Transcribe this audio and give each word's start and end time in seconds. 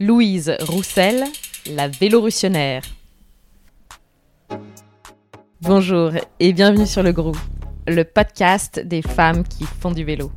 Louise 0.00 0.54
Roussel, 0.60 1.24
la 1.72 1.88
vélorutionnaire. 1.88 2.82
Bonjour 5.60 6.12
et 6.38 6.52
bienvenue 6.52 6.86
sur 6.86 7.02
le 7.02 7.10
groupe, 7.10 7.36
le 7.88 8.04
podcast 8.04 8.78
des 8.78 9.02
femmes 9.02 9.42
qui 9.42 9.64
font 9.64 9.90
du 9.90 10.04
vélo. 10.04 10.30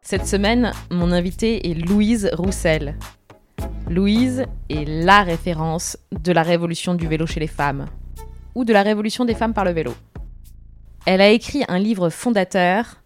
Cette 0.00 0.26
semaine, 0.26 0.72
mon 0.90 1.12
invitée 1.12 1.70
est 1.70 1.74
Louise 1.74 2.30
Roussel. 2.32 2.96
Louise 3.86 4.46
est 4.70 4.88
la 4.88 5.24
référence 5.24 5.98
de 6.10 6.32
la 6.32 6.42
révolution 6.42 6.94
du 6.94 7.06
vélo 7.06 7.26
chez 7.26 7.40
les 7.40 7.48
femmes, 7.48 7.84
ou 8.54 8.64
de 8.64 8.72
la 8.72 8.82
révolution 8.82 9.26
des 9.26 9.34
femmes 9.34 9.52
par 9.52 9.66
le 9.66 9.72
vélo. 9.72 9.92
Elle 11.04 11.20
a 11.20 11.28
écrit 11.28 11.64
un 11.68 11.78
livre 11.78 12.08
fondateur, 12.08 13.02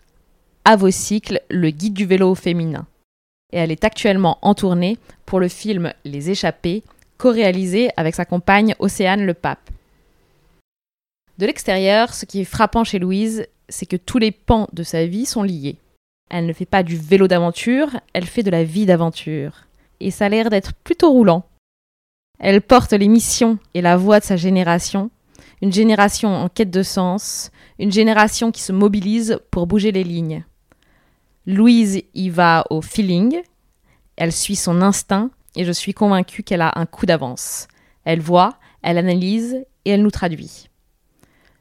À 0.64 0.76
vos 0.76 0.92
cycles, 0.92 1.40
le 1.50 1.70
guide 1.70 1.94
du 1.94 2.06
vélo 2.06 2.32
féminin 2.36 2.86
et 3.54 3.58
elle 3.58 3.70
est 3.70 3.84
actuellement 3.84 4.38
en 4.42 4.52
tournée 4.54 4.98
pour 5.24 5.38
le 5.38 5.48
film 5.48 5.92
Les 6.04 6.28
Échappés, 6.28 6.82
co-réalisé 7.18 7.88
avec 7.96 8.16
sa 8.16 8.24
compagne 8.24 8.74
Océane 8.80 9.24
Le 9.24 9.32
Pape. 9.32 9.70
De 11.38 11.46
l'extérieur, 11.46 12.12
ce 12.12 12.26
qui 12.26 12.40
est 12.40 12.44
frappant 12.44 12.82
chez 12.82 12.98
Louise, 12.98 13.46
c'est 13.68 13.86
que 13.86 13.96
tous 13.96 14.18
les 14.18 14.32
pans 14.32 14.68
de 14.72 14.82
sa 14.82 15.06
vie 15.06 15.24
sont 15.24 15.44
liés. 15.44 15.76
Elle 16.30 16.46
ne 16.46 16.52
fait 16.52 16.66
pas 16.66 16.82
du 16.82 16.96
vélo 16.96 17.28
d'aventure, 17.28 17.90
elle 18.12 18.26
fait 18.26 18.42
de 18.42 18.50
la 18.50 18.64
vie 18.64 18.86
d'aventure. 18.86 19.66
Et 20.00 20.10
ça 20.10 20.26
a 20.26 20.28
l'air 20.28 20.50
d'être 20.50 20.74
plutôt 20.74 21.12
roulant. 21.12 21.44
Elle 22.40 22.60
porte 22.60 22.92
les 22.92 23.08
missions 23.08 23.58
et 23.74 23.82
la 23.82 23.96
voix 23.96 24.18
de 24.18 24.24
sa 24.24 24.36
génération, 24.36 25.10
une 25.62 25.72
génération 25.72 26.34
en 26.34 26.48
quête 26.48 26.70
de 26.70 26.82
sens, 26.82 27.52
une 27.78 27.92
génération 27.92 28.50
qui 28.50 28.62
se 28.62 28.72
mobilise 28.72 29.38
pour 29.52 29.68
bouger 29.68 29.92
les 29.92 30.02
lignes. 30.02 30.44
Louise 31.46 32.02
y 32.14 32.30
va 32.30 32.64
au 32.70 32.80
feeling, 32.80 33.42
elle 34.16 34.32
suit 34.32 34.56
son 34.56 34.80
instinct 34.80 35.30
et 35.56 35.64
je 35.64 35.72
suis 35.72 35.92
convaincue 35.92 36.42
qu'elle 36.42 36.62
a 36.62 36.72
un 36.76 36.86
coup 36.86 37.04
d'avance. 37.04 37.68
Elle 38.04 38.20
voit, 38.20 38.58
elle 38.82 38.96
analyse 38.96 39.62
et 39.84 39.90
elle 39.90 40.02
nous 40.02 40.10
traduit. 40.10 40.70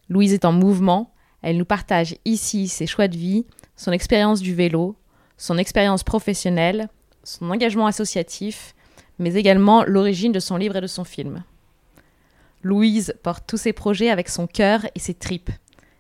Louise 0.08 0.34
est 0.34 0.46
en 0.46 0.54
mouvement, 0.54 1.14
elle 1.42 1.58
nous 1.58 1.66
partage 1.66 2.16
ici 2.24 2.70
ses 2.70 2.88
choix 2.88 3.10
de 3.10 3.18
vie, 3.18 3.46
son 3.76 3.92
expérience 3.92 4.40
du 4.40 4.56
vélo, 4.56 4.96
son 5.38 5.58
expérience 5.58 6.04
professionnelle, 6.04 6.88
son 7.26 7.52
engagement 7.52 7.88
associatif, 7.88 8.76
mais 9.20 9.34
également 9.34 9.84
l'origine 9.84 10.32
de 10.32 10.40
son 10.40 10.56
livre 10.56 10.78
et 10.78 10.82
de 10.82 10.88
son 10.88 11.04
film. 11.04 11.44
Louise 12.62 13.14
porte 13.22 13.44
tous 13.46 13.58
ses 13.58 13.74
projets 13.74 14.10
avec 14.10 14.30
son 14.30 14.48
cœur 14.48 14.86
et 14.96 15.00
ses 15.00 15.14
tripes. 15.14 15.52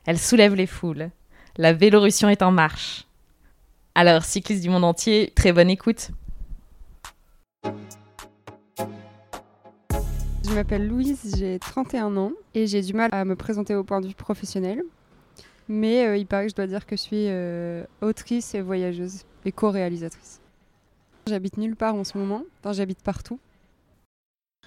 Elle 0.06 0.20
soulève 0.20 0.56
les 0.56 0.68
foules. 0.68 1.10
La 1.58 1.74
Vélorussion 1.74 2.30
est 2.30 2.42
en 2.42 2.52
marche. 2.52 3.06
Alors, 3.96 4.26
cyclistes 4.26 4.64
du 4.64 4.70
monde 4.70 4.86
entier, 4.86 5.32
très 5.36 5.54
bonne 5.54 5.70
écoute. 5.70 6.10
Je 10.44 10.52
m'appelle 10.56 10.88
Louise, 10.88 11.36
j'ai 11.38 11.60
31 11.60 12.18
ans 12.18 12.32
et 12.56 12.66
j'ai 12.66 12.82
du 12.82 12.94
mal 12.94 13.10
à 13.14 13.24
me 13.24 13.36
présenter 13.36 13.76
au 13.76 13.84
point 13.84 14.02
de 14.02 14.08
vue 14.08 14.16
professionnel. 14.16 14.82
Mais 15.68 16.08
euh, 16.08 16.18
il 16.18 16.26
paraît 16.26 16.46
que 16.46 16.50
je 16.50 16.56
dois 16.56 16.66
dire 16.66 16.88
que 16.88 16.96
je 16.96 17.02
suis 17.02 17.28
euh, 17.28 17.84
autrice 18.02 18.56
et 18.56 18.62
voyageuse 18.62 19.26
et 19.46 19.52
co-réalisatrice. 19.52 20.42
J'habite 21.28 21.58
nulle 21.58 21.76
part 21.76 21.94
en 21.94 22.04
ce 22.04 22.18
moment, 22.18 22.44
enfin, 22.60 22.74
j'habite 22.74 23.02
partout. 23.04 23.40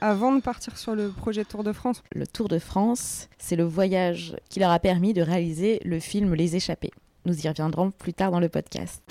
Avant 0.01 0.35
de 0.37 0.41
partir 0.41 0.79
sur 0.79 0.95
le 0.95 1.09
projet 1.09 1.45
Tour 1.45 1.65
de 1.65 1.73
France. 1.73 2.03
Le 2.15 2.27
Tour 2.27 2.49
de 2.49 2.61
France, 2.61 3.29
c'est 3.39 3.57
le 3.57 3.65
voyage 3.65 4.37
qui 4.51 4.61
leur 4.61 4.71
a 4.71 4.79
permis 4.79 5.15
de 5.15 5.23
réaliser 5.23 5.81
le 5.85 5.99
film 5.99 6.35
Les 6.35 6.55
Échappés. 6.55 6.93
Nous 7.27 7.45
y 7.45 7.49
reviendrons 7.49 7.91
plus 7.91 8.15
tard 8.15 8.31
dans 8.31 8.39
le 8.39 8.49
podcast. 8.49 9.03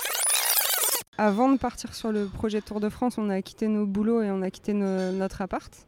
Avant 1.17 1.51
de 1.51 1.57
partir 1.57 1.93
sur 1.93 2.13
le 2.13 2.27
projet 2.27 2.61
Tour 2.61 2.79
de 2.79 2.87
France, 2.87 3.17
on 3.17 3.29
a 3.29 3.41
quitté 3.41 3.67
nos 3.67 3.85
boulots 3.85 4.21
et 4.21 4.31
on 4.31 4.41
a 4.41 4.49
quitté 4.49 4.71
notre 4.71 5.41
appart. 5.41 5.85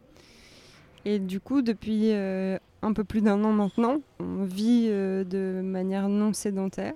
Et 1.06 1.20
du 1.20 1.40
coup, 1.40 1.62
depuis 1.62 2.12
euh, 2.12 2.58
un 2.82 2.92
peu 2.92 3.06
plus 3.06 3.22
d'un 3.22 3.42
an 3.46 3.54
maintenant, 3.54 4.02
on 4.20 4.44
vit 4.44 4.88
euh, 4.90 5.24
de 5.24 5.62
manière 5.64 6.10
non 6.10 6.34
sédentaire. 6.34 6.96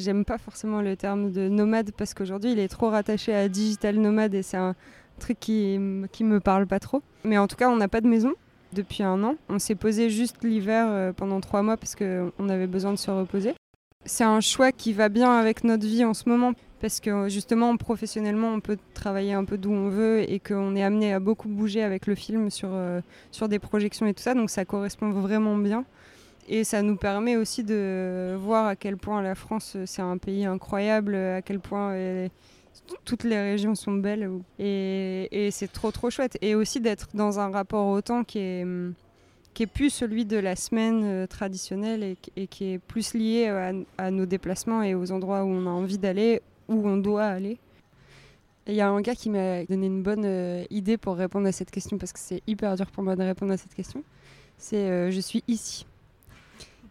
J'aime 0.00 0.24
pas 0.24 0.38
forcément 0.38 0.80
le 0.80 0.96
terme 0.96 1.32
de 1.32 1.48
nomade 1.48 1.90
parce 1.90 2.14
qu'aujourd'hui, 2.14 2.52
il 2.52 2.60
est 2.60 2.68
trop 2.68 2.88
rattaché 2.88 3.34
à 3.34 3.48
digital 3.48 3.96
nomade 3.96 4.32
et 4.34 4.42
c'est 4.42 4.56
un 4.56 4.76
truc 5.18 5.40
qui, 5.40 5.76
qui 6.12 6.22
me 6.22 6.38
parle 6.38 6.68
pas 6.68 6.78
trop. 6.78 7.02
Mais 7.24 7.36
en 7.36 7.48
tout 7.48 7.56
cas, 7.56 7.68
on 7.68 7.76
n'a 7.76 7.88
pas 7.88 8.00
de 8.00 8.06
maison 8.06 8.34
depuis 8.74 9.02
un 9.02 9.24
an. 9.24 9.34
On 9.48 9.58
s'est 9.58 9.74
posé 9.74 10.08
juste 10.08 10.44
l'hiver 10.44 10.86
euh, 10.88 11.12
pendant 11.12 11.40
trois 11.40 11.62
mois 11.62 11.76
parce 11.76 11.96
qu'on 11.96 12.48
avait 12.48 12.68
besoin 12.68 12.92
de 12.92 12.98
se 12.98 13.10
reposer. 13.10 13.54
C'est 14.06 14.24
un 14.24 14.40
choix 14.40 14.72
qui 14.72 14.92
va 14.92 15.08
bien 15.08 15.30
avec 15.30 15.62
notre 15.62 15.86
vie 15.86 16.04
en 16.04 16.14
ce 16.14 16.28
moment 16.28 16.52
parce 16.80 17.00
que 17.00 17.28
justement 17.28 17.76
professionnellement 17.76 18.48
on 18.48 18.60
peut 18.60 18.78
travailler 18.94 19.34
un 19.34 19.44
peu 19.44 19.58
d'où 19.58 19.70
on 19.70 19.90
veut 19.90 20.20
et 20.30 20.40
qu'on 20.40 20.74
est 20.74 20.82
amené 20.82 21.12
à 21.12 21.20
beaucoup 21.20 21.48
bouger 21.48 21.82
avec 21.82 22.06
le 22.06 22.14
film 22.14 22.48
sur, 22.48 22.70
euh, 22.72 23.02
sur 23.30 23.48
des 23.48 23.58
projections 23.58 24.06
et 24.06 24.14
tout 24.14 24.22
ça 24.22 24.34
donc 24.34 24.48
ça 24.48 24.64
correspond 24.64 25.10
vraiment 25.10 25.56
bien. 25.56 25.84
Et 26.48 26.64
ça 26.64 26.82
nous 26.82 26.96
permet 26.96 27.36
aussi 27.36 27.62
de 27.62 28.34
voir 28.40 28.66
à 28.66 28.74
quel 28.74 28.96
point 28.96 29.22
la 29.22 29.34
France 29.34 29.76
c'est 29.84 30.02
un 30.02 30.16
pays 30.16 30.46
incroyable 30.46 31.14
à 31.14 31.42
quel 31.42 31.60
point 31.60 31.92
euh, 31.92 32.28
toutes 33.04 33.24
les 33.24 33.38
régions 33.38 33.74
sont 33.74 33.92
belles. 33.92 34.28
Et, 34.58 35.28
et 35.30 35.50
c'est 35.50 35.70
trop 35.70 35.90
trop 35.90 36.10
chouette. 36.10 36.38
Et 36.40 36.54
aussi 36.54 36.80
d'être 36.80 37.08
dans 37.14 37.38
un 37.38 37.50
rapport 37.50 37.86
au 37.86 38.00
temps 38.00 38.24
qui 38.24 38.38
est 38.38 38.66
qui 39.54 39.64
est 39.64 39.66
plus 39.66 39.90
celui 39.90 40.24
de 40.24 40.36
la 40.36 40.56
semaine 40.56 41.02
euh, 41.04 41.26
traditionnelle 41.26 42.16
et, 42.36 42.46
qui 42.46 42.72
est 42.72 42.78
plus 42.78 43.14
lié 43.14 43.48
à, 43.98 44.10
nos 44.10 44.26
déplacements 44.26 44.82
et 44.82 44.94
aux 44.94 45.10
endroits 45.12 45.44
où 45.44 45.48
on 45.48 45.66
a 45.66 45.70
envie 45.70 45.98
d'aller, 45.98 46.40
où 46.68 46.88
on 46.88 46.96
doit 46.96 47.24
aller. 47.24 47.58
Il 48.66 48.74
y 48.74 48.80
a 48.80 48.88
un 48.88 49.00
gars 49.00 49.14
qui 49.14 49.30
m'a 49.30 49.64
donné 49.64 49.86
une 49.86 50.02
bonne 50.02 50.24
euh, 50.24 50.64
idée 50.70 50.96
pour 50.96 51.16
répondre 51.16 51.46
à 51.48 51.52
cette 51.52 51.70
question 51.70 51.98
parce 51.98 52.12
que 52.12 52.20
c'est 52.20 52.42
hyper 52.46 52.76
dur 52.76 52.86
pour 52.90 53.02
moi 53.02 53.16
de 53.16 53.22
répondre 53.22 53.52
à 53.52 53.56
cette 53.56 53.74
question. 53.74 54.04
C'est 54.58 54.88
euh, 54.88 55.10
je 55.10 55.20
suis 55.20 55.42
ici, 55.48 55.86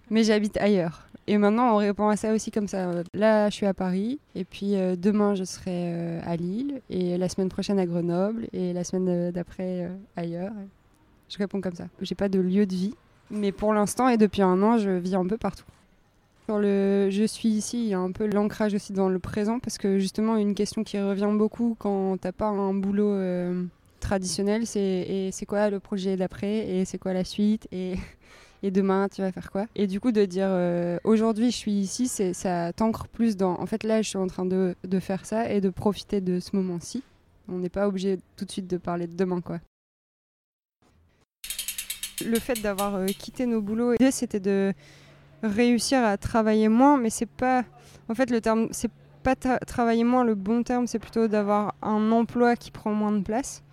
mais 0.10 0.24
j'habite 0.24 0.58
ailleurs. 0.58 1.08
Et 1.28 1.38
maintenant 1.38 1.76
on 1.76 1.78
répond 1.78 2.10
à 2.10 2.18
ça 2.18 2.34
aussi 2.34 2.50
comme 2.50 2.68
ça. 2.68 2.92
Là 3.14 3.50
je 3.50 3.56
suis 3.56 3.68
à 3.68 3.76
Paris 3.76 4.20
et 4.34 4.44
puis 4.44 4.74
demain 4.98 5.36
je 5.36 5.44
serai 5.44 6.18
à 6.22 6.36
Lille 6.36 6.82
et 6.90 7.20
la 7.20 7.30
semaine 7.30 7.50
prochaine 7.50 7.78
à 7.78 7.86
Grenoble 7.86 8.48
et 8.52 8.74
la 8.74 8.84
semaine 8.84 9.30
d'après 9.30 9.92
ailleurs. 10.16 10.54
Je 11.30 11.38
réponds 11.38 11.62
comme 11.62 11.76
ça. 11.76 11.88
J'ai 12.02 12.16
pas 12.16 12.28
de 12.28 12.40
lieu 12.40 12.66
de 12.66 12.74
vie, 12.74 12.96
mais 13.30 13.52
pour 13.52 13.74
l'instant 13.74 14.10
et 14.10 14.18
depuis 14.18 14.42
un 14.42 14.62
an, 14.64 14.78
je 14.78 14.90
vis 14.90 15.16
un 15.16 15.26
peu 15.26 15.38
partout. 15.38 15.66
Sur 16.46 16.58
le 16.58 17.10
je 17.12 17.24
suis 17.26 17.50
ici, 17.50 17.84
il 17.84 17.90
y 17.90 17.94
a 17.94 18.00
un 18.00 18.12
peu 18.12 18.26
l'ancrage 18.26 18.74
aussi 18.74 18.92
dans 18.92 19.08
le 19.08 19.20
présent 19.20 19.60
parce 19.60 19.78
que 19.78 20.00
justement 20.00 20.36
une 20.36 20.56
question 20.56 20.84
qui 20.84 21.00
revient 21.00 21.30
beaucoup 21.32 21.76
quand 21.78 22.18
t'as 22.20 22.32
pas 22.32 22.48
un 22.48 22.74
boulot 22.74 23.14
euh, 23.14 23.64
traditionnel, 24.00 24.66
c'est 24.66 24.80
et 24.82 25.30
c'est 25.32 25.46
quoi 25.46 25.70
le 25.70 25.80
projet 25.80 26.18
d'après 26.18 26.68
et 26.68 26.86
c'est 26.86 26.98
quoi 26.98 27.14
la 27.14 27.24
suite 27.24 27.68
et 27.72 27.94
et 28.64 28.72
demain 28.72 29.08
tu 29.14 29.22
vas 29.22 29.32
faire 29.32 29.52
quoi? 29.52 29.68
Et 29.76 29.86
du 29.86 30.00
coup 30.00 30.12
de 30.12 30.26
dire 30.26 30.48
euh, 30.50 30.98
aujourd'hui 31.04 31.52
je 31.52 31.58
suis 31.58 31.74
ici, 31.74 32.08
ça 32.08 32.74
t'ancre 32.74 33.08
plus 33.08 33.38
dans 33.38 33.60
en 33.60 33.68
fait 33.68 33.84
là 33.84 34.02
je 34.02 34.10
suis 34.10 34.18
en 34.18 34.26
train 34.26 34.46
de, 34.46 34.76
de 34.84 35.00
faire 35.00 35.28
ça 35.28 35.52
et 35.52 35.62
de 35.62 35.70
profiter 35.70 36.20
de 36.20 36.40
ce 36.40 36.56
moment-ci. 36.56 37.04
On 37.48 37.60
n'est 37.60 37.70
pas 37.70 37.88
obligé 37.88 38.18
tout 38.38 38.46
de 38.46 38.52
suite 38.52 38.68
de 38.68 38.78
parler 38.78 39.06
de 39.06 39.16
demain 39.16 39.42
quoi 39.42 39.60
le 42.26 42.40
fait 42.40 42.62
d'avoir 42.62 42.96
euh, 42.96 43.06
quitté 43.08 43.46
nos 43.46 43.62
boulots, 43.62 43.94
l'idée 43.94 44.12
c'était 44.12 44.40
de 44.40 44.74
réussir 45.44 46.04
à 46.04 46.18
travailler 46.18 46.70
moins, 46.70 46.98
mais 46.98 47.10
c'est 47.10 47.26
pas. 47.26 47.64
En 48.10 48.16
fait, 48.16 48.30
le 48.30 48.42
terme, 48.42 48.68
c'est 48.72 48.92
pas 49.24 49.36
travailler 49.36 50.04
moins 50.04 50.24
le 50.24 50.36
bon 50.36 50.64
terme, 50.64 50.88
c'est 50.88 51.00
plutôt 51.00 51.28
d'avoir 51.28 51.76
un 51.82 52.12
emploi 52.12 52.56
qui 52.56 52.72
prend 52.72 52.92
moins 52.92 53.12
de 53.12 53.22
place. 53.22 53.64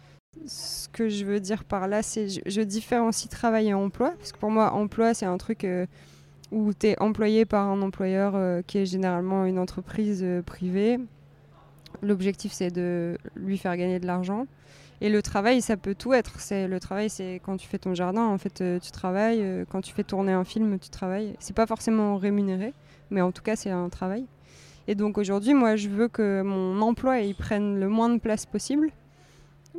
Ce 0.47 0.89
que 0.89 1.09
je 1.09 1.25
veux 1.25 1.41
dire 1.41 1.65
par 1.65 1.89
là, 1.89 2.03
c'est 2.03 2.29
je, 2.29 2.41
je 2.45 2.61
différencie 2.61 3.29
travail 3.29 3.69
et 3.69 3.75
emploi, 3.75 4.12
parce 4.19 4.33
que 4.33 4.39
pour 4.39 4.51
moi, 4.51 4.73
emploi, 4.73 5.15
c'est 5.15 5.27
un 5.27 5.39
truc 5.39 5.65
euh, 5.65 5.87
où 6.53 6.73
tu 6.75 6.89
es 6.89 7.01
employé 7.01 7.45
par 7.45 7.67
un 7.67 7.81
employeur 7.83 8.35
euh, 8.35 8.62
qui 8.67 8.79
est 8.79 8.87
généralement 8.87 9.47
une 9.47 9.59
entreprise 9.59 10.25
privée. 10.45 10.99
L'objectif, 12.03 12.53
c'est 12.53 12.71
de 12.71 13.17
lui 13.37 13.56
faire 13.56 13.77
gagner 13.77 13.99
de 13.99 14.06
l'argent. 14.06 14.47
Et 15.01 15.11
le 15.11 15.21
travail, 15.21 15.61
ça 15.61 15.76
peut 15.76 15.94
tout 15.94 16.15
être. 16.15 16.41
C'est 16.41 16.69
le 16.69 16.81
travail, 16.81 17.11
c'est 17.11 17.41
quand 17.44 17.56
tu 17.56 17.69
fais 17.69 17.79
ton 17.79 17.94
jardin, 17.94 18.25
en 18.25 18.38
fait, 18.38 18.61
euh, 18.61 18.79
tu 18.79 18.91
travailles. 18.91 19.41
Euh, 19.43 19.65
quand 19.69 19.81
tu 19.82 19.93
fais 19.93 20.05
tourner 20.05 20.32
un 20.32 20.44
film, 20.44 20.79
tu 20.79 20.88
travailles. 20.88 21.35
C'est 21.38 21.55
pas 21.55 21.67
forcément 21.67 22.17
rémunéré, 22.17 22.73
mais 23.11 23.20
en 23.20 23.32
tout 23.32 23.43
cas, 23.43 23.56
c'est 23.56 23.70
un 23.70 23.88
travail. 23.88 24.25
Et 24.88 24.94
donc 24.94 25.19
aujourd'hui, 25.19 25.53
moi, 25.53 25.76
je 25.76 25.88
veux 25.88 26.09
que 26.09 26.43
mon 26.43 26.81
emploi 26.81 27.20
il 27.20 27.35
prenne 27.35 27.81
le 27.81 27.88
moins 27.88 28.09
de 28.09 28.19
place 28.19 28.47
possible, 28.47 28.91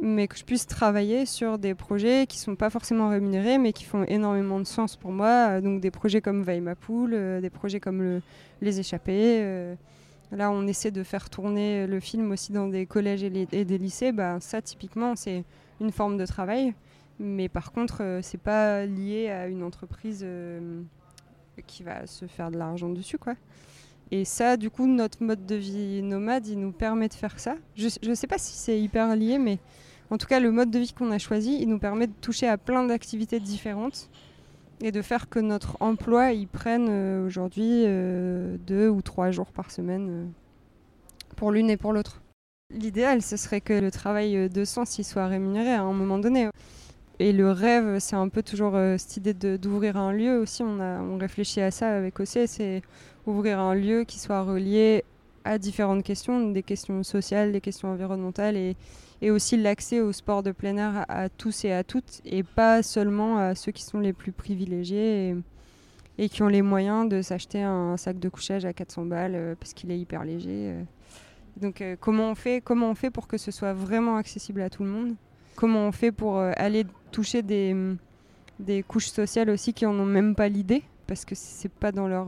mais 0.01 0.27
que 0.27 0.37
je 0.37 0.43
puisse 0.43 0.67
travailler 0.67 1.25
sur 1.25 1.57
des 1.57 1.73
projets 1.73 2.25
qui 2.27 2.37
sont 2.37 2.55
pas 2.55 2.69
forcément 2.69 3.09
rémunérés, 3.09 3.57
mais 3.57 3.71
qui 3.73 3.85
font 3.85 4.03
énormément 4.03 4.59
de 4.59 4.65
sens 4.65 4.97
pour 4.97 5.11
moi. 5.11 5.61
Donc 5.61 5.79
des 5.81 5.91
projets 5.91 6.21
comme 6.21 6.43
Veille 6.43 6.61
ma 6.61 6.75
poule, 6.75 7.13
euh, 7.13 7.41
des 7.41 7.49
projets 7.49 7.79
comme 7.79 8.01
le, 8.01 8.21
Les 8.61 8.79
Échappés. 8.79 9.75
Là, 10.31 10.51
on 10.51 10.67
essaie 10.67 10.91
de 10.91 11.03
faire 11.03 11.29
tourner 11.29 11.87
le 11.87 11.99
film 11.99 12.31
aussi 12.31 12.51
dans 12.51 12.67
des 12.67 12.85
collèges 12.85 13.23
et, 13.23 13.29
des 13.29 13.77
lycées. 13.77 14.11
Bah, 14.11 14.37
ça, 14.41 14.61
typiquement, 14.61 15.15
c'est 15.15 15.45
une 15.79 15.91
forme 15.91 16.17
de 16.17 16.25
travail. 16.25 16.73
Mais 17.19 17.49
par 17.49 17.71
contre, 17.71 18.03
euh, 18.03 18.19
c'est 18.21 18.37
pas 18.37 18.85
lié 18.85 19.29
à 19.29 19.47
une 19.47 19.63
entreprise 19.63 20.21
euh, 20.23 20.81
qui 21.65 21.81
va 21.81 22.05
se 22.05 22.25
faire 22.27 22.51
de 22.51 22.57
l'argent 22.57 22.89
dessus, 22.89 23.17
quoi. 23.17 23.35
Et 24.11 24.23
ça, 24.23 24.55
du 24.55 24.69
coup, 24.69 24.87
notre 24.87 25.21
mode 25.23 25.45
de 25.45 25.55
vie 25.55 26.01
nomade, 26.01 26.47
il 26.47 26.59
nous 26.59 26.71
permet 26.71 27.09
de 27.09 27.13
faire 27.13 27.39
ça. 27.39 27.55
Je 27.75 27.89
ne 28.07 28.15
sais 28.15 28.27
pas 28.27 28.37
si 28.37 28.53
c'est 28.53 28.79
hyper 28.79 29.15
lié, 29.15 29.37
mais 29.37 29.59
En 30.09 30.17
tout 30.17 30.27
cas, 30.27 30.39
le 30.39 30.51
mode 30.51 30.71
de 30.71 30.79
vie 30.79 30.93
qu'on 30.93 31.11
a 31.11 31.17
choisi, 31.17 31.57
il 31.59 31.67
nous 31.67 31.79
permet 31.79 32.07
de 32.07 32.13
toucher 32.21 32.47
à 32.47 32.57
plein 32.57 32.85
d'activités 32.85 33.41
différentes 33.41 34.09
et 34.81 34.91
de 34.91 35.01
faire 35.01 35.29
que 35.29 35.39
notre 35.39 35.77
emploi, 35.79 36.33
il 36.33 36.47
prenne 36.47 36.87
euh, 36.89 37.25
aujourd'hui 37.25 37.83
euh, 37.85 38.57
deux 38.67 38.89
ou 38.89 39.01
trois 39.01 39.31
jours 39.31 39.51
par 39.51 39.71
semaine 39.71 40.07
euh, 40.09 40.25
pour 41.35 41.51
l'une 41.51 41.69
et 41.69 41.77
pour 41.77 41.93
l'autre. 41.93 42.21
L'idéal, 42.73 43.21
ce 43.21 43.37
serait 43.37 43.61
que 43.61 43.73
le 43.73 43.91
travail 43.91 44.49
de 44.49 44.65
sens 44.65 44.99
il 44.99 45.03
soit 45.03 45.27
rémunéré 45.27 45.71
à 45.71 45.83
un 45.83 45.93
moment 45.93 46.19
donné. 46.19 46.49
Et 47.19 47.31
le 47.31 47.51
rêve, 47.51 47.97
c'est 47.99 48.15
un 48.15 48.27
peu 48.29 48.43
toujours 48.43 48.77
cette 48.97 49.17
idée 49.17 49.33
d'ouvrir 49.33 49.97
un 49.97 50.11
lieu 50.11 50.37
aussi. 50.37 50.63
On, 50.63 50.79
a, 50.79 50.99
on 50.99 51.17
réfléchit 51.17 51.61
à 51.61 51.71
ça 51.71 51.95
avec 51.95 52.19
OC, 52.19 52.45
c'est 52.45 52.81
ouvrir 53.25 53.59
un 53.59 53.73
lieu 53.73 54.03
qui 54.03 54.19
soit 54.19 54.43
relié 54.43 55.05
à 55.47 55.57
différentes 55.57 56.03
questions, 56.03 56.51
des 56.51 56.63
questions 56.63 57.03
sociales, 57.03 57.51
des 57.51 57.61
questions 57.61 57.89
environnementales 57.89 58.57
et, 58.57 58.75
aussi 59.31 59.57
l'accès 59.57 59.99
au 59.99 60.11
sport 60.11 60.43
de 60.43 60.51
plein 60.51 60.77
air 60.77 61.05
à, 61.09 61.27
tous 61.29 61.65
et 61.65 61.71
à 61.71 61.83
toutes, 61.83 62.21
et 62.23 62.43
pas 62.43 62.83
seulement 62.83 63.39
à 63.39 63.55
ceux 63.55 63.71
qui 63.71 63.83
sont 63.83 63.99
les 63.99 64.13
plus 64.13 64.31
privilégiés 64.31 65.35
et, 66.19 66.29
qui 66.29 66.43
ont 66.43 66.47
les 66.47 66.61
moyens 66.61 67.09
de 67.09 67.21
s'acheter 67.23 67.63
un 67.63 67.97
sac 67.97 68.19
de 68.19 68.29
couchage 68.29 68.65
à 68.65 68.73
400 68.73 69.05
balles 69.05 69.35
euh, 69.35 69.55
parce 69.59 69.73
qu'il 69.73 69.89
est 69.89 69.99
hyper 69.99 70.23
léger. 70.23 70.71
Euh. 70.71 70.83
Donc 71.59 71.81
euh, 71.81 71.95
comment, 71.99 72.29
on 72.29 72.35
fait, 72.35 72.61
comment 72.61 72.91
on 72.91 72.95
fait 72.95 73.09
pour 73.09 73.27
que 73.27 73.37
ce 73.37 73.49
soit 73.49 73.73
vraiment 73.73 74.17
accessible 74.17 74.61
à 74.61 74.69
tout 74.69 74.83
le 74.83 74.89
monde? 74.89 75.15
Comment 75.55 75.87
on 75.87 75.91
fait 75.91 76.11
pour 76.11 76.37
aller 76.39 76.85
toucher 77.11 77.41
des, 77.41 77.75
des 78.59 78.83
couches 78.83 79.07
sociales 79.07 79.49
aussi 79.49 79.73
qui 79.73 79.87
en 79.87 79.97
ont 79.97 80.05
même 80.05 80.35
pas 80.35 80.49
l'idée? 80.49 80.83
Parce 81.07 81.25
que 81.25 81.33
c'est 81.33 81.71
pas 81.71 81.91
dans 81.91 82.07
leur 82.07 82.27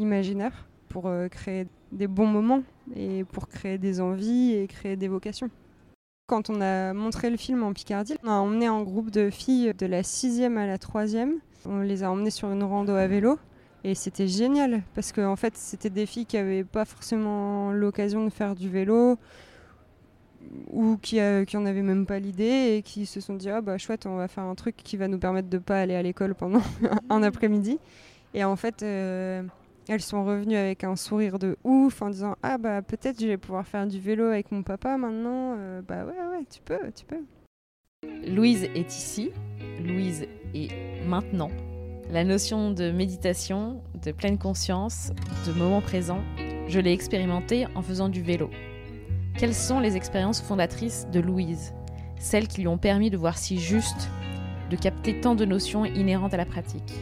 imaginaire 0.00 0.66
pour 0.92 1.10
créer 1.30 1.66
des 1.90 2.06
bons 2.06 2.26
moments 2.26 2.62
et 2.94 3.24
pour 3.24 3.48
créer 3.48 3.78
des 3.78 4.00
envies 4.00 4.52
et 4.52 4.66
créer 4.66 4.96
des 4.96 5.08
vocations. 5.08 5.48
Quand 6.26 6.50
on 6.50 6.60
a 6.60 6.92
montré 6.92 7.30
le 7.30 7.36
film 7.36 7.62
en 7.62 7.72
Picardie, 7.72 8.16
on 8.22 8.28
a 8.28 8.34
emmené 8.34 8.66
un 8.66 8.82
groupe 8.82 9.10
de 9.10 9.30
filles 9.30 9.72
de 9.74 9.86
la 9.86 10.02
sixième 10.02 10.58
à 10.58 10.66
la 10.66 10.78
troisième. 10.78 11.34
On 11.66 11.80
les 11.80 12.04
a 12.04 12.10
emmenées 12.10 12.30
sur 12.30 12.50
une 12.50 12.62
rando 12.62 12.94
à 12.94 13.06
vélo. 13.06 13.38
Et 13.84 13.94
c'était 13.94 14.28
génial 14.28 14.82
parce 14.94 15.12
qu'en 15.12 15.32
en 15.32 15.36
fait, 15.36 15.56
c'était 15.56 15.90
des 15.90 16.06
filles 16.06 16.26
qui 16.26 16.36
n'avaient 16.36 16.62
pas 16.62 16.84
forcément 16.84 17.72
l'occasion 17.72 18.24
de 18.24 18.30
faire 18.30 18.54
du 18.54 18.68
vélo 18.68 19.18
ou 20.70 20.96
qui, 21.00 21.16
n'en 21.16 21.44
qui 21.44 21.56
en 21.56 21.64
avaient 21.64 21.82
même 21.82 22.06
pas 22.06 22.18
l'idée 22.18 22.76
et 22.76 22.82
qui 22.82 23.06
se 23.06 23.20
sont 23.20 23.34
dit 23.34 23.48
ah 23.48 23.60
bah 23.60 23.78
chouette 23.78 24.06
on 24.06 24.16
va 24.16 24.28
faire 24.28 24.44
un 24.44 24.54
truc 24.54 24.76
qui 24.76 24.96
va 24.96 25.08
nous 25.08 25.18
permettre 25.18 25.48
de 25.48 25.58
pas 25.58 25.80
aller 25.80 25.94
à 25.94 26.02
l'école 26.02 26.34
pendant 26.34 26.60
un 27.10 27.22
après-midi 27.22 27.78
et 28.34 28.42
en 28.42 28.56
fait 28.56 28.82
euh, 28.82 29.42
elles 29.88 30.02
sont 30.02 30.24
revenues 30.24 30.56
avec 30.56 30.84
un 30.84 30.96
sourire 30.96 31.38
de 31.38 31.56
ouf 31.64 32.02
en 32.02 32.10
disant 32.10 32.36
Ah 32.42 32.58
bah 32.58 32.82
peut-être 32.82 33.20
je 33.20 33.26
vais 33.26 33.36
pouvoir 33.36 33.66
faire 33.66 33.86
du 33.86 33.98
vélo 33.98 34.26
avec 34.26 34.52
mon 34.52 34.62
papa 34.62 34.96
maintenant. 34.96 35.56
Euh, 35.58 35.82
bah 35.82 36.04
ouais, 36.04 36.12
ouais, 36.12 36.44
tu 36.50 36.60
peux, 36.60 36.78
tu 36.94 37.04
peux. 37.04 37.24
Louise 38.26 38.64
est 38.74 38.96
ici, 38.96 39.30
Louise 39.80 40.26
est 40.54 41.04
maintenant. 41.06 41.50
La 42.10 42.24
notion 42.24 42.70
de 42.70 42.90
méditation, 42.90 43.80
de 44.04 44.12
pleine 44.12 44.38
conscience, 44.38 45.12
de 45.46 45.52
moment 45.52 45.80
présent, 45.80 46.20
je 46.68 46.78
l'ai 46.78 46.92
expérimentée 46.92 47.66
en 47.74 47.82
faisant 47.82 48.08
du 48.08 48.22
vélo. 48.22 48.50
Quelles 49.38 49.54
sont 49.54 49.80
les 49.80 49.96
expériences 49.96 50.42
fondatrices 50.42 51.06
de 51.12 51.20
Louise? 51.20 51.74
Celles 52.18 52.48
qui 52.48 52.60
lui 52.60 52.68
ont 52.68 52.78
permis 52.78 53.10
de 53.10 53.16
voir 53.16 53.38
si 53.38 53.58
juste, 53.58 54.10
de 54.70 54.76
capter 54.76 55.20
tant 55.20 55.34
de 55.34 55.44
notions 55.44 55.84
inhérentes 55.84 56.34
à 56.34 56.36
la 56.36 56.44
pratique 56.44 56.92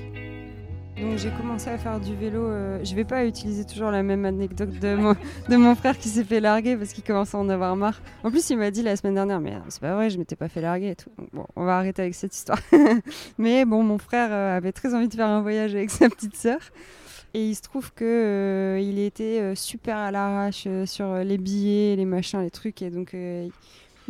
donc 1.01 1.19
j'ai 1.19 1.31
commencé 1.31 1.69
à 1.69 1.79
faire 1.79 1.99
du 2.01 2.15
vélo. 2.15 2.45
Euh, 2.45 2.79
je 2.85 2.95
vais 2.95 3.05
pas 3.05 3.25
utiliser 3.25 3.65
toujours 3.65 3.91
la 3.91 4.03
même 4.03 4.25
anecdote 4.25 4.71
de 4.79 4.95
mon, 4.95 5.15
de 5.49 5.57
mon 5.57 5.75
frère 5.75 5.99
qui 5.99 6.09
s'est 6.09 6.25
fait 6.25 6.41
larguer 6.41 6.77
parce 6.77 6.93
qu'il 6.93 7.05
commence 7.05 7.35
à 7.35 7.39
en 7.39 7.49
avoir 7.49 7.75
marre. 7.77 8.01
En 8.23 8.31
plus, 8.31 8.51
il 8.51 8.59
m'a 8.59 8.71
dit 8.71 8.83
la 8.83 8.97
semaine 8.97 9.15
dernière, 9.15 9.41
mais 9.41 9.55
c'est 9.69 9.81
pas 9.81 9.95
vrai, 9.95 10.11
je 10.11 10.19
m'étais 10.19 10.37
pas 10.37 10.49
fait 10.49 10.61
larguer 10.61 10.91
et 10.91 10.97
tout. 10.97 11.11
bon, 11.33 11.47
on 11.57 11.65
va 11.65 11.79
arrêter 11.79 12.03
avec 12.03 12.15
cette 12.15 12.35
histoire. 12.35 12.59
mais 13.39 13.65
bon, 13.65 13.83
mon 13.83 13.99
frère 13.99 14.29
euh, 14.31 14.57
avait 14.57 14.73
très 14.73 14.95
envie 14.95 15.09
de 15.09 15.15
faire 15.15 15.29
un 15.29 15.43
voyage 15.43 15.75
avec 15.75 15.91
sa 15.91 16.09
petite 16.09 16.37
sœur. 16.37 16.61
Et 17.33 17.47
il 17.47 17.55
se 17.55 17.63
trouve 17.63 17.93
que 17.93 18.05
euh, 18.05 18.81
il 18.81 18.99
était 18.99 19.55
super 19.55 19.97
à 19.97 20.11
l'arrache 20.11 20.67
sur 20.85 21.15
les 21.19 21.39
billets, 21.39 21.95
les 21.97 22.05
machins, 22.05 22.41
les 22.41 22.51
trucs. 22.51 22.83
Et 22.83 22.91
donc 22.91 23.15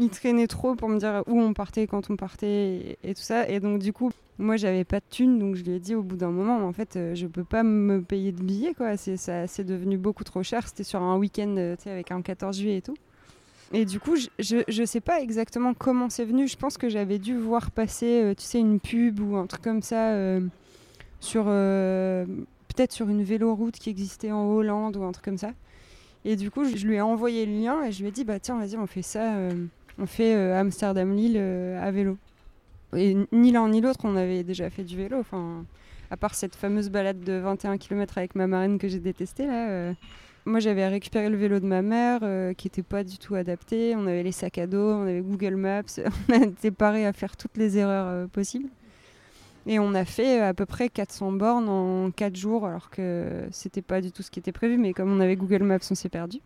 il 0.01 0.09
traînait 0.09 0.47
trop 0.47 0.75
pour 0.75 0.89
me 0.89 0.99
dire 0.99 1.23
où 1.27 1.39
on 1.41 1.53
partait, 1.53 1.87
quand 1.87 2.11
on 2.11 2.17
partait 2.17 2.99
et, 3.05 3.15
tout 3.15 3.23
ça. 3.23 3.47
Et 3.49 3.61
donc 3.61 3.79
du 3.79 3.93
coup, 3.93 4.11
moi 4.39 4.57
j'avais 4.57 4.85
pas 4.85 4.99
de 4.99 5.05
thunes, 5.09 5.39
donc 5.39 5.57
je 5.57 5.63
lui 5.63 5.73
ai 5.73 5.79
dit 5.79 5.95
au 5.95 6.03
bout 6.03 6.17
d'un 6.17 6.31
moment, 6.31 6.67
en 6.67 6.73
fait, 6.73 6.97
euh, 6.97 7.15
je 7.15 7.27
peux 7.27 7.45
pas 7.45 7.63
me 7.63 8.01
payer 8.01 8.33
de 8.33 8.43
billets, 8.43 8.75
quoi. 8.75 8.97
C'est, 8.97 9.65
devenu 9.65 9.99
beaucoup 9.99 10.25
trop 10.25 10.43
cher. 10.43 10.67
C'était 10.67 10.85
sur 10.85 11.03
un 11.03 11.19
week-end, 11.19 11.55
euh, 11.59 11.77
tu 11.77 11.85
sais, 11.85 11.91
avec 11.91 12.11
un 12.11 12.23
14 12.23 12.59
juillet 12.59 12.79
et 12.79 12.83
tout. 12.83 12.97
Et 13.73 13.85
du 13.85 14.01
coup, 14.01 14.17
je, 14.17 14.63
je, 14.67 14.85
sais 14.85 15.01
pas 15.01 15.21
exactement 15.21 15.75
comment 15.75 16.09
c'est 16.09 16.25
venu. 16.25 16.49
Je 16.49 16.57
pense 16.57 16.77
que 16.77 16.89
j'avais 16.89 17.19
dû 17.19 17.37
voir 17.37 17.71
passer, 17.71 18.23
euh, 18.23 18.35
tu 18.35 18.43
sais, 18.43 18.59
une 18.59 18.81
pub 18.81 19.21
ou 19.21 19.37
un 19.37 19.47
truc 19.47 19.63
comme 19.63 19.83
ça 19.83 20.17
sur 21.21 21.45
peut-être 21.45 22.93
sur 22.93 23.11
une 23.11 23.23
véloroute 23.23 23.79
qui 23.79 23.91
existait 23.91 24.33
en 24.33 24.47
Hollande 24.47 24.97
ou 24.97 25.05
un 25.05 25.13
truc 25.13 25.27
comme 25.27 25.39
ça. 25.39 25.53
Et 26.25 26.37
du 26.37 26.51
coup, 26.51 26.65
je 26.65 26.87
lui 26.87 26.97
ai 26.97 27.01
envoyé 27.01 27.45
le 27.45 27.53
lien 27.53 27.85
et 27.85 27.93
je 27.93 28.01
lui 28.01 28.09
ai 28.09 28.11
dit, 28.11 28.25
bah 28.25 28.41
tiens, 28.41 28.59
vas-y, 28.59 28.77
on 28.77 28.87
fait 28.87 29.03
ça 29.03 29.35
on 29.99 30.07
fait 30.07 30.35
euh, 30.35 30.59
Amsterdam-Lille 30.59 31.37
euh, 31.37 31.83
à 31.83 31.91
vélo. 31.91 32.17
Et 32.97 33.17
ni 33.33 33.53
l'un 33.53 33.69
ni 33.69 33.81
l'autre, 33.81 34.01
on 34.05 34.17
avait 34.17 34.43
déjà 34.43 34.69
fait 34.71 34.85
du 34.85 34.97
vélo. 34.97 35.19
Enfin, 35.19 35.65
à 36.11 36.17
part 36.17 36.35
cette 36.35 36.57
fameuse 36.57 36.91
balade 36.91 37.21
de 37.21 37.35
21 37.35 37.79
km 37.79 38.19
avec 38.19 38.35
ma 38.35 38.47
marraine 38.47 38.79
que 38.79 38.89
j'ai 38.89 38.99
détestée 38.99 39.47
là. 39.47 39.69
Euh, 39.71 39.93
moi, 40.47 40.59
j'avais 40.59 40.89
récupéré 40.89 41.29
le 41.29 41.37
vélo 41.37 41.61
de 41.61 41.67
ma 41.67 41.83
mère 41.83 42.21
qui 42.57 42.67
n'était 42.67 42.83
pas 42.83 43.05
du 43.05 43.19
tout 43.19 43.35
adapté. 43.35 43.95
On 43.95 44.07
avait 44.07 44.23
les 44.23 44.33
sacs 44.33 44.57
à 44.57 44.67
dos, 44.67 44.95
on 44.95 45.03
avait 45.03 45.21
Google 45.21 45.55
Maps. 45.55 45.83
On 46.31 46.43
été 46.43 46.71
parés 46.71 47.07
à 47.07 47.13
faire 47.13 47.37
toutes 47.37 47.59
les 47.59 47.77
erreurs 47.77 48.27
possibles. 48.31 48.71
Et 49.67 49.79
on 49.79 49.95
a 49.95 50.07
fait 50.07 50.41
à 50.41 50.55
peu 50.55 50.65
près 50.65 50.89
400 50.89 51.33
bornes 51.33 51.69
en 51.69 52.11
4 52.11 52.35
jours, 52.35 52.67
alors 52.67 52.89
que 52.89 53.47
c'était 53.53 53.83
pas 53.83 54.01
du 54.01 54.11
tout 54.11 54.23
ce 54.23 54.31
qui 54.31 54.39
était 54.39 54.51
prévu. 54.51 54.79
Mais 54.79 54.95
comme 54.95 55.13
on 55.13 55.21
avait 55.21 55.37
Google 55.37 55.63
Maps, 55.63 55.79
on 55.91 55.95
s'est 55.95 56.09
perdu. 56.09 56.41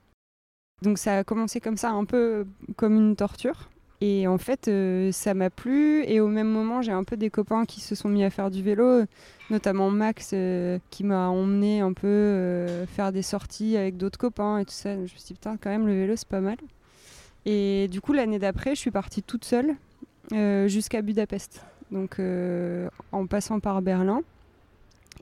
Donc 0.83 0.99
ça 0.99 1.19
a 1.19 1.25
commencé 1.25 1.61
comme 1.61 1.77
ça, 1.77 1.91
un 1.91 2.05
peu 2.05 2.47
comme 2.77 2.97
une 2.97 3.17
torture. 3.17 3.71
Et 4.01 4.27
en 4.27 4.39
fait, 4.39 4.69
euh, 4.69 5.13
ça 5.13 5.33
m'a 5.35 5.49
plu. 5.49 6.05
Et 6.05 6.21
au 6.21 6.29
même 6.29 6.49
moment, 6.49 6.83
j'ai 6.83 6.93
un 6.93 7.05
peu 7.05 7.17
des 7.17 7.31
copains 7.31 7.65
qui 7.65 7.81
se 7.81 7.95
sont 7.95 8.09
mis 8.09 8.23
à 8.23 8.31
faire 8.31 8.51
du 8.51 8.63
vélo, 8.63 9.05
notamment 9.51 9.91
Max, 9.91 10.33
euh, 10.35 10.79
qui 10.91 11.05
m'a 11.05 11.29
emmené 11.29 11.81
un 11.81 11.93
peu 11.93 12.07
euh, 12.07 12.87
faire 12.87 13.13
des 13.13 13.23
sorties 13.23 13.77
avec 13.77 13.97
d'autres 13.97 14.19
copains 14.19 14.59
et 14.59 14.65
tout 14.67 14.75
ça. 14.75 14.95
Je 14.95 15.01
me 15.01 15.07
suis 15.07 15.23
dit, 15.23 15.35
putain, 15.35 15.57
quand 15.57 15.71
même, 15.71 15.87
le 15.87 15.95
vélo, 15.95 16.17
c'est 16.17 16.29
pas 16.29 16.41
mal. 16.41 16.59
Et 17.47 17.89
du 17.89 18.01
coup, 18.01 18.13
l'année 18.13 18.39
d'après, 18.39 18.75
je 18.75 18.81
suis 18.81 18.91
partie 18.91 19.23
toute 19.23 19.45
seule 19.45 19.75
jusqu'à 20.69 21.03
Budapest. 21.03 21.65
Donc, 21.91 22.19
en 23.13 23.27
passant 23.27 23.61
par 23.61 23.81
Berlin. 23.83 24.23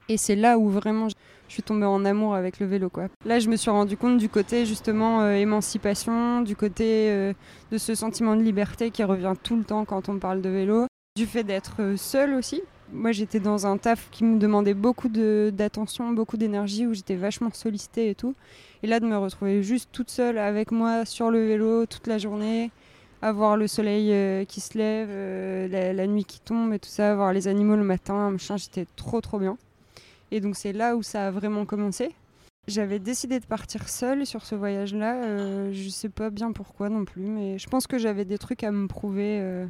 Et 0.09 0.17
c'est 0.17 0.37
là 0.37 0.59
où 0.59 0.69
vraiment 0.69 1.09
je 1.53 1.57
suis 1.57 1.63
tombée 1.63 1.85
en 1.85 2.07
amour 2.07 2.35
avec 2.35 2.61
le 2.61 2.67
vélo. 2.67 2.89
Quoi. 2.89 3.09
Là, 3.27 3.39
je 3.39 3.51
me 3.51 3.57
suis 3.57 3.71
rendu 3.71 3.99
compte 3.99 4.17
du 4.17 4.31
côté 4.31 4.65
justement 4.65 5.21
euh, 5.21 5.35
émancipation, 5.35 6.41
du 6.41 6.57
côté 6.57 7.11
euh, 7.11 7.35
de 7.71 7.77
ce 7.77 7.95
sentiment 7.95 8.37
de 8.37 8.41
liberté 8.41 8.91
qui 8.91 9.05
revient 9.05 9.35
tout 9.43 9.57
le 9.57 9.63
temps 9.63 9.85
quand 9.85 10.09
on 10.09 10.19
parle 10.19 10.41
de 10.41 10.49
vélo, 10.49 10.87
du 11.15 11.27
fait 11.27 11.45
d'être 11.45 11.75
euh, 11.81 11.99
seule 11.99 12.33
aussi. 12.33 12.63
Moi, 12.91 13.13
j'étais 13.13 13.39
dans 13.39 13.67
un 13.67 13.77
taf 13.77 14.09
qui 14.11 14.25
me 14.25 14.39
demandait 14.39 14.73
beaucoup 14.73 15.11
d'attention, 15.11 16.13
beaucoup 16.13 16.39
d'énergie, 16.39 16.87
où 16.87 16.95
j'étais 16.95 17.17
vachement 17.17 17.51
sollicitée 17.53 18.09
et 18.09 18.15
tout. 18.15 18.35
Et 18.83 18.87
là, 18.87 18.99
de 18.99 19.05
me 19.05 19.19
retrouver 19.19 19.63
juste 19.63 19.91
toute 19.93 20.09
seule 20.09 20.39
avec 20.39 20.73
moi 20.73 21.05
sur 21.05 21.31
le 21.31 21.47
vélo 21.47 21.85
toute 21.85 22.07
la 22.07 22.17
journée, 22.17 22.71
avoir 23.21 23.59
le 23.59 23.67
soleil 23.67 24.47
qui 24.47 24.63
se 24.63 24.79
lève, 24.79 25.71
la, 25.71 25.93
la, 25.93 26.07
nuit 26.07 26.25
qui 26.25 26.41
tombe 26.41 26.73
et 26.73 26.79
tout 26.79 26.89
ça, 26.89 27.15
voir 27.15 27.35
les 27.35 27.47
animaux 27.47 27.77
le 27.77 27.85
matin, 27.85 28.31
machin, 28.31 28.57
j'étais 28.57 28.87
trop 28.97 29.21
trop 29.21 29.39
bien. 29.39 29.59
Et 30.33 30.41
donc 30.41 30.57
c'est 30.57 30.73
là 30.73 30.97
où 30.97 31.03
ça 31.03 31.29
a 31.29 31.31
vraiment 31.31 31.67
commencé. 31.67 32.11
J'avais 32.67 32.99
décidé 32.99 33.39
de 33.39 33.45
partir 33.45 33.89
seule 33.89 34.25
sur 34.25 34.47
ce 34.47 34.55
voyage-là. 34.55 35.25
Euh, 35.25 35.73
je 35.73 35.89
sais 35.91 36.09
pas 36.09 36.31
bien 36.31 36.53
pourquoi 36.53 36.89
non 36.89 37.05
plus, 37.05 37.27
mais 37.27 37.59
je 37.59 37.69
pense 37.69 37.87
que 37.87 37.99
j'avais 37.99 38.25
des 38.25 38.39
trucs 38.39 38.65
à 38.65 38.73
me 38.73 38.89
prouver. 38.89 39.39
Euh, 39.41 39.67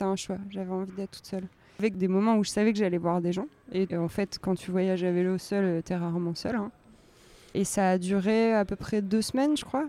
un 0.00 0.16
choix. 0.16 0.38
J'avais 0.48 0.72
envie 0.72 0.92
d'être 0.92 1.10
toute 1.10 1.26
seule. 1.26 1.44
Avec 1.78 1.96
des 1.96 2.08
moments 2.08 2.36
où 2.36 2.44
je 2.44 2.50
savais 2.50 2.72
que 2.72 2.78
j'allais 2.78 2.98
voir 2.98 3.20
des 3.20 3.32
gens. 3.32 3.46
Et 3.72 3.96
en 3.96 4.08
fait, 4.08 4.38
quand 4.40 4.54
tu 4.54 4.70
voyages 4.70 5.04
à 5.04 5.12
vélo 5.12 5.38
seul, 5.38 5.64
euh, 5.64 5.82
t'es 5.82 5.94
rarement 5.94 6.34
seul. 6.34 6.56
Hein. 6.56 6.70
Et 7.54 7.64
ça 7.64 7.90
a 7.90 7.98
duré 7.98 8.54
à 8.54 8.64
peu 8.64 8.76
près 8.76 9.02
deux 9.02 9.22
semaines, 9.22 9.56
je 9.56 9.64
crois. 9.64 9.88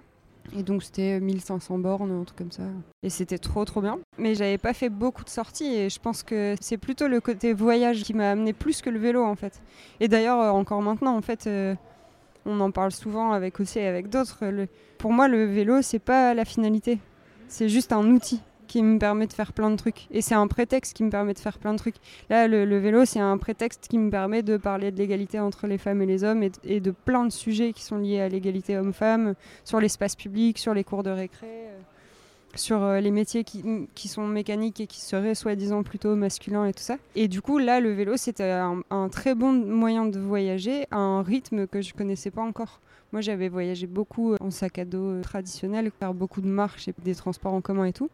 Et 0.57 0.63
donc 0.63 0.83
c'était 0.83 1.19
1500 1.19 1.79
bornes, 1.79 2.11
un 2.11 2.23
truc 2.23 2.37
comme 2.37 2.51
ça. 2.51 2.63
Et 3.03 3.09
c'était 3.09 3.37
trop 3.37 3.63
trop 3.65 3.81
bien. 3.81 3.99
Mais 4.17 4.35
j'avais 4.35 4.57
pas 4.57 4.73
fait 4.73 4.89
beaucoup 4.89 5.23
de 5.23 5.29
sorties 5.29 5.73
et 5.73 5.89
je 5.89 5.99
pense 5.99 6.23
que 6.23 6.55
c'est 6.59 6.77
plutôt 6.77 7.07
le 7.07 7.21
côté 7.21 7.53
voyage 7.53 8.03
qui 8.03 8.13
m'a 8.13 8.31
amené 8.31 8.53
plus 8.53 8.81
que 8.81 8.89
le 8.89 8.99
vélo 8.99 9.23
en 9.23 9.35
fait. 9.35 9.61
Et 9.99 10.07
d'ailleurs 10.07 10.39
euh, 10.39 10.49
encore 10.49 10.81
maintenant 10.81 11.15
en 11.15 11.21
fait, 11.21 11.47
euh, 11.47 11.75
on 12.45 12.59
en 12.59 12.71
parle 12.71 12.91
souvent 12.91 13.31
avec 13.31 13.59
aussi 13.59 13.79
et 13.79 13.87
avec 13.87 14.09
d'autres. 14.09 14.43
Pour 14.97 15.13
moi 15.13 15.27
le 15.27 15.45
vélo 15.45 15.81
c'est 15.81 15.99
pas 15.99 16.33
la 16.33 16.45
finalité, 16.45 16.99
c'est 17.47 17.69
juste 17.69 17.93
un 17.93 18.05
outil 18.09 18.41
qui 18.71 18.83
me 18.83 18.97
permet 18.97 19.27
de 19.27 19.33
faire 19.33 19.51
plein 19.51 19.69
de 19.69 19.75
trucs. 19.75 20.07
Et 20.11 20.21
c'est 20.21 20.33
un 20.33 20.47
prétexte 20.47 20.95
qui 20.95 21.03
me 21.03 21.09
permet 21.09 21.33
de 21.33 21.39
faire 21.39 21.59
plein 21.59 21.73
de 21.73 21.77
trucs. 21.77 21.97
Là, 22.29 22.47
le, 22.47 22.77
vélo, 22.77 23.03
c'est 23.03 23.19
un 23.19 23.37
prétexte 23.37 23.89
qui 23.89 23.97
me 23.97 24.09
permet 24.09 24.43
de 24.43 24.55
parler 24.55 24.91
de 24.91 24.97
l'égalité 24.97 25.41
entre 25.41 25.67
les 25.67 25.77
femmes 25.77 26.01
et 26.01 26.05
les 26.05 26.23
hommes 26.23 26.41
et, 26.63 26.79
de 26.79 26.91
plein 26.91 27.25
de 27.25 27.31
sujets 27.31 27.73
qui 27.73 27.83
sont 27.83 27.97
liés 27.97 28.21
à 28.21 28.29
l'égalité 28.29 28.77
homme-femme, 28.77 29.33
sur 29.65 29.81
l'espace 29.81 30.15
public, 30.15 30.57
sur 30.57 30.73
les 30.73 30.85
cours 30.85 31.03
de 31.03 31.09
récré. 31.09 31.47
sur 32.55 32.81
euh, 32.81 33.01
les 33.01 33.11
métiers 33.11 33.43
qui, 33.43 33.61
qui, 33.93 34.07
sont 34.07 34.25
mécaniques 34.25 34.79
et 34.79 34.87
qui 34.87 35.01
seraient 35.01 35.35
soi-disant 35.35 35.83
plutôt 35.83 36.15
masculins 36.15 36.65
et 36.65 36.73
tout 36.73 36.83
ça. 36.83 36.95
Et 37.15 37.27
du 37.27 37.41
coup, 37.41 37.57
là, 37.57 37.81
le 37.81 37.91
vélo, 37.91 38.15
c'était 38.15 38.51
un, 38.89 39.09
très 39.09 39.35
bon 39.35 39.51
moyen 39.51 40.05
de 40.05 40.17
voyager 40.17 40.85
à 40.91 40.97
un 40.97 41.23
rythme 41.23 41.67
que 41.67 41.81
je 41.81 41.93
connaissais 41.93 42.31
pas 42.31 42.41
encore. 42.41 42.79
Moi, 43.11 43.19
j'avais 43.19 43.49
voyagé 43.49 43.85
beaucoup 43.85 44.35
en 44.39 44.49
sac 44.49 44.79
à 44.79 44.85
dos 44.85 45.09
euh, 45.09 45.21
traditionnel, 45.21 45.91
faire 45.99 46.13
beaucoup 46.13 46.39
de 46.39 46.47
marches 46.47 46.87
et 46.87 46.93
des 47.03 47.15
transports 47.15 47.53
en 47.53 47.59
commun 47.59 47.83
et 47.83 47.91
tout. 47.91 48.09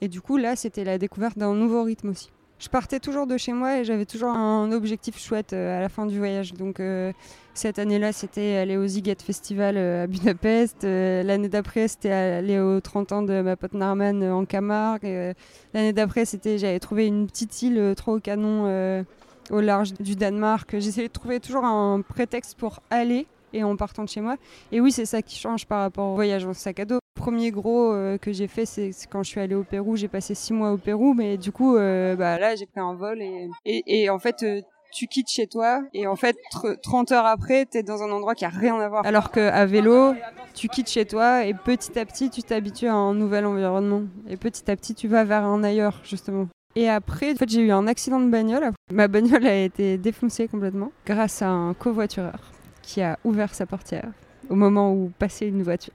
Et 0.00 0.08
du 0.08 0.20
coup, 0.20 0.36
là, 0.36 0.56
c'était 0.56 0.84
la 0.84 0.98
découverte 0.98 1.38
d'un 1.38 1.54
nouveau 1.54 1.82
rythme 1.82 2.10
aussi 2.10 2.30
je 2.58 2.68
partais 2.68 3.00
toujours 3.00 3.26
de 3.26 3.36
chez 3.36 3.52
moi 3.52 3.78
et 3.78 3.84
j'avais 3.84 4.06
toujours 4.06 4.30
un 4.30 4.72
objectif 4.72 5.18
chouette 5.18 5.52
euh, 5.52 5.76
à 5.76 5.80
la 5.80 5.88
fin 5.88 6.06
du 6.06 6.18
voyage. 6.18 6.54
Donc 6.54 6.80
euh, 6.80 7.12
cette 7.54 7.78
année-là, 7.78 8.12
c'était 8.12 8.56
aller 8.56 8.76
au 8.76 8.86
Ziget 8.86 9.16
Festival 9.22 9.76
euh, 9.76 10.04
à 10.04 10.06
Budapest. 10.06 10.84
L'année 10.84 11.48
d'après, 11.48 11.88
c'était 11.88 12.10
aller 12.10 12.58
aux 12.58 12.80
30 12.80 13.12
ans 13.12 13.22
de 13.22 13.40
ma 13.42 13.56
pote 13.56 13.74
Narman 13.74 14.22
en 14.24 14.44
Camargue. 14.44 15.34
L'année 15.74 15.92
d'après, 15.92 16.24
c'était 16.24 16.58
j'avais 16.58 16.80
trouvé 16.80 17.06
une 17.06 17.26
petite 17.26 17.62
île 17.62 17.94
trop 17.96 18.16
au 18.16 18.20
canon 18.20 19.04
au 19.50 19.60
large 19.60 19.92
du 19.94 20.16
Danemark. 20.16 20.78
J'essayais 20.78 21.08
de 21.08 21.12
trouver 21.12 21.40
toujours 21.40 21.64
un 21.64 22.00
prétexte 22.00 22.56
pour 22.56 22.80
aller 22.90 23.26
et 23.56 23.64
en 23.64 23.76
partant 23.76 24.04
de 24.04 24.08
chez 24.08 24.20
moi. 24.20 24.36
Et 24.72 24.80
oui, 24.80 24.92
c'est 24.92 25.06
ça 25.06 25.22
qui 25.22 25.36
change 25.36 25.66
par 25.66 25.80
rapport 25.80 26.12
au 26.12 26.14
voyage 26.14 26.44
en 26.44 26.52
sac 26.52 26.80
à 26.80 26.84
dos. 26.84 26.98
Premier 27.14 27.50
gros 27.50 27.92
euh, 27.92 28.18
que 28.18 28.32
j'ai 28.32 28.46
fait, 28.46 28.66
c'est 28.66 28.90
quand 29.10 29.22
je 29.22 29.30
suis 29.30 29.40
allée 29.40 29.54
au 29.54 29.64
Pérou. 29.64 29.96
J'ai 29.96 30.08
passé 30.08 30.34
six 30.34 30.52
mois 30.52 30.72
au 30.72 30.76
Pérou, 30.76 31.14
mais 31.14 31.38
du 31.38 31.50
coup, 31.50 31.76
euh, 31.76 32.14
bah, 32.14 32.38
là, 32.38 32.54
j'ai 32.54 32.66
pris 32.66 32.80
un 32.80 32.94
vol 32.94 33.20
et, 33.64 34.10
en 34.10 34.18
fait, 34.18 34.42
euh, 34.42 34.60
tu 34.92 35.06
quittes 35.08 35.28
chez 35.28 35.46
toi 35.46 35.82
et 35.92 36.06
en 36.06 36.16
fait 36.16 36.36
30 36.82 37.12
heures 37.12 37.26
après 37.26 37.66
tu 37.66 37.76
es 37.76 37.82
dans 37.82 38.02
un 38.02 38.10
endroit 38.10 38.34
qui 38.34 38.46
a 38.46 38.48
rien 38.48 38.80
à 38.80 38.88
voir 38.88 39.04
alors 39.04 39.30
qu'à 39.30 39.66
vélo 39.66 40.14
tu 40.54 40.68
quittes 40.68 40.88
chez 40.88 41.04
toi 41.04 41.44
et 41.44 41.52
petit 41.52 41.98
à 41.98 42.06
petit 42.06 42.30
tu 42.30 42.42
t'habitues 42.42 42.86
à 42.86 42.94
un 42.94 43.12
nouvel 43.12 43.44
environnement 43.44 44.04
et 44.28 44.38
petit 44.38 44.70
à 44.70 44.76
petit 44.76 44.94
tu 44.94 45.08
vas 45.08 45.24
vers 45.24 45.44
un 45.44 45.62
ailleurs 45.64 46.00
justement 46.02 46.46
et 46.76 46.90
après, 46.90 47.32
en 47.32 47.36
fait, 47.36 47.48
j'ai 47.48 47.62
eu 47.62 47.72
un 47.72 47.86
accident 47.86 48.20
de 48.20 48.28
bagnole. 48.28 48.70
Ma 48.92 49.08
bagnole 49.08 49.46
a 49.46 49.56
été 49.56 49.96
défoncée 49.96 50.46
complètement 50.46 50.92
grâce 51.06 51.40
à 51.40 51.48
un 51.48 51.72
covoitureur 51.72 52.52
qui 52.86 53.02
a 53.02 53.18
ouvert 53.24 53.54
sa 53.54 53.66
portière 53.66 54.08
au 54.48 54.54
moment 54.54 54.92
où 54.92 55.12
passait 55.18 55.48
une 55.48 55.62
voiture. 55.62 55.92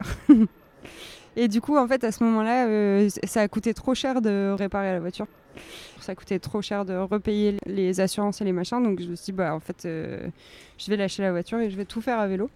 et 1.36 1.48
du 1.48 1.62
coup, 1.62 1.78
en 1.78 1.88
fait, 1.88 2.04
à 2.04 2.12
ce 2.12 2.24
moment-là, 2.24 2.68
euh, 2.68 3.10
ça 3.24 3.42
a 3.42 3.48
coûté 3.48 3.74
trop 3.74 3.96
cher 3.96 4.22
de 4.22 4.54
réparer 4.58 4.92
la 4.92 5.00
voiture. 5.00 5.26
Ça 6.02 6.16
coûté 6.16 6.40
trop 6.40 6.62
cher 6.62 6.84
de 6.84 6.96
repayer 6.96 7.58
les 7.66 8.00
assurances 8.02 8.42
et 8.42 8.44
les 8.44 8.52
machins. 8.52 8.84
Donc 8.84 9.00
je 9.00 9.08
me 9.08 9.16
suis 9.16 9.26
dit, 9.26 9.32
bah, 9.32 9.56
en 9.56 9.60
fait, 9.60 9.86
euh, 9.86 10.28
je 10.78 10.90
vais 10.90 10.98
lâcher 10.98 11.24
la 11.24 11.32
voiture 11.32 11.60
et 11.60 11.70
je 11.70 11.78
vais 11.78 11.86
tout 11.86 12.02
faire 12.02 12.20
à 12.20 12.28
vélo. 12.28 12.50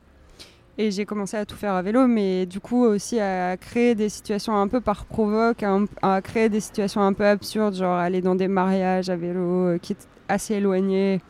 Et 0.77 0.91
j'ai 0.91 1.05
commencé 1.05 1.37
à 1.37 1.45
tout 1.45 1.55
faire 1.55 1.73
à 1.73 1.81
vélo, 1.81 2.05
mais 2.05 2.45
du 2.45 2.59
coup 2.59 2.83
aussi 2.83 3.17
à 3.17 3.55
créer 3.55 3.95
des 3.95 4.09
situations 4.09 4.57
un 4.57 4.67
peu 4.67 4.81
par 4.81 5.05
provoque, 5.05 5.63
à, 6.01 6.21
créer 6.21 6.49
des 6.49 6.59
situations 6.59 6.99
un 6.99 7.13
peu 7.13 7.25
absurdes, 7.25 7.75
genre 7.75 7.95
aller 7.95 8.19
dans 8.19 8.35
des 8.35 8.49
mariages 8.49 9.09
à 9.09 9.15
vélo 9.15 9.39
euh, 9.39 9.77
qui 9.77 9.93
est 9.93 10.07
assez 10.27 10.55
éloignés, 10.55 11.21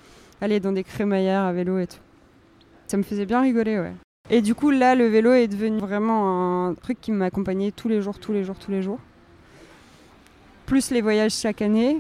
aller 0.42 0.60
dans 0.60 0.72
des 0.72 0.84
crémaillères 0.84 1.44
à 1.44 1.54
vélo 1.54 1.78
et 1.78 1.86
tout. 1.86 2.05
Ça 2.88 2.98
me 2.98 3.04
faisait 3.04 3.26
bien 3.26 3.42
rigoler, 3.42 3.80
ouais. 3.80 3.94
Et 4.30 4.42
du 4.42 4.56
coup, 4.56 4.72
là, 4.72 4.96
le 4.96 5.06
vélo 5.06 5.34
est 5.34 5.48
devenu 5.48 5.78
vraiment 5.78 6.68
un 6.68 6.74
truc 6.74 7.00
qui 7.00 7.12
m'accompagnait 7.12 7.72
tous 7.72 7.88
les 7.88 8.02
jours, 8.02 8.18
tous 8.18 8.32
les 8.32 8.44
jours, 8.44 8.58
tous 8.58 8.72
les 8.72 8.82
jours. 8.82 9.00
Plus 10.66 10.90
les 10.90 11.02
voyages 11.02 11.34
chaque 11.34 11.62
année, 11.62 11.98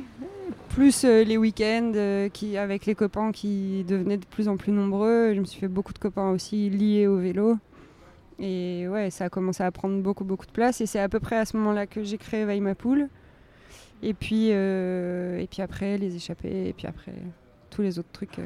plus 0.70 1.06
euh, 1.06 1.24
les 1.24 1.38
week-ends 1.38 1.92
euh, 1.96 2.30
avec 2.58 2.88
les 2.88 2.96
copains 2.96 3.32
qui 3.32 3.84
devenaient 3.88 4.18
de 4.18 4.25
plus 4.25 4.48
en 4.48 4.58
plus 4.58 4.72
nombreux. 4.72 5.34
Je 5.36 5.39
me 5.39 5.46
suis 5.46 5.60
fait 5.60 5.68
beaucoup 5.68 5.94
de 5.94 6.00
copains 6.00 6.32
aussi 6.32 6.70
liés 6.72 7.06
au 7.06 7.18
vélo. 7.18 7.58
Et 8.39 8.88
ouais, 8.88 9.12
ça 9.12 9.25
a 9.25 9.30
commencé 9.30 9.63
à 9.63 9.72
prendre 9.72 10.01
beaucoup, 10.01 10.24
beaucoup 10.24 10.48
de 10.48 10.51
place. 10.51 10.82
Et 10.82 10.88
c'est 10.88 11.00
à 11.00 11.08
peu 11.10 11.20
près 11.20 11.38
à 11.38 11.46
ce 11.46 11.56
moment-là 11.58 11.86
que 11.86 12.04
j'ai 12.04 12.18
créé 12.18 12.46
Pool. 12.75 13.08
Et 14.01 14.15
puis, 14.15 14.50
euh, 14.51 15.39
et 15.39 15.48
puis 15.48 15.62
après, 15.62 16.00
les 16.00 16.15
échappées. 16.15 16.70
Et 16.70 16.74
puis 16.74 16.88
après, 16.88 17.13
tous 17.70 17.84
les 17.84 18.00
autres 18.00 18.12
trucs. 18.12 18.39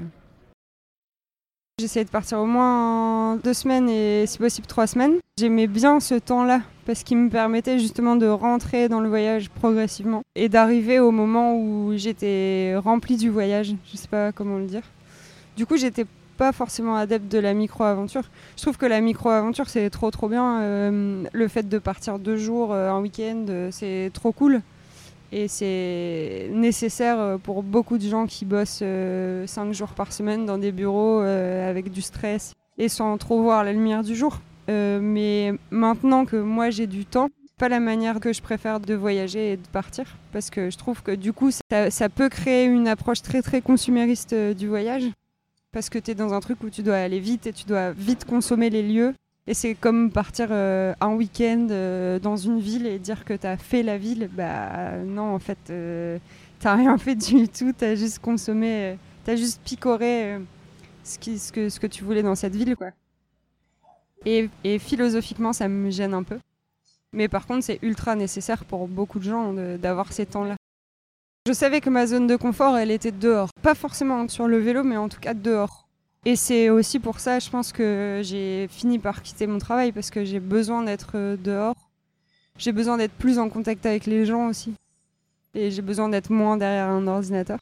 J'essayais 1.79 2.03
de 2.03 2.09
partir 2.09 2.39
au 2.39 2.45
moins 2.45 3.37
deux 3.37 3.53
semaines 3.53 3.87
et 3.87 4.25
si 4.27 4.37
possible 4.37 4.67
trois 4.67 4.85
semaines. 4.85 5.13
J'aimais 5.39 5.67
bien 5.67 6.01
ce 6.01 6.15
temps-là 6.15 6.59
parce 6.85 7.03
qu'il 7.03 7.15
me 7.15 7.29
permettait 7.29 7.79
justement 7.79 8.17
de 8.17 8.27
rentrer 8.27 8.89
dans 8.89 8.99
le 8.99 9.07
voyage 9.07 9.49
progressivement 9.49 10.21
et 10.35 10.49
d'arriver 10.49 10.99
au 10.99 11.11
moment 11.11 11.55
où 11.55 11.93
j'étais 11.95 12.75
remplie 12.75 13.15
du 13.15 13.29
voyage. 13.29 13.75
Je 13.89 13.95
sais 13.95 14.09
pas 14.09 14.33
comment 14.33 14.57
le 14.57 14.65
dire. 14.65 14.81
Du 15.55 15.65
coup, 15.65 15.77
j'étais 15.77 16.05
pas 16.35 16.51
forcément 16.51 16.97
adepte 16.97 17.31
de 17.31 17.37
la 17.37 17.53
micro-aventure. 17.53 18.23
Je 18.57 18.61
trouve 18.61 18.77
que 18.77 18.85
la 18.85 18.99
micro-aventure, 18.99 19.69
c'est 19.69 19.89
trop 19.89 20.11
trop 20.11 20.27
bien. 20.27 20.59
Euh, 20.59 21.23
le 21.31 21.47
fait 21.47 21.69
de 21.69 21.79
partir 21.79 22.19
deux 22.19 22.35
jours, 22.35 22.73
euh, 22.73 22.89
un 22.89 22.99
week-end, 22.99 23.45
euh, 23.47 23.69
c'est 23.71 24.11
trop 24.13 24.33
cool. 24.33 24.61
Et 25.31 25.47
c'est 25.47 26.49
nécessaire 26.51 27.19
euh, 27.19 27.37
pour 27.37 27.61
beaucoup 27.61 27.97
de 27.97 28.07
gens 28.07 28.25
qui 28.25 28.45
bossent 28.45 28.79
5 28.79 28.83
euh, 28.83 29.45
jours 29.71 29.89
par 29.89 30.11
semaine 30.11 30.45
dans 30.45 30.57
des 30.57 30.71
bureaux 30.71 31.21
euh, 31.21 31.69
avec 31.69 31.91
du 31.91 32.01
stress 32.01 32.53
et 32.77 32.89
sans 32.89 33.17
trop 33.17 33.41
voir 33.41 33.63
la 33.63 33.73
lumière 33.73 34.03
du 34.03 34.15
jour. 34.15 34.39
mais 34.67 35.53
maintenant 35.69 36.25
que 36.25 36.37
moi 36.37 36.69
j'ai 36.69 36.87
du 36.87 37.05
temps, 37.05 37.29
pas 37.57 37.69
la 37.69 37.79
manière 37.79 38.19
que 38.19 38.31
je 38.31 38.41
préfère 38.41 38.79
de 38.79 38.93
voyager 38.93 39.51
et 39.51 39.57
de 39.57 39.67
partir 39.67 40.05
parce 40.31 40.49
que 40.49 40.69
je 40.69 40.77
trouve 40.77 41.03
que 41.03 41.11
du 41.11 41.33
coup 41.33 41.51
ça, 41.51 41.91
ça 41.91 42.07
peut 42.09 42.29
créer 42.29 42.65
une 42.65 42.87
approche 42.87 43.21
très 43.21 43.41
très 43.41 43.61
consumériste 43.61 44.33
du 44.33 44.67
voyage 44.67 45.03
parce 45.71 45.89
que 45.89 45.99
tu 45.99 46.11
es 46.11 46.15
dans 46.15 46.33
un 46.33 46.39
truc 46.39 46.63
où 46.63 46.69
tu 46.69 46.81
dois 46.81 46.95
aller 46.95 47.19
vite 47.19 47.47
et 47.47 47.53
tu 47.53 47.65
dois 47.65 47.91
vite 47.91 48.25
consommer 48.25 48.69
les 48.69 48.81
lieux 48.81 49.13
et 49.47 49.53
c'est 49.55 49.73
comme 49.73 50.11
partir 50.11 50.49
euh, 50.51 50.93
un 51.01 51.13
week-end 51.15 51.67
euh, 51.71 52.19
dans 52.19 52.37
une 52.37 52.59
ville 52.59 52.85
et 52.85 52.99
dire 52.99 53.25
que 53.25 53.33
tu 53.33 53.47
as 53.47 53.57
fait 53.57 53.81
la 53.81 53.97
ville. 53.97 54.29
Bah 54.31 54.97
non, 55.05 55.33
en 55.33 55.39
fait, 55.39 55.57
euh, 55.71 56.19
t'as 56.59 56.75
rien 56.75 56.97
fait 56.99 57.15
du 57.15 57.47
tout. 57.49 57.73
Tu 57.77 57.83
as 57.83 57.95
juste 57.95 58.19
consommé, 58.19 58.97
tu 59.25 59.31
as 59.31 59.35
juste 59.35 59.59
picoré 59.63 60.37
ce, 61.03 61.17
qui, 61.17 61.39
ce, 61.39 61.51
que, 61.51 61.69
ce 61.69 61.79
que 61.79 61.87
tu 61.87 62.03
voulais 62.03 62.21
dans 62.21 62.35
cette 62.35 62.55
ville. 62.55 62.75
quoi. 62.75 62.91
Et 64.25 64.49
philosophiquement, 64.79 65.53
ça 65.53 65.67
me 65.67 65.89
gêne 65.89 66.13
un 66.13 66.23
peu. 66.23 66.37
Mais 67.11 67.27
par 67.27 67.47
contre, 67.47 67.63
c'est 67.63 67.79
ultra 67.81 68.15
nécessaire 68.15 68.65
pour 68.65 68.87
beaucoup 68.87 69.17
de 69.17 69.23
gens 69.23 69.53
d'avoir 69.79 70.13
ces 70.13 70.27
temps-là. 70.27 70.57
Je 71.47 71.53
savais 71.53 71.81
que 71.81 71.89
ma 71.89 72.05
zone 72.05 72.27
de 72.27 72.35
confort, 72.35 72.77
elle 72.77 72.91
était 72.91 73.11
dehors. 73.11 73.49
Pas 73.63 73.73
forcément 73.73 74.27
sur 74.27 74.47
le 74.47 74.59
vélo, 74.59 74.83
mais 74.83 74.97
en 74.97 75.09
tout 75.09 75.19
cas 75.19 75.33
dehors. 75.33 75.88
Et 76.25 76.35
c'est 76.35 76.69
aussi 76.69 76.99
pour 76.99 77.19
ça, 77.19 77.39
je 77.39 77.49
pense 77.49 77.71
que 77.71 78.21
j'ai 78.23 78.67
fini 78.69 78.99
par 78.99 79.21
quitter 79.21 79.47
mon 79.47 79.57
travail 79.57 79.91
parce 79.91 80.09
que 80.09 80.25
j'ai 80.25 80.39
besoin 80.39 80.83
d'être 80.83 81.11
euh, 81.15 81.37
dehors. 81.37 81.75
J'ai 82.57 82.73
besoin 82.73 82.97
d'être 82.97 83.13
plus 83.13 83.39
en 83.39 83.47
contact 83.49 83.85
avec 83.85 84.05
les 84.05 84.25
gens 84.25 84.47
aussi. 84.47 84.73
Et 85.53 85.71
j'ai 85.71 85.81
besoin 85.81 86.09
d'être 86.09 86.29
moins 86.29 86.57
derrière 86.57 86.89
un 86.89 87.07
ordinateur. 87.07 87.59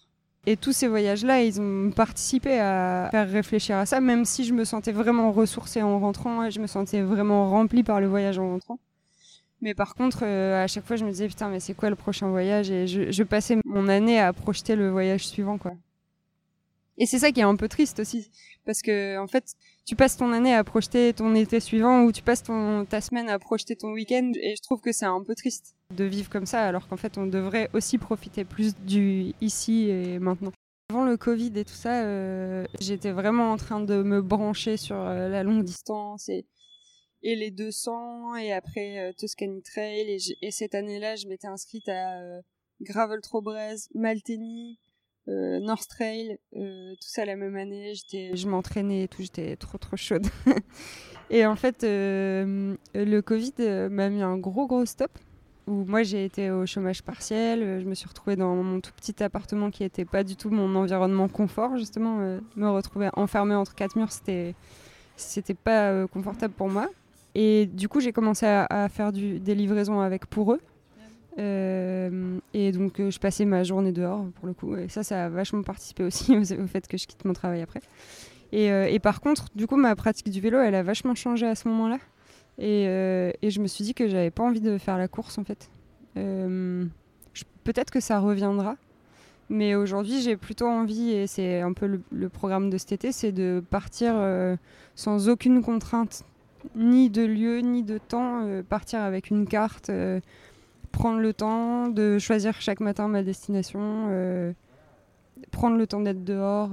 Et 0.47 0.57
tous 0.57 0.71
ces 0.71 0.87
voyages-là, 0.87 1.43
ils 1.43 1.61
ont 1.61 1.91
participé 1.91 2.59
à 2.59 3.09
faire 3.11 3.29
réfléchir 3.29 3.77
à 3.77 3.85
ça, 3.85 3.99
même 3.99 4.25
si 4.25 4.43
je 4.45 4.53
me 4.53 4.63
sentais 4.65 4.93
vraiment 4.93 5.31
ressourcée 5.31 5.83
en 5.83 5.99
rentrant, 5.99 6.45
et 6.45 6.51
je 6.51 6.59
me 6.59 6.67
sentais 6.67 7.01
vraiment 7.01 7.49
remplie 7.49 7.83
par 7.83 7.99
le 7.99 8.07
voyage 8.07 8.39
en 8.39 8.51
rentrant. 8.51 8.79
Mais 9.61 9.73
par 9.73 9.93
contre, 9.93 10.19
euh, 10.23 10.63
à 10.63 10.67
chaque 10.67 10.85
fois, 10.85 10.95
je 10.95 11.03
me 11.05 11.11
disais, 11.11 11.27
putain, 11.27 11.49
mais 11.49 11.59
c'est 11.59 11.73
quoi 11.73 11.89
le 11.89 11.95
prochain 11.95 12.29
voyage? 12.29 12.71
Et 12.71 12.87
je, 12.87 13.11
je 13.11 13.23
passais 13.23 13.57
mon 13.65 13.87
année 13.87 14.19
à 14.19 14.31
projeter 14.33 14.75
le 14.75 14.89
voyage 14.89 15.27
suivant, 15.27 15.57
quoi. 15.57 15.73
Et 16.97 17.05
c'est 17.05 17.19
ça 17.19 17.31
qui 17.31 17.39
est 17.39 17.43
un 17.43 17.55
peu 17.55 17.67
triste 17.67 17.99
aussi, 17.99 18.29
parce 18.65 18.81
que 18.81 19.19
en 19.19 19.27
fait, 19.27 19.53
tu 19.85 19.95
passes 19.95 20.17
ton 20.17 20.31
année 20.33 20.53
à 20.53 20.63
projeter 20.63 21.13
ton 21.13 21.35
été 21.35 21.59
suivant 21.59 22.03
ou 22.03 22.11
tu 22.11 22.23
passes 22.23 22.43
ta 22.89 23.01
semaine 23.01 23.29
à 23.29 23.37
projeter 23.37 23.75
ton 23.75 23.91
week-end, 23.91 24.31
et 24.41 24.55
je 24.55 24.61
trouve 24.63 24.81
que 24.81 24.91
c'est 24.91 25.05
un 25.05 25.23
peu 25.23 25.35
triste 25.35 25.75
de 25.95 26.05
vivre 26.05 26.29
comme 26.29 26.47
ça, 26.47 26.65
alors 26.65 26.87
qu'en 26.87 26.97
fait, 26.97 27.17
on 27.17 27.27
devrait 27.27 27.69
aussi 27.73 27.99
profiter 27.99 28.45
plus 28.45 28.75
du 28.75 29.33
ici 29.41 29.89
et 29.89 30.17
maintenant. 30.17 30.51
Avant 30.89 31.03
le 31.03 31.17
Covid 31.17 31.51
et 31.55 31.65
tout 31.65 31.73
ça, 31.73 32.05
euh, 32.05 32.65
j'étais 32.79 33.11
vraiment 33.11 33.51
en 33.51 33.57
train 33.57 33.81
de 33.81 34.03
me 34.03 34.21
brancher 34.21 34.77
sur 34.77 34.95
euh, 34.95 35.27
la 35.27 35.43
longue 35.43 35.65
distance 35.65 36.29
et, 36.29 36.45
les 37.21 37.51
200 37.51 38.37
et 38.37 38.53
après 38.53 39.09
euh, 39.09 39.59
Trail 39.65 40.09
et, 40.09 40.17
et 40.41 40.51
cette 40.51 40.73
année-là, 40.75 41.17
je 41.17 41.27
m'étais 41.27 41.47
inscrite 41.47 41.89
à 41.89 42.41
Gravel 42.79 43.19
Trobrez, 43.19 43.75
Malteni, 43.95 44.79
euh, 45.29 45.59
North 45.59 45.87
Trail, 45.89 46.37
euh, 46.55 46.93
tout 46.93 47.07
ça 47.09 47.25
la 47.25 47.35
même 47.35 47.55
année. 47.55 47.93
J'étais, 47.95 48.35
je 48.35 48.47
m'entraînais 48.47 49.03
et 49.03 49.07
tout, 49.07 49.21
j'étais 49.21 49.55
trop 49.57 49.77
trop 49.77 49.97
chaude. 49.97 50.25
et 51.29 51.45
en 51.45 51.55
fait, 51.55 51.83
euh, 51.83 52.75
le 52.93 53.19
Covid 53.21 53.53
m'a 53.89 54.09
mis 54.09 54.21
un 54.21 54.37
gros 54.37 54.67
gros 54.67 54.85
stop. 54.85 55.11
Où 55.67 55.83
moi 55.83 56.01
j'ai 56.01 56.23
été 56.23 56.49
au 56.49 56.65
chômage 56.65 57.03
partiel, 57.03 57.81
je 57.81 57.85
me 57.85 57.93
suis 57.93 58.07
retrouvée 58.07 58.37
dans 58.37 58.55
mon 58.55 58.79
tout 58.79 58.93
petit 58.95 59.21
appartement 59.21 59.69
qui 59.69 59.83
n'était 59.83 60.05
pas 60.05 60.23
du 60.23 60.37
tout 60.37 60.49
mon 60.49 60.73
environnement 60.75 61.27
confort 61.27 61.75
justement. 61.75 62.39
me 62.55 62.69
retrouver 62.69 63.09
enfermée 63.17 63.53
entre 63.53 63.75
quatre 63.75 63.97
murs, 63.97 64.13
c'était 64.13 64.55
c'était 65.17 65.55
pas 65.55 66.07
confortable 66.07 66.53
pour 66.53 66.69
moi. 66.69 66.87
Et 67.35 67.65
du 67.65 67.89
coup 67.89 67.99
j'ai 67.99 68.13
commencé 68.13 68.45
à, 68.45 68.87
faire 68.87 69.11
des 69.11 69.55
livraisons 69.55 69.99
avec 69.99 70.27
pour 70.27 70.53
eux. 70.53 70.61
Euh, 71.37 72.39
et 72.53 72.71
donc, 72.71 72.99
euh, 72.99 73.11
je 73.11 73.19
passais 73.19 73.45
ma 73.45 73.63
journée 73.63 73.91
dehors 73.91 74.25
pour 74.35 74.47
le 74.47 74.53
coup. 74.53 74.75
Et 74.75 74.89
ça, 74.89 75.03
ça 75.03 75.25
a 75.25 75.29
vachement 75.29 75.61
participé 75.61 76.03
aussi 76.03 76.35
au 76.37 76.67
fait 76.67 76.87
que 76.87 76.97
je 76.97 77.07
quitte 77.07 77.25
mon 77.25 77.33
travail 77.33 77.61
après. 77.61 77.81
Et, 78.51 78.71
euh, 78.71 78.87
et, 78.87 78.99
par 78.99 79.21
contre, 79.21 79.47
du 79.55 79.67
coup, 79.67 79.75
ma 79.75 79.95
pratique 79.95 80.29
du 80.29 80.41
vélo, 80.41 80.59
elle 80.59 80.75
a 80.75 80.83
vachement 80.83 81.15
changé 81.15 81.45
à 81.45 81.55
ce 81.55 81.67
moment-là. 81.67 81.99
Et, 82.59 82.85
je 83.43 83.59
me 83.59 83.67
suis 83.67 83.83
dit 83.83 83.93
que 83.93 84.07
j'avais 84.07 84.31
pas 84.31 84.43
envie 84.43 84.61
de 84.61 84.77
faire 84.77 84.97
la 84.97 85.07
course 85.07 85.37
en 85.37 85.43
fait. 85.43 85.69
Peut-être 86.15 87.91
que 87.91 87.99
ça 87.99 88.19
reviendra, 88.19 88.77
mais 89.49 89.75
aujourd'hui, 89.75 90.21
j'ai 90.21 90.37
plutôt 90.37 90.65
envie, 90.65 91.11
et 91.11 91.27
c'est 91.27 91.61
un 91.61 91.73
peu 91.73 91.99
le, 92.09 92.29
programme 92.29 92.71
de 92.71 92.79
cet 92.79 92.93
été, 92.93 93.11
c'est 93.11 93.31
de 93.31 93.61
partir 93.69 94.15
sans 94.95 95.29
aucune 95.29 95.61
contrainte, 95.61 96.23
ni 96.75 97.11
de 97.11 97.23
lieu, 97.23 97.59
ni 97.59 97.83
de 97.83 97.99
temps, 97.99 98.43
partir 98.67 99.01
avec 99.01 99.29
une 99.29 99.45
carte, 99.45 99.91
prendre 100.91 101.19
le 101.19 101.33
temps 101.33 101.87
de 101.87 102.17
choisir 102.19 102.59
chaque 102.61 102.79
matin 102.79 103.07
ma 103.07 103.23
destination, 103.23 104.55
prendre 105.51 105.77
le 105.77 105.87
temps 105.87 106.01
d'être 106.01 106.23
dehors, 106.23 106.71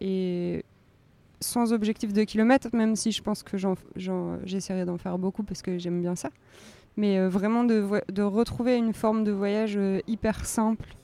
et 0.00 0.64
sans 1.40 1.72
objectif 1.72 2.12
de 2.12 2.24
kilomètres, 2.24 2.68
même 2.72 2.96
si 2.96 3.12
je 3.12 3.22
pense 3.22 3.42
que 3.42 3.56
j'essaierai 4.44 4.84
d'en 4.84 4.98
faire 4.98 5.18
beaucoup 5.18 5.42
parce 5.42 5.62
que 5.62 5.78
j'aime 5.78 6.00
bien 6.00 6.16
ça. 6.16 6.30
Mais 6.96 7.26
vraiment 7.28 7.64
de, 7.64 8.22
retrouver 8.22 8.76
une 8.76 8.94
forme 8.94 9.24
de 9.24 9.32
voyage 9.32 9.78
hyper 10.06 10.44
simple, 10.44 10.96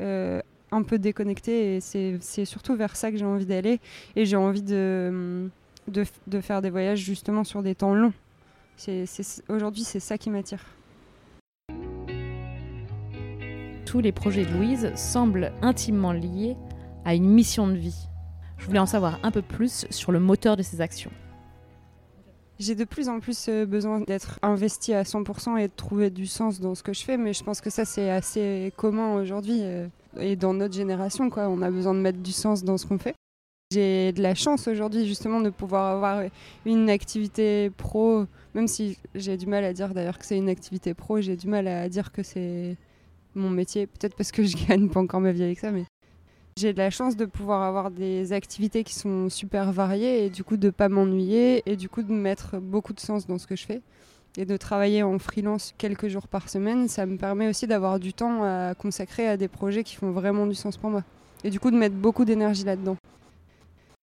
euh, 0.00 0.40
un 0.72 0.82
peu 0.82 0.98
déconnecté. 0.98 1.76
Et 1.76 1.80
c'est 1.80 2.44
surtout 2.44 2.74
vers 2.74 2.96
ça 2.96 3.10
que 3.10 3.16
j'ai 3.16 3.24
envie 3.24 3.46
d'aller. 3.46 3.80
Et 4.16 4.24
j'ai 4.24 4.36
envie 4.36 4.62
de, 4.62 5.50
faire 6.40 6.62
des 6.62 6.70
voyages 6.70 7.00
justement 7.00 7.44
sur 7.44 7.62
des 7.62 7.74
temps 7.74 7.94
longs. 7.94 8.12
Aujourd'hui, 9.48 9.82
c'est 9.82 10.00
ça 10.00 10.16
qui 10.16 10.30
m'attire. 10.30 10.64
Tous 13.90 13.98
les 13.98 14.12
projets 14.12 14.44
de 14.44 14.52
Louise 14.52 14.92
semblent 14.94 15.50
intimement 15.62 16.12
liés 16.12 16.56
à 17.04 17.16
une 17.16 17.28
mission 17.28 17.66
de 17.66 17.74
vie. 17.74 18.06
Je 18.56 18.64
voulais 18.66 18.78
en 18.78 18.86
savoir 18.86 19.18
un 19.24 19.32
peu 19.32 19.42
plus 19.42 19.84
sur 19.90 20.12
le 20.12 20.20
moteur 20.20 20.56
de 20.56 20.62
ses 20.62 20.80
actions. 20.80 21.10
J'ai 22.60 22.76
de 22.76 22.84
plus 22.84 23.08
en 23.08 23.18
plus 23.18 23.48
euh, 23.48 23.66
besoin 23.66 23.98
d'être 23.98 24.38
investi 24.42 24.94
à 24.94 25.02
100% 25.02 25.58
et 25.58 25.66
de 25.66 25.72
trouver 25.74 26.08
du 26.08 26.28
sens 26.28 26.60
dans 26.60 26.76
ce 26.76 26.84
que 26.84 26.92
je 26.92 27.02
fais, 27.02 27.16
mais 27.16 27.32
je 27.32 27.42
pense 27.42 27.60
que 27.60 27.68
ça 27.68 27.84
c'est 27.84 28.08
assez 28.10 28.72
commun 28.76 29.14
aujourd'hui 29.14 29.62
euh, 29.62 29.88
et 30.20 30.36
dans 30.36 30.54
notre 30.54 30.74
génération. 30.74 31.28
On 31.36 31.60
a 31.60 31.70
besoin 31.72 31.92
de 31.92 31.98
mettre 31.98 32.20
du 32.20 32.30
sens 32.30 32.62
dans 32.62 32.78
ce 32.78 32.86
qu'on 32.86 32.98
fait. 32.98 33.16
J'ai 33.72 34.12
de 34.12 34.22
la 34.22 34.36
chance 34.36 34.68
aujourd'hui 34.68 35.04
justement 35.04 35.40
de 35.40 35.50
pouvoir 35.50 35.96
avoir 35.96 36.22
une 36.64 36.88
activité 36.90 37.70
pro, 37.70 38.26
même 38.54 38.68
si 38.68 38.98
j'ai 39.16 39.36
du 39.36 39.46
mal 39.46 39.64
à 39.64 39.72
dire 39.72 39.94
d'ailleurs 39.94 40.16
que 40.16 40.26
c'est 40.26 40.38
une 40.38 40.48
activité 40.48 40.94
pro, 40.94 41.20
j'ai 41.20 41.34
du 41.34 41.48
mal 41.48 41.66
à 41.66 41.88
dire 41.88 42.12
que 42.12 42.22
c'est 42.22 42.76
mon 43.34 43.50
métier, 43.50 43.86
peut-être 43.86 44.14
parce 44.14 44.32
que 44.32 44.42
je 44.44 44.56
gagne 44.66 44.88
pas 44.88 45.00
encore 45.00 45.20
ma 45.20 45.32
vie 45.32 45.42
avec 45.42 45.58
ça, 45.58 45.70
mais 45.70 45.84
j'ai 46.56 46.72
de 46.72 46.78
la 46.78 46.90
chance 46.90 47.16
de 47.16 47.24
pouvoir 47.24 47.62
avoir 47.62 47.90
des 47.90 48.32
activités 48.32 48.84
qui 48.84 48.94
sont 48.94 49.28
super 49.28 49.72
variées 49.72 50.26
et 50.26 50.30
du 50.30 50.44
coup 50.44 50.56
de 50.56 50.70
pas 50.70 50.88
m'ennuyer 50.88 51.62
et 51.64 51.76
du 51.76 51.88
coup 51.88 52.02
de 52.02 52.12
mettre 52.12 52.58
beaucoup 52.58 52.92
de 52.92 53.00
sens 53.00 53.26
dans 53.26 53.38
ce 53.38 53.46
que 53.46 53.56
je 53.56 53.64
fais 53.64 53.80
et 54.36 54.44
de 54.44 54.56
travailler 54.56 55.02
en 55.02 55.18
freelance 55.18 55.74
quelques 55.78 56.08
jours 56.08 56.28
par 56.28 56.48
semaine, 56.48 56.86
ça 56.88 57.06
me 57.06 57.16
permet 57.16 57.48
aussi 57.48 57.66
d'avoir 57.66 57.98
du 57.98 58.12
temps 58.12 58.42
à 58.44 58.74
consacrer 58.74 59.26
à 59.26 59.36
des 59.36 59.48
projets 59.48 59.84
qui 59.84 59.96
font 59.96 60.10
vraiment 60.10 60.46
du 60.46 60.54
sens 60.54 60.76
pour 60.76 60.90
moi 60.90 61.02
et 61.44 61.50
du 61.50 61.58
coup 61.58 61.70
de 61.70 61.76
mettre 61.76 61.96
beaucoup 61.96 62.24
d'énergie 62.24 62.64
là-dedans. 62.64 62.96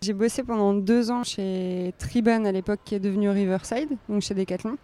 J'ai 0.03 0.13
bossé 0.13 0.43
pendant 0.43 0.75
deux 0.75 1.11
ans 1.11 1.25
chez 1.25 1.95
Triban 1.99 2.45
à 2.45 2.53
l'époque 2.53 2.81
qui 2.85 2.95
est 2.95 3.01
devenu 3.01 3.31
Riverside, 3.31 3.97
donc 4.09 4.23
chez 4.23 4.35
Decathlon. 4.35 4.77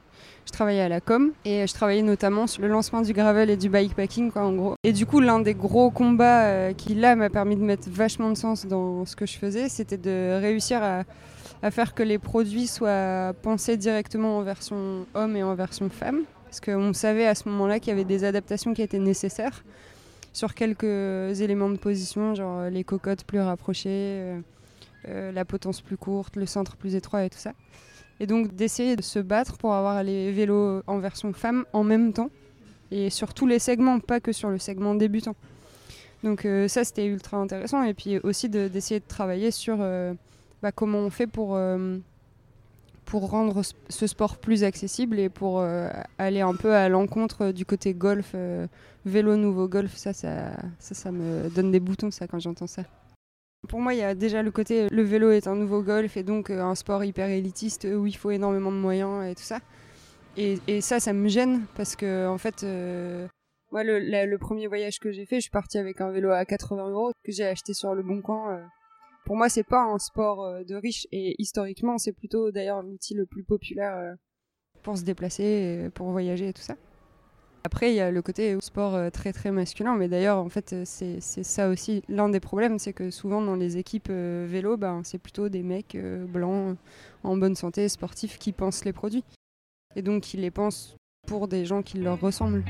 Je 0.46 0.52
travaillais 0.52 0.80
à 0.80 0.88
la 0.88 1.00
com 1.00 1.32
et 1.44 1.66
je 1.66 1.72
travaillais 1.72 2.02
notamment 2.02 2.46
sur 2.46 2.62
le 2.62 2.68
lancement 2.68 3.00
du 3.00 3.12
gravel 3.12 3.48
et 3.50 3.56
du 3.56 3.68
bikepacking 3.68 4.32
quoi 4.32 4.42
en 4.42 4.52
gros. 4.52 4.74
Et 4.82 4.92
du 4.92 5.06
coup 5.06 5.20
l'un 5.20 5.38
des 5.38 5.54
gros 5.54 5.90
combats 5.90 6.44
euh, 6.44 6.72
qui 6.72 6.94
là 6.94 7.14
m'a 7.14 7.30
permis 7.30 7.56
de 7.56 7.62
mettre 7.62 7.88
vachement 7.88 8.30
de 8.30 8.36
sens 8.36 8.66
dans 8.66 9.04
ce 9.06 9.14
que 9.14 9.26
je 9.26 9.38
faisais, 9.38 9.68
c'était 9.68 9.96
de 9.96 10.40
réussir 10.40 10.80
à, 10.82 11.04
faire 11.70 11.94
que 11.94 12.02
les 12.02 12.18
produits 12.18 12.66
soient 12.66 13.32
pensés 13.42 13.76
directement 13.76 14.38
en 14.38 14.42
version 14.42 15.06
homme 15.14 15.36
et 15.36 15.42
en 15.44 15.54
version 15.54 15.88
femme. 15.90 16.22
Parce 16.44 16.60
qu'on 16.60 16.92
savait 16.92 17.26
à 17.26 17.34
ce 17.34 17.48
moment-là 17.48 17.78
qu'il 17.78 17.90
y 17.90 17.92
avait 17.92 18.04
des 18.04 18.24
adaptations 18.24 18.74
qui 18.74 18.82
étaient 18.82 18.98
nécessaires 18.98 19.64
sur 20.32 20.54
quelques 20.54 21.40
éléments 21.40 21.70
de 21.70 21.78
position, 21.78 22.34
genre 22.34 22.68
les 22.68 22.84
cocottes 22.84 23.24
plus 23.24 23.40
rapprochées. 23.40 23.88
Euh, 23.90 24.40
euh, 25.08 25.32
la 25.32 25.44
potence 25.44 25.80
plus 25.80 25.96
courte, 25.96 26.36
le 26.36 26.46
centre 26.46 26.76
plus 26.76 26.94
étroit 26.94 27.24
et 27.24 27.30
tout 27.30 27.38
ça. 27.38 27.52
Et 28.22 28.26
donc 28.26 28.54
d'essayer 28.54 28.94
de 28.94 29.02
se 29.02 29.18
battre 29.18 29.58
pour 29.58 29.74
avoir 29.74 30.00
les 30.04 30.30
vélos 30.30 30.82
en 30.86 31.00
version 31.00 31.32
femme 31.32 31.64
en 31.72 31.82
même 31.82 32.12
temps 32.12 32.30
et 32.92 33.10
sur 33.10 33.34
tous 33.34 33.48
les 33.48 33.58
segments, 33.58 33.98
pas 33.98 34.20
que 34.20 34.30
sur 34.30 34.48
le 34.48 34.58
segment 34.58 34.94
débutant. 34.94 35.34
Donc 36.22 36.44
euh, 36.44 36.68
ça 36.68 36.84
c'était 36.84 37.04
ultra 37.04 37.38
intéressant 37.38 37.82
et 37.82 37.94
puis 37.94 38.20
aussi 38.20 38.48
d'essayer 38.48 39.00
de, 39.00 39.04
travailler 39.08 39.50
sur 39.50 39.78
euh, 39.80 40.14
bah, 40.62 40.70
comment 40.70 40.98
on 40.98 41.10
fait 41.10 41.26
pour, 41.26 41.58
pour 43.06 43.28
rendre 43.28 43.62
ce 43.88 44.06
sport 44.06 44.36
plus 44.36 44.62
accessible 44.62 45.18
et 45.18 45.28
pour 45.28 45.60
aller 46.16 46.42
un 46.42 46.54
peu 46.54 46.76
à 46.76 46.88
l'encontre 46.88 47.50
du 47.50 47.66
côté 47.66 47.92
golf, 47.92 48.36
vélo 49.04 49.34
nouveau 49.34 49.66
golf, 49.66 49.96
ça 49.96 50.12
ça, 50.12 50.52
ça 50.78 50.94
ça 50.94 51.10
me 51.10 51.48
donne 51.48 51.72
des 51.72 51.80
boutons 51.80 52.12
ça 52.12 52.28
quand 52.28 52.38
j'entends 52.38 52.68
ça. 52.68 52.84
Pour 53.68 53.80
moi, 53.80 53.94
il 53.94 54.00
y 54.00 54.02
a 54.02 54.14
déjà 54.14 54.42
le 54.42 54.50
côté 54.50 54.88
le 54.90 55.02
vélo 55.02 55.30
est 55.30 55.46
un 55.46 55.54
nouveau 55.54 55.82
golf 55.82 56.16
et 56.16 56.24
donc 56.24 56.50
euh, 56.50 56.60
un 56.60 56.74
sport 56.74 57.04
hyper 57.04 57.28
élitiste 57.28 57.84
où 57.84 58.06
il 58.06 58.16
faut 58.16 58.30
énormément 58.30 58.72
de 58.72 58.76
moyens 58.76 59.24
et 59.24 59.34
tout 59.34 59.42
ça. 59.42 59.60
Et, 60.36 60.80
ça, 60.80 60.98
ça 60.98 61.12
me 61.12 61.28
gêne 61.28 61.62
parce 61.76 61.94
que 61.94 62.26
en 62.26 62.38
fait, 62.38 62.64
euh, 62.64 63.28
moi, 63.70 63.84
le, 63.84 64.36
premier 64.38 64.66
voyage 64.66 64.98
que 64.98 65.12
j'ai 65.12 65.26
fait, 65.26 65.36
je 65.36 65.42
suis 65.42 65.50
partie 65.50 65.78
avec 65.78 66.00
un 66.00 66.10
vélo 66.10 66.30
à 66.30 66.44
80 66.44 66.90
euros 66.90 67.12
que 67.22 67.30
j'ai 67.30 67.44
acheté 67.44 67.74
sur 67.74 67.94
le 67.94 68.02
Bon 68.02 68.20
Coin. 68.20 68.56
Euh. 68.56 68.64
Pour 69.26 69.36
moi, 69.36 69.48
c'est 69.48 69.62
pas 69.62 69.82
un 69.82 69.98
sport 69.98 70.64
de 70.64 70.74
riche 70.74 71.06
et 71.12 71.36
historiquement, 71.38 71.96
c'est 71.98 72.12
plutôt 72.12 72.50
d'ailleurs 72.50 72.82
l'outil 72.82 73.14
le 73.14 73.26
plus 73.26 73.44
populaire 73.44 74.16
pour 74.82 74.98
se 74.98 75.04
déplacer, 75.04 75.90
pour 75.94 76.10
voyager 76.10 76.48
et 76.48 76.52
tout 76.52 76.62
ça. 76.62 76.74
Après, 77.64 77.92
il 77.92 77.94
y 77.94 78.00
a 78.00 78.10
le 78.10 78.22
côté 78.22 78.56
sport 78.60 78.96
euh, 78.96 79.10
très 79.10 79.32
très 79.32 79.52
masculin, 79.52 79.94
mais 79.96 80.08
d'ailleurs, 80.08 80.38
en 80.38 80.48
fait, 80.48 80.72
euh, 80.72 80.82
c'est 80.84 81.20
ça 81.20 81.68
aussi 81.68 82.02
l'un 82.08 82.28
des 82.28 82.40
problèmes, 82.40 82.78
c'est 82.80 82.92
que 82.92 83.10
souvent 83.10 83.40
dans 83.40 83.54
les 83.54 83.76
équipes 83.76 84.08
euh, 84.10 84.46
vélo, 84.48 84.76
ben, 84.76 85.02
c'est 85.04 85.18
plutôt 85.18 85.48
des 85.48 85.62
mecs 85.62 85.96
blancs, 86.28 86.76
en 87.22 87.36
bonne 87.36 87.54
santé, 87.54 87.88
sportifs, 87.88 88.38
qui 88.38 88.52
pensent 88.52 88.84
les 88.84 88.92
produits. 88.92 89.24
Et 89.94 90.02
donc, 90.02 90.34
ils 90.34 90.40
les 90.40 90.50
pensent 90.50 90.96
pour 91.28 91.46
des 91.46 91.64
gens 91.64 91.82
qui 91.82 91.98
leur 91.98 92.20
ressemblent. 92.20 92.64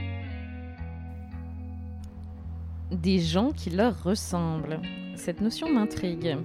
Des 2.90 3.18
gens 3.18 3.52
qui 3.52 3.70
leur 3.70 4.02
ressemblent. 4.02 4.81
Cette 5.16 5.40
notion 5.40 5.72
m'intrigue. 5.72 6.37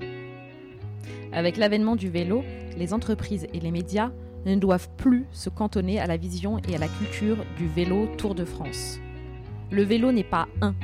Avec 1.33 1.57
l'avènement 1.57 1.97
du 1.97 2.09
vélo, 2.09 2.43
les 2.77 2.93
entreprises 2.93 3.47
et 3.53 3.59
les 3.59 3.71
médias 3.71 4.11
ne 4.45 4.55
doivent 4.55 4.89
plus 4.97 5.25
se 5.31 5.49
cantonner 5.49 5.99
à 5.99 6.07
la 6.07 6.17
vision 6.17 6.59
et 6.67 6.75
à 6.75 6.77
la 6.77 6.87
culture 6.87 7.37
du 7.57 7.67
vélo 7.67 8.07
Tour 8.17 8.35
de 8.35 8.45
France. 8.45 8.99
Le 9.71 9.83
vélo 9.83 10.11
n'est 10.11 10.23
pas 10.23 10.47
un. 10.61 10.75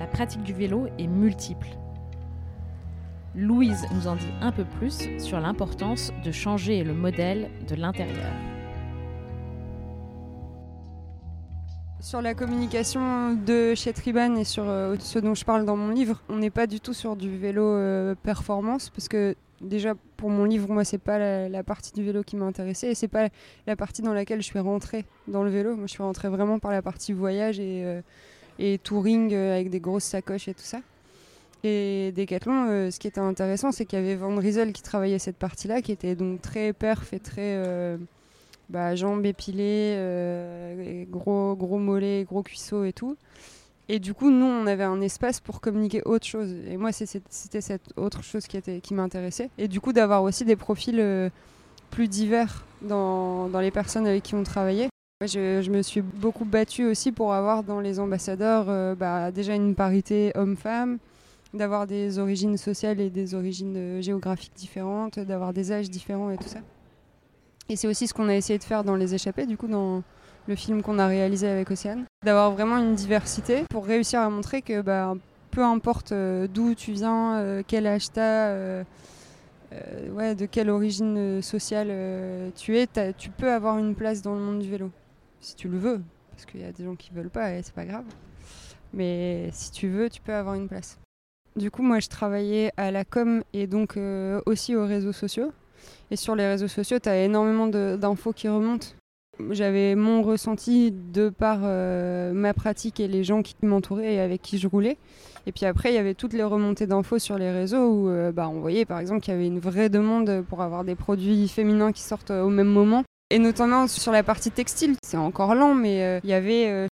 La 0.00 0.06
pratique 0.06 0.42
du 0.42 0.52
vélo 0.52 0.86
est 0.98 1.06
multiple. 1.06 1.68
Louise 3.34 3.84
nous 3.94 4.06
en 4.06 4.16
dit 4.16 4.32
un 4.40 4.50
peu 4.50 4.64
plus 4.78 5.08
sur 5.18 5.38
l'importance 5.40 6.10
de 6.24 6.32
changer 6.32 6.82
le 6.84 6.94
modèle 6.94 7.50
de 7.68 7.74
l'intérieur. 7.74 8.32
Sur 12.00 12.22
la 12.22 12.34
communication 12.34 13.34
de 13.34 13.74
chez 13.74 13.92
Triban 13.92 14.36
et 14.36 14.44
sur 14.44 14.62
euh, 14.68 14.94
ce 15.00 15.18
dont 15.18 15.34
je 15.34 15.44
parle 15.44 15.64
dans 15.66 15.76
mon 15.76 15.90
livre, 15.90 16.22
on 16.28 16.36
n'est 16.36 16.50
pas 16.50 16.66
du 16.66 16.78
tout 16.78 16.94
sur 16.94 17.16
du 17.16 17.36
vélo 17.36 17.64
euh, 17.64 18.14
performance 18.14 18.90
parce 18.90 19.08
que 19.08 19.34
déjà 19.60 19.94
pour 20.16 20.30
mon 20.30 20.44
livre, 20.44 20.70
moi, 20.70 20.84
c'est 20.84 20.98
pas 20.98 21.48
la, 21.48 21.62
partie 21.62 21.92
du 21.92 22.02
vélo 22.02 22.22
qui 22.22 22.36
m'a 22.36 22.46
intéressée 22.46 22.88
et 22.88 22.94
c'est 22.94 23.08
pas 23.08 23.28
la 23.66 23.76
partie 23.76 24.02
dans 24.02 24.12
laquelle 24.12 24.40
je 24.40 24.46
suis 24.46 24.58
rentrée 24.58 25.04
dans 25.28 25.42
le 25.42 25.50
vélo. 25.50 25.76
Moi, 25.76 25.86
je 25.86 25.92
suis 25.92 26.02
rentrée 26.02 26.28
vraiment 26.28 26.58
par 26.58 26.70
la 26.70 26.82
partie 26.82 27.12
voyage 27.12 27.58
et, 27.60 28.02
euh, 28.60 28.76
touring 28.82 29.32
euh, 29.32 29.54
avec 29.54 29.70
des 29.70 29.80
grosses 29.80 30.04
sacoches 30.04 30.48
et 30.48 30.54
tout 30.54 30.62
ça. 30.62 30.80
Et 31.64 32.12
Decathlon, 32.16 32.68
euh, 32.68 32.90
ce 32.90 32.98
qui 32.98 33.08
était 33.08 33.20
intéressant, 33.20 33.72
c'est 33.72 33.86
qu'il 33.86 33.98
y 33.98 34.02
avait 34.02 34.14
Van 34.14 34.34
Riesel 34.36 34.72
qui 34.72 34.82
travaillait 34.82 35.18
cette 35.18 35.36
partie-là, 35.36 35.82
qui 35.82 35.92
était 35.92 36.14
donc 36.14 36.42
très 36.42 36.72
perf 36.72 37.12
et 37.12 37.18
très 37.18 37.98
bah, 38.68 38.94
jambes 38.94 39.24
épilées, 39.24 41.06
gros, 41.10 41.56
gros 41.56 41.78
mollets, 41.78 42.24
gros 42.24 42.42
cuisseaux 42.42 42.84
et 42.84 42.92
tout. 42.92 43.16
Et 43.88 44.00
du 44.00 44.14
coup, 44.14 44.30
nous, 44.30 44.46
on 44.46 44.66
avait 44.66 44.84
un 44.84 45.00
espace 45.00 45.40
pour 45.40 45.60
communiquer 45.60 46.02
autre 46.04 46.26
chose. 46.26 46.52
Et 46.68 46.76
moi, 46.76 46.90
c'était 46.92 47.60
cette 47.60 47.96
autre 47.96 48.22
chose 48.22 48.46
qui, 48.46 48.94
m'intéressait. 48.94 49.50
Et 49.58 49.68
du 49.68 49.80
coup, 49.80 49.92
d'avoir 49.92 50.22
aussi 50.22 50.44
des 50.44 50.56
profils 50.56 50.98
euh, 50.98 51.30
plus 51.90 52.08
divers 52.08 52.64
dans, 52.82 53.48
les 53.60 53.70
personnes 53.70 54.06
avec 54.06 54.24
qui 54.24 54.34
on 54.34 54.42
travaillait. 54.42 54.88
Je, 55.24 55.62
je, 55.62 55.70
me 55.70 55.82
suis 55.82 56.02
beaucoup 56.02 56.44
battue 56.44 56.84
aussi 56.84 57.10
pour 57.10 57.32
avoir 57.32 57.62
dans 57.62 57.80
les 57.80 58.00
ambassadeurs 58.00 58.66
euh, 58.68 58.94
bah, 58.94 59.30
déjà 59.30 59.54
une 59.54 59.74
parité 59.74 60.30
homme-femme, 60.34 60.98
d'avoir 61.54 61.86
des 61.86 62.18
origines 62.18 62.58
sociales 62.58 63.00
et 63.00 63.08
des 63.08 63.34
origines 63.34 63.76
euh, 63.76 64.02
géographiques 64.02 64.52
différentes, 64.54 65.18
d'avoir 65.18 65.54
des 65.54 65.72
âges 65.72 65.88
différents 65.88 66.30
et 66.30 66.36
tout 66.36 66.48
ça. 66.48 66.58
Et 67.68 67.76
c'est 67.76 67.88
aussi 67.88 68.06
ce 68.06 68.14
qu'on 68.14 68.28
a 68.28 68.34
essayé 68.34 68.58
de 68.58 68.64
faire 68.64 68.84
dans 68.84 68.94
Les 68.94 69.14
Échappés, 69.14 69.46
du 69.46 69.56
coup, 69.56 69.68
dans, 69.68 70.02
le 70.46 70.54
film 70.54 70.82
qu'on 70.82 70.98
a 70.98 71.06
réalisé 71.06 71.48
avec 71.48 71.70
Océane. 71.70 72.04
D'avoir 72.24 72.52
vraiment 72.52 72.78
une 72.78 72.94
diversité 72.94 73.64
pour 73.70 73.84
réussir 73.84 74.20
à 74.20 74.30
montrer 74.30 74.62
que 74.62 74.80
bah, 74.80 75.14
peu 75.56 75.64
importe 75.64 76.12
euh, 76.12 76.46
d'où 76.46 76.74
tu 76.74 76.92
viens, 76.92 77.38
euh, 77.38 77.62
quel 77.66 77.86
âge 77.86 78.08
euh, 78.18 78.84
ouais, 80.10 80.34
de 80.34 80.44
quelle 80.44 80.68
origine 80.68 81.40
sociale 81.42 81.88
tu 82.54 82.76
es, 82.76 82.86
tu 83.16 83.30
peux 83.30 83.50
avoir 83.50 83.78
une 83.78 83.94
place 83.94 84.22
dans 84.22 84.34
le 84.34 84.40
monde 84.40 84.60
du 84.60 84.70
vélo, 84.70 84.90
si 85.40 85.56
tu 85.56 85.68
le 85.68 85.78
veux. 85.78 86.02
Parce 86.30 86.44
qu'il 86.44 86.60
y 86.60 86.64
a 86.64 86.72
des 86.72 86.84
gens 86.84 86.94
qui 86.94 87.10
veulent 87.10 87.30
pas 87.30 87.52
et 87.54 87.62
c'est 87.62 87.74
pas 87.74 87.86
grave. 87.86 88.04
Mais 88.92 89.48
si 89.52 89.72
tu 89.72 89.88
veux, 89.88 90.10
tu 90.10 90.20
peux 90.20 90.34
avoir 90.34 90.54
une 90.54 90.68
place. 90.68 90.98
Du 91.56 91.70
coup, 91.70 91.82
moi, 91.82 92.00
je 92.00 92.08
travaillais 92.08 92.70
à 92.76 92.90
la 92.90 93.04
com 93.04 93.42
et 93.54 93.66
donc 93.66 93.98
aussi 94.44 94.76
aux 94.76 94.86
réseaux 94.86 95.12
sociaux. 95.12 95.52
Et 96.10 96.16
sur 96.16 96.36
les 96.36 96.46
réseaux 96.46 96.68
sociaux, 96.68 96.98
tu 96.98 97.08
as 97.08 97.24
énormément 97.24 97.66
d'infos 97.66 98.32
qui 98.32 98.48
remontent. 98.48 98.88
J'avais 99.50 99.94
mon 99.94 100.22
ressenti 100.22 100.92
de 100.92 101.28
par 101.28 101.60
euh, 101.62 102.32
ma 102.32 102.54
pratique 102.54 103.00
et 103.00 103.08
les 103.08 103.22
gens 103.22 103.42
qui 103.42 103.54
m'entouraient 103.62 104.14
et 104.14 104.20
avec 104.20 104.42
qui 104.42 104.58
je 104.58 104.66
roulais. 104.66 104.96
Et 105.46 105.52
puis 105.52 105.66
après, 105.66 105.92
il 105.92 105.94
y 105.94 105.98
avait 105.98 106.14
toutes 106.14 106.32
les 106.32 106.42
remontées 106.42 106.86
d'infos 106.86 107.18
sur 107.18 107.38
les 107.38 107.50
réseaux 107.50 107.86
où 107.88 108.08
euh, 108.08 108.32
bah, 108.32 108.48
on 108.48 108.60
voyait 108.60 108.84
par 108.84 108.98
exemple 108.98 109.20
qu'il 109.20 109.34
y 109.34 109.36
avait 109.36 109.46
une 109.46 109.60
vraie 109.60 109.88
demande 109.88 110.42
pour 110.48 110.62
avoir 110.62 110.84
des 110.84 110.94
produits 110.94 111.48
féminins 111.48 111.92
qui 111.92 112.02
sortent 112.02 112.30
au 112.30 112.48
même 112.48 112.68
moment. 112.68 113.04
Et 113.30 113.38
notamment 113.38 113.88
sur 113.88 114.12
la 114.12 114.22
partie 114.22 114.50
textile, 114.50 114.94
c'est 115.02 115.16
encore 115.16 115.54
lent, 115.54 115.74
mais 115.74 116.02
euh, 116.02 116.20
il 116.24 116.30
y 116.30 116.32
avait 116.32 116.88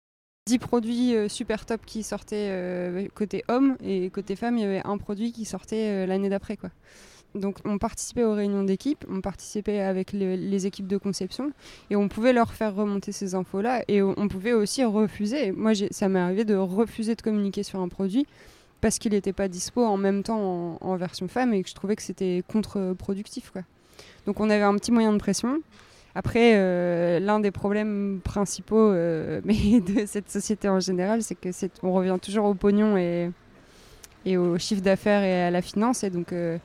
10 0.47 0.59
produits 0.59 1.15
super 1.27 1.65
top 1.65 1.81
qui 1.85 2.03
sortaient 2.03 3.07
côté 3.13 3.43
homme 3.49 3.75
et 3.83 4.09
côté 4.09 4.35
femme, 4.35 4.57
il 4.57 4.61
y 4.61 4.65
avait 4.65 4.81
un 4.85 4.97
produit 4.97 5.31
qui 5.31 5.45
sortait 5.45 6.07
l'année 6.07 6.29
d'après. 6.29 6.55
quoi. 6.55 6.69
Donc 7.35 7.57
on 7.63 7.77
participait 7.77 8.23
aux 8.23 8.33
réunions 8.33 8.63
d'équipe, 8.63 9.05
on 9.09 9.21
participait 9.21 9.81
avec 9.81 10.13
les, 10.13 10.65
équipes 10.65 10.87
de 10.87 10.97
conception 10.97 11.51
et 11.89 11.95
on 11.95 12.07
pouvait 12.07 12.33
leur 12.33 12.53
faire 12.53 12.73
remonter 12.73 13.11
ces 13.11 13.35
infos-là 13.35 13.83
et 13.87 14.01
on 14.01 14.27
pouvait 14.27 14.53
aussi 14.53 14.83
refuser. 14.83 15.51
Moi, 15.51 15.73
ça 15.91 16.09
m'est 16.09 16.19
arrivé 16.19 16.43
de 16.43 16.55
refuser 16.55 17.15
de 17.15 17.21
communiquer 17.21 17.63
sur 17.63 17.79
un 17.79 17.87
produit 17.87 18.25
parce 18.81 18.97
qu'il 18.97 19.11
n'était 19.11 19.33
pas 19.33 19.47
dispo 19.47 19.83
en 19.83 19.97
même 19.97 20.23
temps 20.23 20.77
en, 20.81 20.95
version 20.95 21.27
femme 21.27 21.53
et 21.53 21.63
que 21.63 21.69
je 21.69 21.75
trouvais 21.75 21.95
que 21.95 22.01
c'était 22.01 22.43
contre-productif. 22.47 23.53
Donc 24.25 24.39
on 24.39 24.49
avait 24.49 24.63
un 24.63 24.75
petit 24.75 24.91
moyen 24.91 25.13
de 25.13 25.17
pression. 25.17 25.61
Après, 26.15 26.53
euh, 26.55 27.19
l'un 27.19 27.39
des 27.39 27.51
problèmes 27.51 28.19
principaux 28.23 28.91
euh, 28.91 29.41
mais 29.45 29.79
de 29.79 30.05
cette 30.05 30.29
société 30.29 30.67
en 30.67 30.79
général, 30.79 31.21
c'est 31.23 31.35
que 31.35 31.49
on 31.83 31.93
revient 31.93 32.17
toujours 32.21 32.45
au 32.45 32.53
pognon 32.53 32.97
et, 32.97 33.31
au 34.37 34.57
chiffre 34.57 34.81
d'affaires 34.81 35.23
et 35.23 35.43
à 35.43 35.51
la 35.51 35.61
finance. 35.61 36.03
Et 36.03 36.09
donc, 36.09 36.33
euh, 36.33 36.57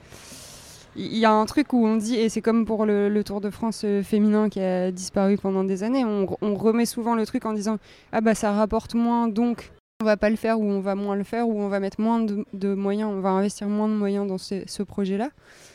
il 0.96 1.16
y 1.16 1.24
a 1.24 1.32
un 1.32 1.44
truc 1.46 1.72
où 1.72 1.86
on 1.86 1.96
dit, 1.96 2.16
et 2.16 2.28
c'est 2.28 2.40
comme 2.40 2.64
pour 2.64 2.86
le, 2.86 3.22
Tour 3.24 3.40
de 3.40 3.50
France 3.50 3.82
euh, 3.84 4.02
féminin 4.02 4.48
qui 4.48 4.60
a 4.60 4.90
disparu 4.90 5.36
pendant 5.38 5.64
des 5.64 5.82
années, 5.82 6.04
on, 6.04 6.54
remet 6.54 6.86
souvent 6.86 7.14
le 7.14 7.26
truc 7.26 7.46
en 7.46 7.52
disant 7.52 7.78
Ah 8.12 8.20
bah 8.20 8.34
ça 8.34 8.52
rapporte 8.52 8.94
moins, 8.94 9.28
donc 9.28 9.72
on 10.00 10.04
va 10.04 10.16
pas 10.16 10.30
le 10.30 10.36
faire, 10.36 10.60
ou 10.60 10.64
on 10.64 10.80
va 10.80 10.94
moins 10.94 11.16
le 11.16 11.24
faire, 11.24 11.48
ou 11.48 11.60
on 11.60 11.68
va 11.68 11.80
mettre 11.80 12.00
moins 12.00 12.20
de, 12.20 12.74
moyens, 12.74 13.10
on 13.12 13.20
va 13.20 13.30
investir 13.30 13.68
moins 13.68 13.88
de 13.88 13.94
moyens 13.94 14.26
dans 14.26 14.38
ce, 14.38 14.82
projet-là. 14.82 15.30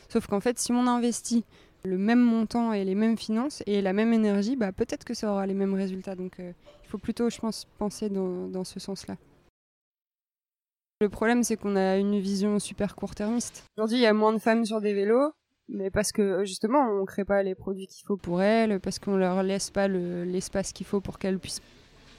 Sauf 0.09 0.27
qu'en 0.27 0.39
fait, 0.39 0.59
si 0.59 0.71
on 0.71 0.87
investit 0.87 1.43
le 1.83 1.97
même 1.97 2.19
montant 2.19 2.73
et 2.73 2.83
les 2.83 2.95
mêmes 2.95 3.17
finances 3.17 3.63
et 3.65 3.81
la 3.81 3.93
même 3.93 4.13
énergie, 4.13 4.55
bah 4.55 4.71
peut-être 4.71 5.05
que 5.05 5.13
ça 5.13 5.31
aura 5.31 5.47
les 5.47 5.53
mêmes 5.53 5.73
résultats. 5.73 6.15
Donc 6.15 6.33
euh, 6.39 6.51
il 6.83 6.89
faut 6.89 6.97
plutôt, 6.97 7.29
je 7.29 7.39
pense, 7.39 7.67
penser 7.77 8.09
dans 8.09 8.63
ce 8.63 8.79
sens-là. 8.79 9.15
Le 11.01 11.07
problème, 11.07 11.43
c'est 11.43 11.55
qu'on 11.55 11.77
a 11.77 11.95
une 11.95 12.19
vision 12.19 12.59
super 12.59 12.93
court-termiste. 12.93 13.63
Aujourd'hui, 13.77 13.99
il 13.99 14.01
y 14.01 14.05
a 14.05 14.11
moins 14.11 14.33
de 14.33 14.37
femmes 14.37 14.65
sur 14.65 14.81
des 14.81 14.93
vélos, 14.93 15.31
mais 15.69 15.89
parce 15.89 16.11
que 16.11 16.43
justement, 16.43 16.89
on 16.91 17.01
ne 17.01 17.05
crée 17.05 17.23
pas 17.23 17.41
les 17.41 17.55
produits 17.55 17.87
qu'il 17.87 18.05
faut 18.05 18.17
pour 18.17 18.41
elles, 18.41 18.81
parce 18.81 18.99
qu'on 18.99 19.15
leur 19.15 19.41
laisse 19.41 19.69
pas 19.69 19.87
l'espace 19.87 20.73
qu'il 20.73 20.85
faut 20.85 20.99
pour 20.99 21.17
qu'elles 21.17 21.39
puissent 21.39 21.61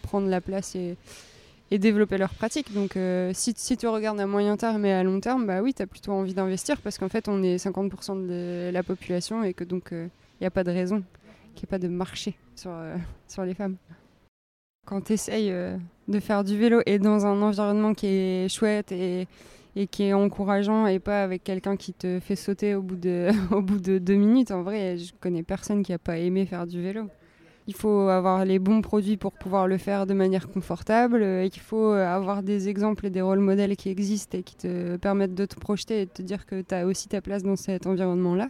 prendre 0.01 0.29
la 0.29 0.40
place 0.40 0.75
et, 0.77 0.97
développer 1.71 2.16
leur 2.16 2.33
pratique. 2.33 2.73
Donc, 2.73 2.97
euh, 2.97 3.33
si, 3.35 3.55
tu 3.55 3.87
regardes 3.87 4.19
à 4.19 4.27
moyen 4.27 4.57
terme 4.57 4.87
et 4.87 4.95
à 4.95 5.03
long 5.05 5.21
terme, 5.21 5.47
bah 5.47 5.61
oui, 5.61 5.75
tu 5.75 5.83
as 5.83 5.87
plutôt 5.87 6.12
envie 6.12 6.33
d'investir 6.33 6.81
parce 6.81 6.97
qu'en 6.97 7.11
fait, 7.11 7.29
on 7.29 7.43
est 7.43 7.57
50% 7.57 8.27
de 8.27 8.71
la 8.73 8.83
population 8.83 9.45
et 9.45 9.53
que 9.53 9.62
donc, 9.62 9.88
il 9.93 9.97
euh, 9.97 10.09
n'y 10.40 10.47
a 10.47 10.51
pas 10.51 10.64
de 10.64 10.71
raison 10.71 11.05
qu'il 11.55 11.66
n'y 11.66 11.69
ait 11.69 11.79
pas 11.79 11.79
de 11.79 11.88
marché 11.88 12.35
sur, 12.57 12.71
euh, 12.71 12.97
sur 13.29 13.45
les 13.45 13.53
femmes 13.53 13.77
quand 14.87 15.03
tu 15.03 15.12
essayes 15.12 15.55
de 16.11 16.20
faire 16.20 16.44
du 16.44 16.59
vélo 16.59 16.81
et 16.87 16.99
dans 16.99 17.25
un 17.27 17.40
environnement 17.40 17.94
qui 17.94 18.07
est 18.07 18.49
chouette 18.49 18.92
et, 18.92 19.27
et 19.77 19.87
qui 19.87 20.05
est 20.05 20.12
encourageant 20.12 20.87
et 20.87 20.99
pas 20.99 21.23
avec 21.23 21.44
quelqu'un 21.44 21.77
qui 21.77 21.92
te 21.92 22.18
fait 22.20 22.37
sauter 22.37 22.75
au 22.75 22.83
bout, 22.83 22.96
de, 22.96 23.31
au 23.55 23.62
bout 23.62 23.81
de 23.81 23.99
deux 23.99 24.16
minutes, 24.16 24.51
en 24.51 24.62
vrai, 24.62 24.99
je 24.99 25.12
connais 25.20 25.42
personne 25.42 25.83
qui 25.83 25.92
a 25.92 25.99
pas 25.99 26.18
aimé 26.18 26.46
faire 26.46 26.66
du 26.66 26.83
vélo. 26.83 27.09
Il 27.66 27.75
faut 27.75 28.09
avoir 28.09 28.44
les 28.44 28.59
bons 28.59 28.81
produits 28.81 29.16
pour 29.16 29.33
pouvoir 29.33 29.68
le 29.68 29.79
faire 29.79 30.07
de 30.07 30.14
manière 30.14 30.49
confortable 30.49 31.23
et 31.23 31.51
qu'il 31.53 31.62
faut 31.62 31.92
avoir 31.92 32.42
des 32.42 32.68
exemples 32.68 33.07
et 33.07 33.11
des 33.11 33.20
rôles 33.20 33.38
modèles 33.38 33.77
qui 33.77 33.90
existent 33.90 34.37
et 34.38 34.42
qui 34.42 34.57
te 34.57 34.96
permettent 34.96 35.37
de 35.37 35.44
te 35.44 35.55
projeter 35.55 36.03
et 36.03 36.07
de 36.07 36.11
te 36.11 36.23
dire 36.23 36.46
que 36.46 36.62
tu 36.62 36.75
as 36.75 36.85
aussi 36.85 37.07
ta 37.07 37.20
place 37.20 37.44
dans 37.44 37.55
cet 37.55 37.87
environnement-là. 37.87 38.49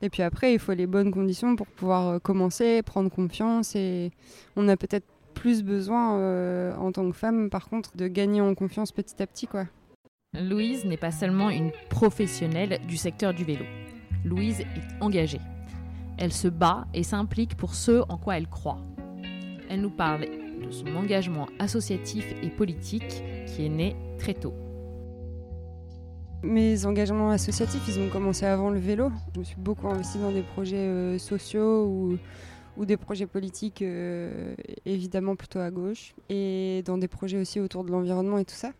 Et 0.00 0.08
puis 0.08 0.22
après, 0.22 0.54
il 0.54 0.58
faut 0.58 0.72
les 0.72 0.86
bonnes 0.86 1.10
conditions 1.10 1.56
pour 1.56 1.66
pouvoir 1.66 2.08
euh, 2.08 2.18
commencer, 2.20 2.82
prendre 2.82 3.10
confiance 3.10 3.74
et 3.74 4.12
on 4.56 4.68
a 4.68 4.76
peut-être 4.76 5.06
plus 5.38 5.62
besoin 5.62 6.18
euh, 6.18 6.74
en 6.76 6.90
tant 6.90 7.08
que 7.08 7.16
femme, 7.16 7.48
par 7.48 7.68
contre, 7.68 7.96
de 7.96 8.08
gagner 8.08 8.40
en 8.40 8.54
confiance 8.56 8.90
petit 8.90 9.22
à 9.22 9.26
petit, 9.26 9.46
quoi. 9.46 9.66
Louise 10.34 10.84
n'est 10.84 10.96
pas 10.96 11.12
seulement 11.12 11.48
une 11.48 11.70
professionnelle 11.88 12.80
du 12.86 12.96
secteur 12.96 13.32
du 13.32 13.44
vélo. 13.44 13.64
Louise 14.24 14.60
est 14.60 15.02
engagée. 15.02 15.40
Elle 16.18 16.32
se 16.32 16.48
bat 16.48 16.86
et 16.92 17.04
s'implique 17.04 17.56
pour 17.56 17.74
ce 17.74 18.02
en 18.08 18.18
quoi 18.18 18.36
elle 18.36 18.48
croit. 18.48 18.80
Elle 19.70 19.80
nous 19.80 19.90
parle 19.90 20.22
de 20.22 20.70
son 20.70 20.88
engagement 20.96 21.46
associatif 21.60 22.26
et 22.42 22.50
politique 22.50 23.22
qui 23.46 23.64
est 23.64 23.70
né 23.70 23.94
très 24.18 24.34
tôt. 24.34 24.54
Mes 26.42 26.84
engagements 26.84 27.30
associatifs, 27.30 27.82
ils 27.88 28.00
ont 28.00 28.08
commencé 28.08 28.44
avant 28.44 28.70
le 28.70 28.80
vélo. 28.80 29.10
Je 29.34 29.40
me 29.40 29.44
suis 29.44 29.56
beaucoup 29.56 29.88
investie 29.88 30.18
dans 30.18 30.32
des 30.32 30.42
projets 30.42 30.76
euh, 30.76 31.18
sociaux 31.18 31.86
ou 31.86 32.18
ou 32.78 32.86
des 32.86 32.96
projets 32.96 33.26
politiques 33.26 33.82
euh, 33.82 34.54
évidemment 34.86 35.34
plutôt 35.34 35.58
à 35.58 35.70
gauche 35.70 36.14
et 36.30 36.82
dans 36.86 36.96
des 36.96 37.08
projets 37.08 37.36
aussi 37.36 37.58
autour 37.58 37.84
de 37.84 37.90
l'environnement 37.90 38.38
et 38.38 38.44
tout 38.44 38.54
ça. 38.54 38.72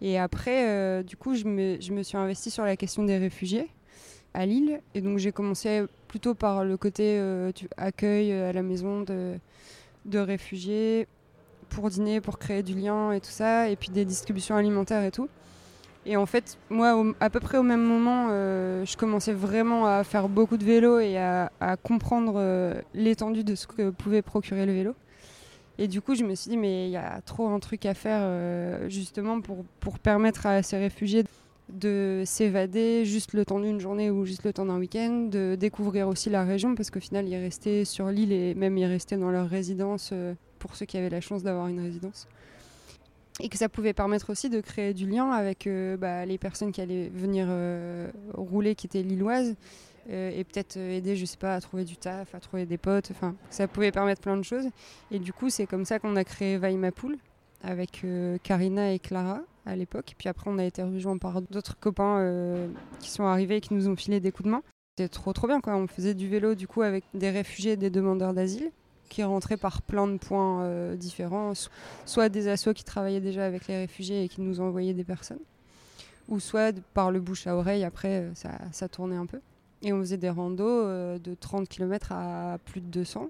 Et 0.00 0.18
après, 0.18 0.68
euh, 0.68 1.02
du 1.02 1.16
coup, 1.16 1.34
je 1.34 1.44
me, 1.44 1.80
je 1.80 1.92
me, 1.92 2.02
suis 2.02 2.16
investie 2.16 2.50
sur 2.50 2.64
la 2.64 2.76
question 2.76 3.04
des 3.04 3.18
réfugiés 3.18 3.68
à 4.32 4.46
Lille. 4.46 4.80
Et 4.94 5.00
donc, 5.00 5.18
j'ai 5.18 5.32
commencé 5.32 5.82
plutôt 6.08 6.34
par 6.34 6.64
le 6.64 6.76
côté 6.76 7.18
euh, 7.18 7.52
accueil 7.76 8.32
à 8.32 8.52
la 8.52 8.62
maison 8.62 9.02
de, 9.02 9.34
de 10.04 10.18
réfugiés 10.18 11.06
pour 11.68 11.88
dîner, 11.90 12.20
pour 12.20 12.38
créer 12.38 12.62
du 12.62 12.74
lien 12.74 13.12
et 13.12 13.20
tout 13.20 13.30
ça, 13.30 13.68
et 13.68 13.76
puis 13.76 13.90
des 13.90 14.04
distributions 14.04 14.56
alimentaires 14.56 15.04
et 15.04 15.10
tout. 15.10 15.28
Et 16.04 16.16
en 16.16 16.26
fait, 16.26 16.58
moi, 16.68 17.04
à 17.20 17.30
peu 17.30 17.38
près 17.38 17.58
au 17.58 17.62
même 17.62 17.82
moment, 17.82 18.28
euh, 18.30 18.84
je 18.84 18.96
commençais 18.96 19.32
vraiment 19.32 19.86
à 19.86 20.02
faire 20.02 20.28
beaucoup 20.28 20.56
de 20.56 20.64
vélo 20.64 20.98
et 20.98 21.16
à, 21.16 21.48
comprendre 21.82 22.34
euh, 22.36 22.74
l'étendue 22.92 23.44
de 23.44 23.54
ce 23.54 23.66
que 23.68 23.90
pouvait 23.90 24.22
procurer 24.22 24.66
le 24.66 24.72
vélo. 24.72 24.94
Et 25.78 25.86
du 25.86 26.00
coup, 26.00 26.14
je 26.14 26.24
me 26.24 26.34
suis 26.34 26.50
dit, 26.50 26.56
mais 26.56 26.88
il 26.88 26.90
y 26.90 26.96
a 26.96 27.20
trop 27.22 27.48
un 27.48 27.60
truc 27.60 27.86
à 27.86 27.94
faire 27.94 28.20
euh, 28.22 28.88
justement 28.88 29.40
pour, 29.40 29.64
pour 29.80 29.98
permettre 29.98 30.46
à 30.46 30.62
ces 30.62 30.76
réfugiés 30.76 31.24
de 31.68 32.24
s'évader 32.26 33.04
juste 33.04 33.32
le 33.32 33.44
temps 33.44 33.60
d'une 33.60 33.80
journée 33.80 34.10
ou 34.10 34.26
juste 34.26 34.44
le 34.44 34.52
temps 34.52 34.66
d'un 34.66 34.78
week-end, 34.78 35.28
de 35.30 35.54
découvrir 35.54 36.08
aussi 36.08 36.30
la 36.30 36.44
région, 36.44 36.74
parce 36.74 36.90
qu'au 36.90 37.00
final, 37.00 37.28
ils 37.28 37.36
restaient 37.36 37.84
sur 37.84 38.08
l'île 38.08 38.32
et 38.32 38.54
même 38.54 38.76
ils 38.76 38.86
restaient 38.86 39.16
dans 39.16 39.30
leur 39.30 39.48
résidence 39.48 40.12
pour 40.58 40.74
ceux 40.74 40.84
qui 40.84 40.98
avaient 40.98 41.08
la 41.08 41.20
chance 41.20 41.42
d'avoir 41.42 41.68
une 41.68 41.80
résidence 41.80 42.26
et 43.42 43.48
que 43.48 43.58
ça 43.58 43.68
pouvait 43.68 43.92
permettre 43.92 44.30
aussi 44.30 44.48
de 44.48 44.60
créer 44.60 44.94
du 44.94 45.06
lien 45.06 45.30
avec 45.30 45.66
euh, 45.66 45.96
bah, 45.96 46.24
les 46.24 46.38
personnes 46.38 46.70
qui 46.70 46.80
allaient 46.80 47.08
venir 47.08 47.46
euh, 47.50 48.08
rouler, 48.34 48.76
qui 48.76 48.86
étaient 48.86 49.02
lilloises, 49.02 49.56
euh, 50.10 50.30
et 50.30 50.44
peut-être 50.44 50.76
aider, 50.76 51.16
je 51.16 51.24
sais 51.24 51.36
pas, 51.36 51.56
à 51.56 51.60
trouver 51.60 51.84
du 51.84 51.96
taf, 51.96 52.34
à 52.36 52.40
trouver 52.40 52.66
des 52.66 52.78
potes. 52.78 53.10
Enfin, 53.10 53.34
ça 53.50 53.66
pouvait 53.66 53.90
permettre 53.90 54.20
plein 54.20 54.36
de 54.36 54.44
choses. 54.44 54.66
Et 55.10 55.18
du 55.18 55.32
coup, 55.32 55.50
c'est 55.50 55.66
comme 55.66 55.84
ça 55.84 55.98
qu'on 55.98 56.14
a 56.14 56.22
créé 56.24 56.58
Pool 56.94 57.18
avec 57.64 58.04
Karina 58.42 58.92
et 58.92 58.98
Clara 58.98 59.40
à 59.66 59.76
l'époque. 59.76 60.14
Puis 60.16 60.28
après, 60.28 60.48
on 60.48 60.58
a 60.58 60.64
été 60.64 60.82
rejoints 60.82 61.18
par 61.18 61.42
d'autres 61.42 61.78
copains 61.78 62.68
qui 62.98 63.10
sont 63.10 63.24
arrivés 63.24 63.56
et 63.56 63.60
qui 63.60 63.74
nous 63.74 63.88
ont 63.88 63.94
filé 63.94 64.18
des 64.18 64.32
coups 64.32 64.46
de 64.46 64.50
main. 64.50 64.62
C'était 64.96 65.08
trop 65.08 65.32
trop 65.32 65.46
bien 65.46 65.60
quoi. 65.60 65.76
On 65.76 65.86
faisait 65.86 66.14
du 66.14 66.28
vélo 66.28 66.56
du 66.56 66.66
coup 66.66 66.82
avec 66.82 67.04
des 67.14 67.30
réfugiés 67.30 67.72
et 67.72 67.76
des 67.76 67.90
demandeurs 67.90 68.34
d'asile 68.34 68.72
qui 69.08 69.22
rentraient 69.22 69.56
par 69.56 69.82
plein 69.82 70.06
de 70.06 70.16
points 70.16 70.62
euh, 70.62 70.96
différents, 70.96 71.52
soit 72.06 72.28
des 72.28 72.48
assos 72.48 72.72
qui 72.72 72.84
travaillaient 72.84 73.20
déjà 73.20 73.44
avec 73.44 73.68
les 73.68 73.76
réfugiés 73.76 74.24
et 74.24 74.28
qui 74.28 74.40
nous 74.40 74.60
envoyaient 74.60 74.94
des 74.94 75.04
personnes, 75.04 75.40
ou 76.28 76.40
soit 76.40 76.74
par 76.94 77.10
le 77.10 77.20
bouche 77.20 77.46
à 77.46 77.54
oreille, 77.54 77.84
après 77.84 78.22
euh, 78.22 78.32
ça, 78.72 78.88
tournait 78.88 79.16
un 79.16 79.26
peu. 79.26 79.40
Et 79.82 79.92
on 79.92 79.98
faisait 80.00 80.16
des 80.16 80.30
randos 80.30 80.64
euh, 80.66 81.18
de 81.18 81.34
30 81.34 81.68
km 81.68 82.12
à 82.12 82.58
plus 82.64 82.80
de 82.80 82.86
200, 82.86 83.28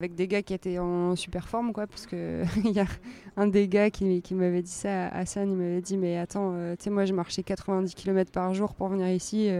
avec 0.00 0.14
des 0.14 0.26
gars 0.26 0.42
qui 0.42 0.54
étaient 0.54 0.78
en 0.78 1.16
super 1.16 1.48
forme, 1.48 1.74
quoi, 1.74 1.86
parce 1.86 2.06
qu'il 2.06 2.46
y 2.64 2.80
a 2.80 2.86
un 3.36 3.46
des 3.46 3.68
gars 3.68 3.90
qui, 3.90 4.22
m'avait 4.32 4.62
dit 4.62 4.70
ça 4.70 5.08
Hassan, 5.08 5.50
il 5.50 5.56
m'avait 5.56 5.82
dit, 5.82 5.98
mais 5.98 6.16
attends, 6.16 6.54
tu 6.78 6.84
sais, 6.84 6.90
moi 6.90 7.04
je 7.04 7.12
marchais 7.12 7.42
90 7.42 7.94
km 7.94 8.30
par 8.30 8.54
jour 8.54 8.72
pour 8.74 8.88
venir 8.88 9.08
ici, 9.10 9.50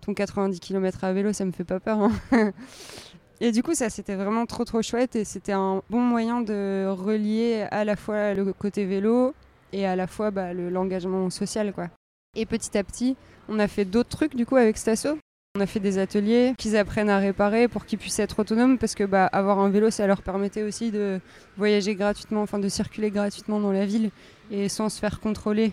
ton 0.00 0.14
90 0.14 0.60
km 0.60 1.04
à 1.04 1.12
vélo, 1.12 1.32
ça 1.32 1.44
me 1.44 1.52
fait 1.52 1.64
pas 1.64 1.80
peur. 1.80 1.98
Hein. 2.32 2.52
Et 3.44 3.50
du 3.50 3.64
coup, 3.64 3.74
ça, 3.74 3.90
c'était 3.90 4.14
vraiment 4.14 4.46
trop, 4.46 4.64
trop 4.64 4.82
chouette. 4.82 5.16
Et 5.16 5.24
c'était 5.24 5.52
un 5.52 5.82
bon 5.90 6.00
moyen 6.00 6.42
de 6.42 6.86
relier 6.88 7.66
à 7.72 7.84
la 7.84 7.96
fois 7.96 8.34
le 8.34 8.52
côté 8.52 8.84
vélo 8.84 9.34
et 9.72 9.84
à 9.84 9.96
la 9.96 10.06
fois 10.06 10.30
bah, 10.30 10.54
l'engagement 10.54 11.28
social. 11.28 11.72
Quoi. 11.72 11.88
Et 12.36 12.46
petit 12.46 12.78
à 12.78 12.84
petit, 12.84 13.16
on 13.48 13.58
a 13.58 13.66
fait 13.66 13.84
d'autres 13.84 14.10
trucs 14.10 14.36
du 14.36 14.46
coup 14.46 14.54
avec 14.54 14.78
Stasso. 14.78 15.18
On 15.56 15.60
a 15.60 15.66
fait 15.66 15.80
des 15.80 15.98
ateliers 15.98 16.54
qu'ils 16.56 16.76
apprennent 16.76 17.10
à 17.10 17.18
réparer 17.18 17.66
pour 17.66 17.84
qu'ils 17.84 17.98
puissent 17.98 18.20
être 18.20 18.38
autonomes 18.38 18.78
parce 18.78 18.94
que 18.94 19.02
bah, 19.02 19.26
avoir 19.26 19.58
un 19.58 19.70
vélo, 19.70 19.90
ça 19.90 20.06
leur 20.06 20.22
permettait 20.22 20.62
aussi 20.62 20.92
de 20.92 21.20
voyager 21.56 21.96
gratuitement, 21.96 22.42
enfin 22.42 22.60
de 22.60 22.68
circuler 22.68 23.10
gratuitement 23.10 23.58
dans 23.58 23.72
la 23.72 23.84
ville 23.84 24.12
et 24.52 24.68
sans 24.68 24.88
se 24.88 25.00
faire 25.00 25.18
contrôler 25.18 25.72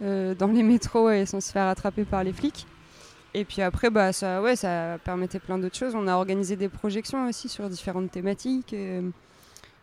euh, 0.00 0.36
dans 0.36 0.46
les 0.46 0.62
métros 0.62 1.10
et 1.10 1.26
sans 1.26 1.40
se 1.40 1.50
faire 1.50 1.66
attraper 1.66 2.04
par 2.04 2.22
les 2.22 2.32
flics. 2.32 2.66
Et 3.34 3.44
puis 3.44 3.62
après, 3.62 3.90
bah, 3.90 4.12
ça, 4.12 4.42
ouais, 4.42 4.56
ça 4.56 4.98
permettait 5.04 5.38
plein 5.38 5.58
d'autres 5.58 5.76
choses. 5.76 5.94
On 5.94 6.06
a 6.06 6.14
organisé 6.14 6.56
des 6.56 6.68
projections 6.68 7.28
aussi 7.28 7.48
sur 7.48 7.68
différentes 7.68 8.10
thématiques. 8.10 8.74
Euh, 8.74 9.08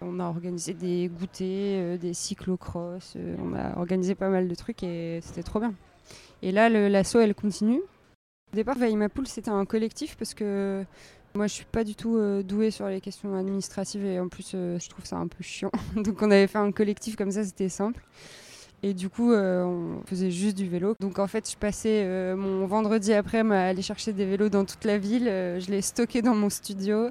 on 0.01 0.19
a 0.19 0.25
organisé 0.25 0.73
des 0.73 1.07
goûters, 1.07 1.95
euh, 1.95 1.97
des 1.97 2.13
cyclocross. 2.13 3.15
on 3.39 3.53
a 3.53 3.77
organisé 3.77 4.15
pas 4.15 4.29
mal 4.29 4.47
de 4.47 4.55
trucs 4.55 4.83
et 4.83 5.19
c'était 5.21 5.43
trop 5.43 5.59
bien. 5.59 5.73
Et 6.41 6.51
là, 6.51 6.69
l'assaut, 6.69 7.19
elle 7.19 7.33
continue. 7.35 7.81
Au 8.53 8.55
départ, 8.55 8.75
Pool, 9.13 9.27
c'était 9.27 9.49
un 9.49 9.65
collectif 9.65 10.15
parce 10.17 10.33
que 10.33 10.85
moi, 11.35 11.47
je 11.47 11.53
suis 11.53 11.65
pas 11.65 11.83
du 11.83 11.95
tout 11.95 12.17
euh, 12.17 12.41
douée 12.41 12.71
sur 12.71 12.87
les 12.87 13.01
questions 13.01 13.35
administratives 13.35 14.05
et 14.05 14.19
en 14.19 14.27
plus, 14.27 14.53
euh, 14.55 14.79
je 14.79 14.89
trouve 14.89 15.05
ça 15.05 15.17
un 15.17 15.27
peu 15.27 15.43
chiant. 15.43 15.71
Donc, 15.95 16.21
on 16.21 16.31
avait 16.31 16.47
fait 16.47 16.57
un 16.57 16.71
collectif 16.71 17.15
comme 17.15 17.31
ça, 17.31 17.43
c'était 17.43 17.69
simple. 17.69 18.03
Et 18.83 18.93
du 18.93 19.09
coup, 19.09 19.31
euh, 19.31 19.63
on 19.63 20.01
faisait 20.05 20.31
juste 20.31 20.57
du 20.57 20.67
vélo. 20.67 20.95
Donc, 20.99 21.19
en 21.19 21.27
fait, 21.27 21.49
je 21.49 21.57
passais 21.57 22.35
mon 22.35 22.67
vendredi 22.67 23.13
après 23.13 23.39
à 23.39 23.67
aller 23.67 23.81
chercher 23.81 24.13
des 24.13 24.25
vélos 24.25 24.49
dans 24.49 24.65
toute 24.65 24.85
la 24.85 24.97
ville. 24.97 25.25
je 25.25 25.69
les 25.69 25.81
stockais 25.81 26.21
dans 26.21 26.35
mon 26.35 26.49
studio. 26.49 27.09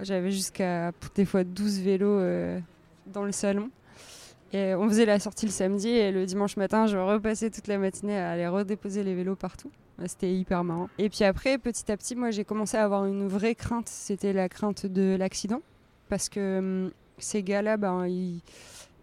J'avais 0.00 0.30
jusqu'à 0.30 0.92
des 1.14 1.24
fois 1.24 1.44
12 1.44 1.80
vélos 1.80 2.20
dans 3.06 3.24
le 3.24 3.32
salon. 3.32 3.70
Et 4.52 4.74
on 4.74 4.88
faisait 4.88 5.06
la 5.06 5.18
sortie 5.18 5.46
le 5.46 5.52
samedi 5.52 5.88
et 5.88 6.12
le 6.12 6.24
dimanche 6.24 6.56
matin, 6.56 6.86
je 6.86 6.96
repassais 6.96 7.50
toute 7.50 7.66
la 7.66 7.78
matinée 7.78 8.16
à 8.16 8.30
aller 8.30 8.46
redéposer 8.46 9.02
les 9.02 9.14
vélos 9.14 9.36
partout. 9.36 9.70
C'était 10.06 10.32
hyper 10.32 10.62
marrant. 10.62 10.88
Et 10.98 11.08
puis 11.08 11.24
après, 11.24 11.58
petit 11.58 11.90
à 11.90 11.96
petit, 11.96 12.14
moi 12.14 12.30
j'ai 12.30 12.44
commencé 12.44 12.76
à 12.76 12.84
avoir 12.84 13.06
une 13.06 13.26
vraie 13.26 13.54
crainte. 13.54 13.88
C'était 13.88 14.32
la 14.32 14.48
crainte 14.48 14.86
de 14.86 15.16
l'accident. 15.18 15.62
Parce 16.08 16.28
que 16.28 16.58
hum, 16.58 16.90
ces 17.18 17.42
gars-là, 17.42 17.76
ben, 17.76 18.06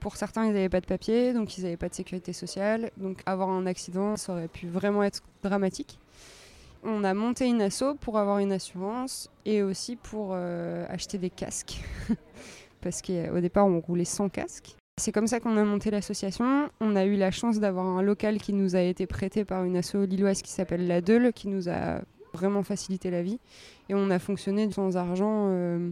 pour 0.03 0.17
certains, 0.17 0.45
ils 0.45 0.51
n'avaient 0.51 0.67
pas 0.67 0.81
de 0.81 0.85
papier, 0.85 1.31
donc 1.31 1.57
ils 1.57 1.63
n'avaient 1.63 1.77
pas 1.77 1.87
de 1.87 1.93
sécurité 1.93 2.33
sociale. 2.33 2.91
Donc 2.97 3.21
avoir 3.25 3.49
un 3.49 3.65
accident, 3.65 4.17
ça 4.17 4.33
aurait 4.33 4.49
pu 4.49 4.67
vraiment 4.67 5.01
être 5.01 5.21
dramatique. 5.41 5.97
On 6.83 7.05
a 7.05 7.13
monté 7.13 7.45
une 7.45 7.61
asso 7.61 7.95
pour 8.01 8.19
avoir 8.19 8.39
une 8.39 8.51
assurance 8.51 9.31
et 9.45 9.63
aussi 9.63 9.95
pour 9.95 10.31
euh, 10.33 10.85
acheter 10.89 11.17
des 11.17 11.29
casques. 11.29 11.81
parce 12.81 13.01
qu'au 13.01 13.39
départ, 13.39 13.65
on 13.65 13.79
roulait 13.79 14.03
sans 14.03 14.27
casque. 14.27 14.75
C'est 14.97 15.13
comme 15.13 15.25
ça 15.25 15.39
qu'on 15.39 15.55
a 15.55 15.63
monté 15.63 15.89
l'association. 15.89 16.69
On 16.81 16.97
a 16.97 17.05
eu 17.05 17.15
la 17.15 17.31
chance 17.31 17.61
d'avoir 17.61 17.85
un 17.85 18.01
local 18.01 18.39
qui 18.39 18.51
nous 18.51 18.75
a 18.75 18.81
été 18.81 19.07
prêté 19.07 19.45
par 19.45 19.63
une 19.63 19.77
asso 19.77 19.95
lilloise 20.05 20.41
qui 20.41 20.51
s'appelle 20.51 20.85
La 20.85 20.99
Deule, 20.99 21.31
qui 21.31 21.47
nous 21.47 21.69
a 21.69 22.01
vraiment 22.33 22.63
facilité 22.63 23.09
la 23.09 23.23
vie. 23.23 23.39
Et 23.87 23.95
on 23.95 24.09
a 24.09 24.19
fonctionné 24.19 24.69
sans 24.69 24.97
argent 24.97 25.47
euh, 25.47 25.91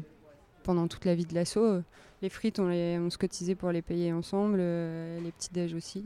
pendant 0.63 0.89
toute 0.89 1.05
la 1.05 1.15
vie 1.15 1.25
de 1.25 1.33
l'asso. 1.33 1.81
Les 2.21 2.29
frites, 2.29 2.59
on, 2.59 2.67
les, 2.67 2.99
on, 2.99 3.09
se 3.09 3.17
cotisait 3.17 3.55
pour 3.55 3.71
les 3.71 3.81
payer 3.81 4.13
ensemble, 4.13 4.57
euh, 4.59 5.19
les 5.21 5.31
petits 5.31 5.49
déj 5.51 5.73
aussi. 5.73 6.05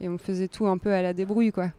Et 0.00 0.08
on 0.08 0.16
faisait 0.16 0.48
tout 0.48 0.66
un 0.66 0.78
peu 0.78 0.92
à 0.92 1.02
la 1.02 1.12
débrouille, 1.12 1.52
quoi. 1.52 1.70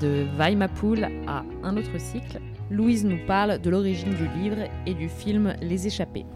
De 0.00 0.26
Weimapoul 0.36 1.04
à 1.26 1.44
un 1.62 1.76
autre 1.76 1.98
cycle, 1.98 2.40
Louise 2.70 3.04
nous 3.04 3.24
parle 3.26 3.60
de 3.60 3.70
l'origine 3.70 4.14
du 4.14 4.28
livre 4.40 4.68
et 4.86 4.94
du 4.94 5.08
film 5.08 5.56
Les 5.60 5.86
Échappés. 5.86 6.26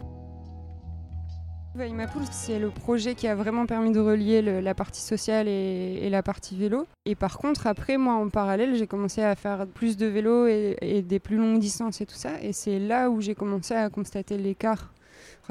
Imapool, 1.85 2.23
c'est 2.31 2.59
le 2.59 2.71
projet 2.71 3.15
qui 3.15 3.29
a 3.29 3.35
vraiment 3.35 3.67
permis 3.67 3.93
de 3.93 4.01
relier 4.01 4.41
la 4.41 4.75
partie 4.75 5.03
sociale 5.03 5.47
et, 5.47 6.09
la 6.09 6.23
partie 6.23 6.57
vélo. 6.57 6.87
Et 7.05 7.15
par 7.15 7.37
contre, 7.37 7.67
après, 7.67 7.99
moi, 7.99 8.15
en 8.15 8.31
parallèle, 8.31 8.77
j'ai 8.77 8.87
commencé 8.87 9.23
à 9.23 9.35
faire 9.35 9.67
plus 9.67 9.97
de 9.97 10.07
vélo 10.07 10.47
et, 10.47 11.05
des 11.07 11.19
plus 11.19 11.37
longues 11.37 11.59
distances 11.59 12.01
et 12.01 12.07
tout 12.07 12.15
ça. 12.15 12.41
Et 12.41 12.53
c'est 12.53 12.79
là 12.79 13.11
où 13.11 13.21
j'ai 13.21 13.35
commencé 13.35 13.75
à 13.75 13.91
constater 13.91 14.39
l'écart 14.39 14.95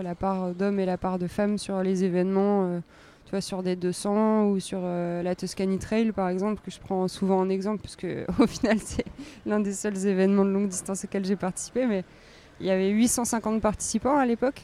la 0.01 0.15
part 0.15 0.53
d'hommes 0.53 0.79
et 0.79 0.86
la 0.86 0.97
part 0.97 1.19
de 1.19 1.27
femmes 1.27 1.58
sur 1.58 1.81
les 1.81 2.03
événements, 2.03 2.65
euh, 2.65 2.79
tu 3.25 3.31
vois, 3.31 3.41
sur 3.41 3.63
des 3.63 3.75
200 3.75 4.47
ou 4.47 4.60
sur 4.60 4.79
euh, 4.84 5.23
la 5.23 5.36
Tuscany 5.36 5.79
Trail, 5.79 6.12
par 6.12 6.29
exemple, 6.29 6.62
que 6.63 6.71
je 6.71 6.79
prends 6.79 7.08
souvent 7.08 7.39
en 7.39 7.49
exemple, 7.49 7.81
parce 7.81 7.95
qu'au 7.95 8.47
final, 8.47 8.79
c'est 8.79 9.05
l'un 9.45 9.60
des 9.60 9.73
seuls 9.73 10.05
événements 10.05 10.45
de 10.45 10.51
longue 10.51 10.69
distance 10.69 11.03
auxquels 11.05 11.25
j'ai 11.25 11.36
participé. 11.36 11.86
Mais 11.86 12.03
il 12.60 12.67
y 12.67 12.71
avait 12.71 12.89
850 12.89 13.62
participants 13.62 14.17
à 14.17 14.25
l'époque 14.25 14.63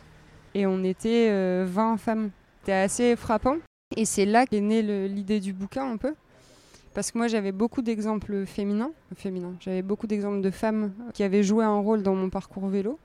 et 0.54 0.66
on 0.66 0.84
était 0.84 1.28
20 1.28 1.32
euh, 1.34 1.98
femmes. 1.98 2.30
C'était 2.60 2.74
assez 2.74 3.16
frappant. 3.16 3.58
Et 3.98 4.06
c'est 4.06 4.26
là 4.26 4.46
qu'est 4.46 4.62
née 4.62 4.82
l'idée 5.08 5.40
du 5.40 5.54
bouquin 5.54 5.92
un 5.92 5.98
peu. 5.98 6.14
Parce 6.94 7.12
que 7.12 7.18
moi 7.18 7.28
j'avais 7.28 7.52
beaucoup 7.52 7.82
d'exemples 7.82 8.46
féminins, 8.46 8.92
féminins. 9.16 9.56
J'avais 9.60 9.82
beaucoup 9.82 10.08
d'exemples 10.08 10.42
de 10.42 10.52
femmes 10.52 10.92
qui 11.14 11.24
avaient 11.24 11.44
joué 11.44 11.64
un 11.64 11.80
rôle 11.80 12.04
dans 12.04 12.16
mon 12.16 12.30
parcours 12.30 12.68
vélo. 12.68 13.00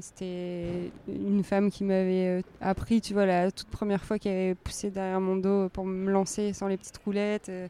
C'était 0.00 0.90
une 1.08 1.42
femme 1.42 1.70
qui 1.70 1.84
m'avait 1.84 2.40
euh, 2.40 2.42
appris, 2.60 3.00
tu 3.00 3.14
vois, 3.14 3.26
la 3.26 3.50
toute 3.50 3.68
première 3.68 4.04
fois 4.04 4.18
qui 4.18 4.28
avait 4.28 4.54
poussé 4.54 4.90
derrière 4.90 5.20
mon 5.20 5.36
dos 5.36 5.68
pour 5.70 5.84
me 5.84 6.10
lancer 6.10 6.52
sans 6.52 6.68
les 6.68 6.76
petites 6.76 6.98
roulettes. 6.98 7.48
Euh, 7.48 7.68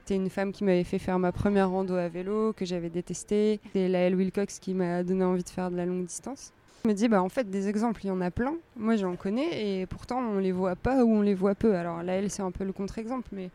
c'était 0.00 0.16
une 0.16 0.30
femme 0.30 0.52
qui 0.52 0.64
m'avait 0.64 0.84
fait 0.84 0.98
faire 0.98 1.18
ma 1.18 1.32
première 1.32 1.70
rando 1.70 1.94
à 1.94 2.08
vélo, 2.08 2.52
que 2.52 2.64
j'avais 2.64 2.90
détesté. 2.90 3.58
C'était 3.64 3.88
Laëlle 3.88 4.14
Wilcox 4.14 4.58
qui 4.58 4.74
m'a 4.74 5.02
donné 5.02 5.24
envie 5.24 5.42
de 5.42 5.48
faire 5.48 5.70
de 5.70 5.76
la 5.76 5.84
longue 5.86 6.06
distance. 6.06 6.52
Je 6.84 6.88
me 6.88 6.94
dis, 6.94 7.08
bah, 7.08 7.20
en 7.20 7.28
fait, 7.28 7.50
des 7.50 7.68
exemples, 7.68 8.02
il 8.04 8.08
y 8.08 8.10
en 8.12 8.20
a 8.20 8.30
plein. 8.30 8.54
Moi, 8.76 8.94
j'en 8.96 9.16
connais 9.16 9.80
et 9.80 9.86
pourtant, 9.86 10.20
on 10.20 10.38
les 10.38 10.52
voit 10.52 10.76
pas 10.76 11.04
ou 11.04 11.10
on 11.10 11.22
les 11.22 11.34
voit 11.34 11.56
peu. 11.56 11.74
Alors 11.74 12.02
là, 12.04 12.12
elle, 12.12 12.30
c'est 12.30 12.42
un 12.42 12.52
peu 12.52 12.62
le 12.62 12.72
contre-exemple, 12.72 13.28
mais 13.32 13.50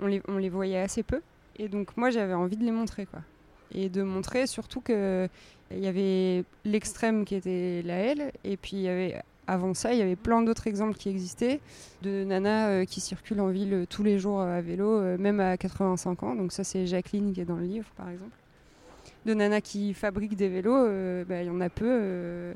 on 0.00 0.06
les, 0.06 0.20
on 0.26 0.38
les 0.38 0.48
voyait 0.48 0.78
assez 0.80 1.04
peu. 1.04 1.20
Et 1.56 1.68
donc, 1.68 1.96
moi, 1.96 2.10
j'avais 2.10 2.34
envie 2.34 2.56
de 2.56 2.64
les 2.64 2.72
montrer, 2.72 3.06
quoi. 3.06 3.20
Et 3.74 3.88
de 3.88 4.02
montrer 4.02 4.46
surtout 4.46 4.80
que 4.80 5.28
il 5.70 5.80
y 5.80 5.86
avait 5.86 6.44
l'extrême 6.64 7.24
qui 7.24 7.34
était 7.34 7.82
la 7.84 7.96
L, 7.96 8.32
et 8.44 8.56
puis 8.56 8.86
avant 9.46 9.74
ça, 9.74 9.92
il 9.92 9.98
y 9.98 10.02
avait 10.02 10.16
plein 10.16 10.42
d'autres 10.42 10.66
exemples 10.66 10.96
qui 10.96 11.08
existaient 11.08 11.60
de 12.02 12.24
nanas 12.24 12.68
euh, 12.68 12.84
qui 12.84 13.00
circulent 13.00 13.40
en 13.40 13.48
ville 13.48 13.86
tous 13.90 14.02
les 14.02 14.18
jours 14.18 14.40
à 14.40 14.60
vélo, 14.60 14.98
euh, 14.98 15.18
même 15.18 15.40
à 15.40 15.56
85 15.56 16.22
ans. 16.22 16.34
Donc 16.34 16.52
ça, 16.52 16.64
c'est 16.64 16.86
Jacqueline 16.86 17.32
qui 17.32 17.40
est 17.40 17.44
dans 17.44 17.56
le 17.56 17.66
livre, 17.66 17.88
par 17.96 18.08
exemple 18.08 18.36
de 19.24 19.34
nanas 19.34 19.60
qui 19.60 19.94
fabriquent 19.94 20.36
des 20.36 20.48
vélos, 20.48 20.74
euh, 20.74 21.24
bah, 21.24 21.42
il 21.42 21.46
y 21.46 21.50
en 21.50 21.60
a 21.60 21.68
peu. 21.68 21.86
Euh, 21.88 22.52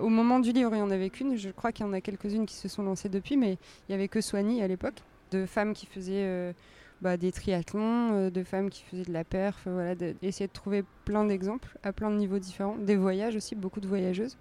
au 0.00 0.08
moment 0.08 0.38
du 0.38 0.52
livre, 0.52 0.70
il 0.72 0.76
n'y 0.76 0.82
en 0.82 0.90
avait 0.90 1.10
qu'une. 1.10 1.36
Je 1.36 1.50
crois 1.50 1.72
qu'il 1.72 1.84
y 1.84 1.88
en 1.88 1.92
a 1.92 2.00
quelques-unes 2.00 2.46
qui 2.46 2.54
se 2.54 2.68
sont 2.68 2.82
lancées 2.82 3.08
depuis, 3.08 3.36
mais 3.36 3.52
il 3.52 3.90
n'y 3.90 3.94
avait 3.94 4.08
que 4.08 4.20
Soigny 4.20 4.62
à 4.62 4.68
l'époque, 4.68 4.94
de 5.30 5.46
femmes 5.46 5.74
qui 5.74 5.86
faisaient 5.86 6.24
euh, 6.24 6.52
bah, 7.00 7.16
des 7.16 7.32
triathlons, 7.32 8.30
de 8.30 8.44
femmes 8.44 8.70
qui 8.70 8.82
faisaient 8.84 9.04
de 9.04 9.12
la 9.12 9.24
perf, 9.24 9.66
voilà, 9.66 9.94
d'essayer 9.94 10.46
de, 10.46 10.52
trouver 10.52 10.84
plein 11.04 11.24
d'exemples 11.24 11.76
à 11.82 11.92
plein 11.92 12.10
de 12.10 12.16
niveaux 12.16 12.38
différents, 12.38 12.76
des 12.76 12.96
voyages 12.96 13.36
aussi, 13.36 13.54
beaucoup 13.54 13.80
de 13.80 13.88
voyageuses. 13.88 14.36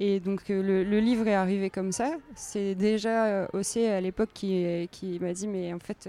Et 0.00 0.20
donc 0.20 0.48
le, 0.48 0.82
livre 1.00 1.26
est 1.26 1.34
arrivé 1.34 1.70
comme 1.70 1.92
ça. 1.92 2.12
C'est 2.34 2.74
déjà 2.74 3.48
aussi 3.52 3.84
à 3.84 4.00
l'époque 4.00 4.30
qui, 4.32 4.88
qui 4.92 5.18
m'a 5.18 5.32
dit 5.32 5.48
mais 5.48 5.72
en 5.72 5.78
fait 5.78 6.08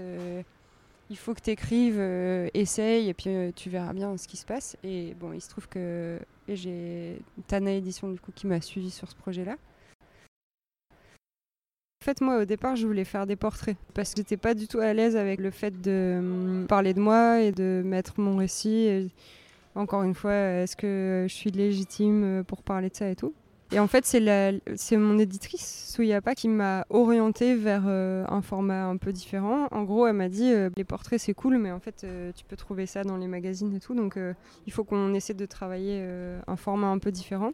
il 1.10 1.18
faut 1.18 1.34
que 1.34 1.40
tu 1.40 1.50
écrives, 1.50 1.98
euh, 1.98 2.48
essaye, 2.54 3.08
et 3.08 3.14
puis 3.14 3.30
euh, 3.30 3.50
tu 3.54 3.68
verras 3.68 3.92
bien 3.92 4.16
ce 4.16 4.28
qui 4.28 4.36
se 4.36 4.46
passe. 4.46 4.76
Et 4.84 5.14
bon, 5.14 5.32
il 5.32 5.40
se 5.40 5.48
trouve 5.48 5.68
que 5.68 6.20
j'ai 6.48 7.20
Tana 7.48 7.72
Édition 7.72 8.08
du 8.08 8.20
coup 8.20 8.30
qui 8.32 8.46
m'a 8.46 8.60
suivi 8.60 8.90
sur 8.90 9.10
ce 9.10 9.16
projet-là. 9.16 9.56
En 12.02 12.06
fait, 12.06 12.22
moi, 12.22 12.38
au 12.38 12.44
départ, 12.46 12.76
je 12.76 12.86
voulais 12.86 13.04
faire 13.04 13.26
des 13.26 13.36
portraits 13.36 13.76
parce 13.92 14.14
que 14.14 14.22
j'étais 14.22 14.38
pas 14.38 14.54
du 14.54 14.66
tout 14.66 14.78
à 14.78 14.94
l'aise 14.94 15.16
avec 15.16 15.38
le 15.38 15.50
fait 15.50 15.82
de 15.82 16.16
hum, 16.18 16.66
parler 16.66 16.94
de 16.94 17.00
moi 17.00 17.42
et 17.42 17.52
de 17.52 17.82
mettre 17.84 18.18
mon 18.18 18.38
récit. 18.38 19.12
encore 19.74 20.02
une 20.02 20.14
fois, 20.14 20.32
est-ce 20.32 20.76
que 20.76 21.26
je 21.28 21.34
suis 21.34 21.50
légitime 21.50 22.42
pour 22.48 22.62
parler 22.62 22.88
de 22.88 22.96
ça 22.96 23.10
et 23.10 23.16
tout 23.16 23.34
et 23.72 23.78
en 23.78 23.86
fait, 23.86 24.04
c'est 24.04 24.96
mon 24.96 25.18
éditrice, 25.18 25.92
Souyapa, 25.94 26.34
qui 26.34 26.48
m'a 26.48 26.86
orientée 26.90 27.54
vers 27.54 27.84
euh, 27.86 28.24
un 28.28 28.42
format 28.42 28.86
un 28.86 28.96
peu 28.96 29.12
différent. 29.12 29.68
En 29.70 29.84
gros, 29.84 30.08
elle 30.08 30.16
m'a 30.16 30.28
dit 30.28 30.52
euh, 30.52 30.70
les 30.76 30.82
portraits, 30.82 31.20
c'est 31.20 31.34
cool, 31.34 31.56
mais 31.58 31.70
en 31.70 31.78
fait, 31.78 32.02
euh, 32.02 32.32
tu 32.34 32.44
peux 32.44 32.56
trouver 32.56 32.86
ça 32.86 33.04
dans 33.04 33.16
les 33.16 33.28
magazines 33.28 33.72
et 33.76 33.78
tout. 33.78 33.94
Donc, 33.94 34.18
il 34.66 34.72
faut 34.72 34.82
qu'on 34.82 35.14
essaie 35.14 35.34
de 35.34 35.46
travailler 35.46 36.04
un 36.48 36.56
format 36.56 36.88
un 36.88 36.98
peu 36.98 37.12
différent. 37.12 37.52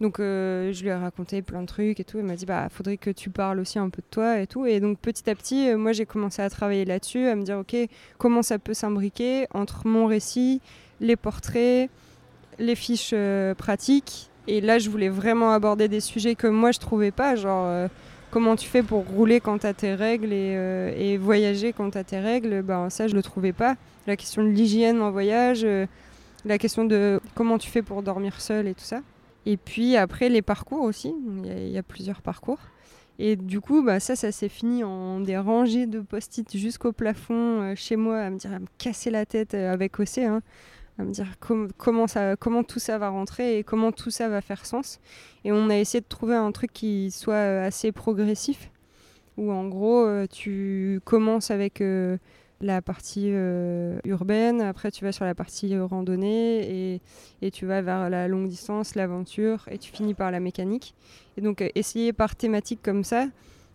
Donc, 0.00 0.16
je 0.18 0.82
lui 0.82 0.88
ai 0.88 0.94
raconté 0.94 1.40
plein 1.40 1.62
de 1.62 1.66
trucs 1.66 2.00
et 2.00 2.04
tout. 2.04 2.18
Elle 2.18 2.24
m'a 2.24 2.34
dit 2.34 2.46
bah, 2.46 2.68
faudrait 2.68 2.96
que 2.96 3.10
tu 3.10 3.30
parles 3.30 3.60
aussi 3.60 3.78
un 3.78 3.88
peu 3.90 4.02
de 4.02 4.10
toi 4.10 4.40
et 4.40 4.46
tout. 4.46 4.66
Et 4.66 4.80
donc, 4.80 4.98
petit 4.98 5.28
à 5.30 5.34
petit, 5.34 5.74
moi, 5.74 5.92
j'ai 5.92 6.04
commencé 6.04 6.42
à 6.42 6.50
travailler 6.50 6.84
là-dessus, 6.84 7.26
à 7.26 7.36
me 7.36 7.42
dire 7.42 7.58
ok, 7.58 7.76
comment 8.18 8.42
ça 8.42 8.58
peut 8.58 8.74
s'imbriquer 8.74 9.46
entre 9.54 9.86
mon 9.86 10.06
récit, 10.06 10.60
les 11.00 11.16
portraits, 11.16 11.88
les 12.58 12.74
fiches 12.74 13.14
pratiques 13.56 14.30
et 14.46 14.60
là, 14.60 14.78
je 14.78 14.90
voulais 14.90 15.08
vraiment 15.08 15.52
aborder 15.52 15.88
des 15.88 16.00
sujets 16.00 16.34
que 16.34 16.46
moi, 16.46 16.70
je 16.72 16.78
trouvais 16.78 17.10
pas, 17.10 17.34
genre 17.34 17.64
euh, 17.66 17.88
comment 18.30 18.56
tu 18.56 18.68
fais 18.68 18.82
pour 18.82 19.04
rouler 19.06 19.40
quand 19.40 19.58
tu 19.58 19.66
as 19.66 19.72
tes 19.72 19.94
règles 19.94 20.30
euh, 20.32 20.92
et, 20.96 21.16
voyager 21.16 21.72
quand 21.72 21.90
tu 21.90 21.98
as 21.98 22.04
tes 22.04 22.18
règles? 22.18 22.62
Ben, 22.62 22.90
ça, 22.90 23.08
je 23.08 23.14
le 23.14 23.22
trouvais 23.22 23.52
pas. 23.52 23.76
La 24.06 24.16
question 24.16 24.42
de 24.42 24.48
l'hygiène 24.48 25.00
en 25.00 25.10
voyage, 25.10 25.62
euh, 25.64 25.86
la 26.44 26.58
question 26.58 26.84
de 26.84 27.20
comment 27.34 27.56
tu 27.56 27.70
fais 27.70 27.80
pour 27.80 28.02
dormir 28.02 28.40
seul 28.40 28.68
et 28.68 28.74
tout 28.74 28.84
ça. 28.84 29.00
Et 29.46 29.56
puis 29.56 29.96
après, 29.96 30.28
les 30.28 30.42
parcours 30.42 30.82
aussi. 30.82 31.14
Il 31.44 31.68
y, 31.68 31.78
a 31.78 31.82
plusieurs 31.82 32.22
parcours. 32.22 32.58
Et 33.18 33.36
du 33.36 33.60
coup, 33.60 33.82
bah, 33.82 34.00
ça, 34.00 34.16
ça 34.16 34.32
s'est 34.32 34.48
fini 34.48 34.82
en 34.82 35.20
des 35.20 35.38
rangées 35.38 35.86
de 35.86 36.00
post-it 36.00 36.56
jusqu'au 36.56 36.92
plafond 36.92 37.60
euh, 37.62 37.74
chez 37.76 37.96
moi, 37.96 38.18
à 38.18 38.30
me 38.30 38.38
dire, 38.38 38.52
à 38.52 38.58
me 38.58 38.66
casser 38.78 39.10
la 39.10 39.24
tête 39.24 39.54
euh, 39.54 39.72
avec 39.72 40.00
OC, 40.00 40.18
hein, 40.18 40.42
à 40.98 41.04
me 41.04 41.12
dire 41.12 41.26
comment, 41.76 42.06
ça, 42.08 42.34
comment 42.36 42.64
tout 42.64 42.80
ça 42.80 42.98
va 42.98 43.10
rentrer 43.10 43.58
et 43.58 43.64
comment 43.64 43.92
tout 43.92 44.10
ça 44.10 44.28
va 44.28 44.40
faire 44.40 44.66
sens. 44.66 44.98
Et 45.44 45.52
on 45.52 45.70
a 45.70 45.76
essayé 45.76 46.00
de 46.00 46.08
trouver 46.08 46.34
un 46.34 46.50
truc 46.50 46.72
qui 46.72 47.12
soit 47.12 47.34
euh, 47.34 47.66
assez 47.66 47.92
progressif, 47.92 48.70
où 49.36 49.52
en 49.52 49.68
gros, 49.68 50.08
tu 50.28 51.00
commences 51.04 51.50
avec 51.50 51.82
la 52.64 52.80
partie 52.80 53.28
euh, 53.28 53.98
urbaine, 54.04 54.62
après 54.62 54.90
tu 54.90 55.04
vas 55.04 55.12
sur 55.12 55.26
la 55.26 55.34
partie 55.34 55.74
euh, 55.74 55.84
randonnée 55.84 56.94
et, 56.94 57.00
et, 57.42 57.50
tu 57.50 57.66
vas 57.66 57.82
vers 57.82 58.08
la 58.08 58.26
longue 58.26 58.48
distance, 58.48 58.94
l'aventure 58.94 59.68
et 59.70 59.76
tu 59.76 59.92
finis 59.92 60.14
par 60.14 60.30
la 60.30 60.40
mécanique. 60.40 60.94
Et 61.36 61.42
donc 61.42 61.60
euh, 61.60 61.68
essayer 61.74 62.14
par 62.14 62.36
thématique 62.36 62.80
comme 62.82 63.04
ça 63.04 63.26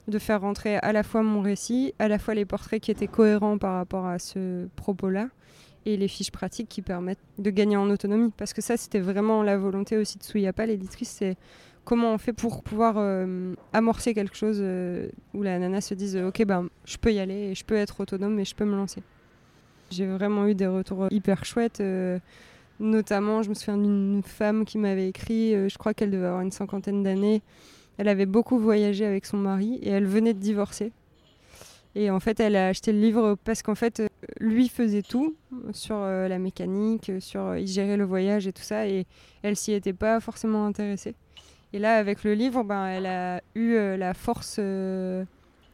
de 0.07 0.17
faire 0.17 0.41
rentrer 0.41 0.77
à 0.77 0.91
la 0.91 1.03
fois 1.03 1.21
mon 1.21 1.41
récit, 1.41 1.93
à 1.99 2.07
la 2.07 2.17
fois 2.17 2.33
les 2.33 2.45
portraits 2.45 2.81
qui 2.81 2.89
étaient 2.89 3.07
cohérents 3.07 3.59
par 3.59 3.75
rapport 3.75 4.07
à 4.07 4.17
ce 4.17 4.67
propos-là 4.75 5.29
et 5.85 5.95
les 5.95 6.07
fiches 6.07 6.31
pratiques 6.31 6.67
qui 6.67 6.81
permettent 6.81 7.19
de 7.37 7.49
gagner 7.51 7.77
en 7.77 7.89
autonomie. 7.91 8.31
Parce 8.35 8.53
que 8.53 8.61
ça, 8.61 8.75
c'était 8.75 8.99
vraiment 8.99 9.43
la 9.43 9.57
volonté 9.57 9.97
aussi 9.97 10.17
de 10.17 10.23
Souyapa, 10.23 10.65
l'éditrice, 10.65 11.09
c'est 11.09 11.37
comment 11.89 12.13
on 12.13 12.19
fait 12.19 12.33
pour 12.33 12.61
pouvoir 12.61 12.97
euh, 12.97 13.55
amorcer 13.73 14.13
quelque 14.13 14.37
chose 14.37 14.59
euh, 14.61 15.09
où 15.33 15.41
la 15.41 15.57
nana 15.57 15.81
se 15.81 15.95
dise 15.95 16.17
ok 16.17 16.45
ben 16.45 16.69
je 16.85 16.97
peux 16.97 17.11
y 17.11 17.17
aller 17.17 17.55
je 17.55 17.65
peux 17.65 17.73
être 17.73 17.99
autonome 17.99 18.39
et 18.39 18.45
je 18.45 18.53
peux 18.53 18.63
me 18.63 18.75
lancer. 18.75 19.01
J'ai 19.89 20.05
vraiment 20.05 20.45
eu 20.45 20.53
des 20.53 20.67
retours 20.67 21.07
hyper 21.09 21.45
chouettes. 21.45 21.81
Euh, 21.81 22.19
notamment, 22.79 23.41
je 23.41 23.49
me 23.49 23.55
souviens 23.55 23.77
d'une 23.77 24.21
femme 24.23 24.65
qui 24.65 24.77
m'avait 24.77 25.09
écrit, 25.09 25.53
je 25.67 25.77
crois 25.79 25.95
qu'elle 25.95 26.11
devait 26.11 26.27
avoir 26.27 26.41
une 26.41 26.51
cinquantaine 26.51 27.01
d'années. 27.01 27.41
Elle 27.97 28.07
avait 28.07 28.27
beaucoup 28.27 28.59
voyagé 28.59 29.03
avec 29.03 29.25
son 29.25 29.37
mari 29.37 29.79
et 29.81 29.89
elle 29.89 30.05
venait 30.05 30.35
de 30.35 30.39
divorcer. 30.39 30.91
Et 31.95 32.11
en 32.11 32.19
fait, 32.19 32.39
elle 32.39 32.55
a 32.55 32.67
acheté 32.67 32.93
le 32.93 32.99
livre 32.99 33.35
parce 33.43 33.63
qu'en 33.63 33.73
fait, 33.73 34.03
lui 34.39 34.69
faisait 34.69 35.01
tout 35.01 35.35
sur 35.71 35.97
la 35.97 36.37
mécanique, 36.37 37.11
sur 37.19 37.57
il 37.57 37.65
gérait 37.67 37.97
le 37.97 38.05
voyage 38.05 38.45
et 38.45 38.53
tout 38.53 38.61
ça, 38.61 38.87
et 38.87 39.07
elle 39.41 39.55
s'y 39.55 39.73
était 39.73 39.91
pas 39.91 40.19
forcément 40.19 40.67
intéressée. 40.67 41.15
Et 41.71 41.79
là, 41.79 41.97
avec 41.97 42.23
le 42.23 42.33
livre, 42.33 42.63
ben, 42.63 42.85
elle 42.87 43.05
a 43.05 43.41
eu 43.53 43.73
euh, 43.73 43.95
la 43.95 44.13
force, 44.13 44.55
euh, 44.59 45.23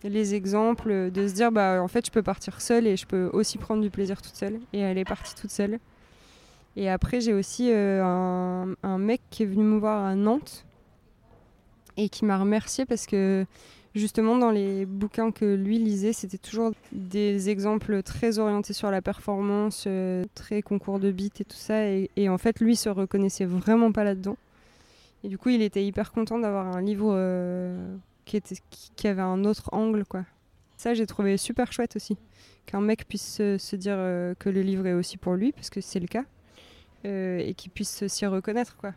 les 0.03 0.35
exemples 0.35 1.09
de 1.09 1.27
se 1.27 1.33
dire, 1.33 1.51
bah, 1.51 1.81
en 1.81 1.87
fait, 1.87 2.05
je 2.05 2.11
peux 2.11 2.23
partir 2.23 2.59
seule 2.59 2.85
et 2.85 2.97
je 2.97 3.05
peux 3.05 3.29
aussi 3.31 3.57
prendre 3.57 3.81
du 3.81 3.89
plaisir 3.89 4.21
toute 4.21 4.35
seule. 4.35 4.59
Et 4.73 4.79
elle 4.79 4.97
est 4.97 5.05
partie 5.05 5.33
toute 5.35 5.51
seule. 5.51 5.79
Et 6.75 6.89
après, 6.89 7.21
j'ai 7.21 7.33
aussi 7.33 7.71
euh, 7.71 8.03
un, 8.83 8.97
mec 8.97 9.21
qui 9.29 9.43
est 9.43 9.45
venu 9.45 9.63
me 9.63 9.79
voir 9.79 10.03
à 10.05 10.15
Nantes 10.15 10.65
et 11.95 12.09
qui 12.09 12.25
m'a 12.25 12.37
remercié 12.37 12.85
parce 12.85 13.05
que 13.05 13.45
justement, 13.95 14.37
dans 14.37 14.51
les 14.51 14.85
bouquins 14.85 15.31
que 15.31 15.45
lui 15.45 15.79
lisait, 15.79 16.11
c'était 16.11 16.37
toujours 16.37 16.73
des 16.91 17.49
exemples 17.49 18.03
très 18.03 18.37
orientés 18.39 18.73
sur 18.73 18.91
la 18.91 19.01
performance, 19.01 19.87
très 20.33 20.61
concours 20.61 20.99
de 20.99 21.11
beat 21.11 21.39
et 21.39 21.45
tout 21.45 21.55
ça. 21.55 21.87
Et, 21.87 22.09
et 22.17 22.27
en 22.27 22.37
fait, 22.37 22.59
lui 22.59 22.75
se 22.75 22.89
reconnaissait 22.89 23.45
vraiment 23.45 23.93
pas 23.93 24.03
là-dedans. 24.03 24.35
Et 25.25 25.27
du 25.27 25.39
coup, 25.39 25.49
il 25.49 25.63
était 25.63 25.83
hyper 25.83 26.11
content 26.11 26.37
d'avoir 26.37 26.67
un 26.67 26.83
livre 26.83 27.11
euh, 27.11 27.97
qui, 28.25 28.37
avait 29.07 29.23
un 29.23 29.43
autre 29.43 29.69
angle, 29.71 30.05
quoi. 30.05 30.23
Ça, 30.77 30.93
j'ai 30.93 31.07
trouvé 31.07 31.35
super 31.37 31.73
chouette 31.73 31.95
aussi. 31.95 32.15
Qu'un 32.67 32.79
mec 32.79 33.07
puisse 33.07 33.37
se, 33.37 33.75
dire 33.75 33.95
euh, 33.97 34.35
que 34.37 34.49
le 34.49 34.61
livre 34.61 34.85
est 34.85 34.93
aussi 34.93 35.17
pour 35.17 35.33
lui, 35.33 35.51
parce 35.51 35.71
que 35.71 35.81
c'est 35.81 35.99
le 35.99 36.05
cas, 36.05 36.25
euh, 37.05 37.39
et 37.39 37.55
qu'il 37.55 37.71
puisse 37.71 38.05
s'y 38.05 38.27
reconnaître, 38.27 38.77
quoi. 38.77 38.93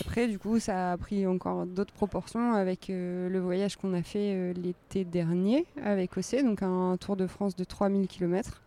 Après, 0.00 0.26
du 0.26 0.40
coup, 0.40 0.58
ça 0.58 0.90
a 0.90 0.96
pris 0.96 1.24
encore 1.24 1.64
d'autres 1.64 1.94
proportions 1.94 2.54
avec 2.54 2.86
le 2.88 3.38
voyage 3.38 3.76
qu'on 3.76 3.94
a 3.94 4.02
fait 4.02 4.52
l'été 4.54 5.04
dernier 5.04 5.64
avec 5.80 6.16
OC, 6.16 6.42
donc 6.42 6.64
un 6.64 6.96
tour 6.96 7.14
de 7.14 7.28
France 7.28 7.54
de 7.54 7.62
3000 7.62 8.08
km, 8.08 8.62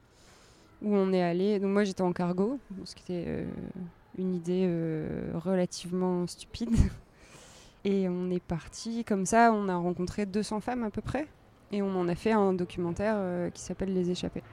où 0.81 0.95
on 0.95 1.11
est 1.11 1.21
allé. 1.21 1.59
Donc, 1.59 1.71
moi, 1.71 1.83
j'étais 1.83 2.03
en 2.03 2.13
cargo, 2.13 2.57
ce 2.85 2.95
qui 2.95 3.03
était 3.03 3.45
une 4.17 4.35
idée 4.35 4.65
euh, 4.67 5.31
relativement 5.35 6.27
stupide. 6.27 6.75
Et 7.83 8.09
on 8.09 8.29
est 8.29 8.43
parti 8.43 9.03
comme 9.03 9.25
ça, 9.25 9.51
on 9.53 9.69
a 9.69 9.75
rencontré 9.75 10.25
200 10.25 10.59
femmes 10.59 10.83
à 10.83 10.89
peu 10.89 11.01
près, 11.01 11.25
et 11.71 11.81
on 11.81 11.95
en 11.95 12.09
a 12.09 12.15
fait 12.15 12.33
un 12.33 12.51
documentaire 12.51 13.13
euh, 13.17 13.49
qui 13.49 13.61
s'appelle 13.61 13.93
Les 13.93 14.11
Échappés. 14.11 14.43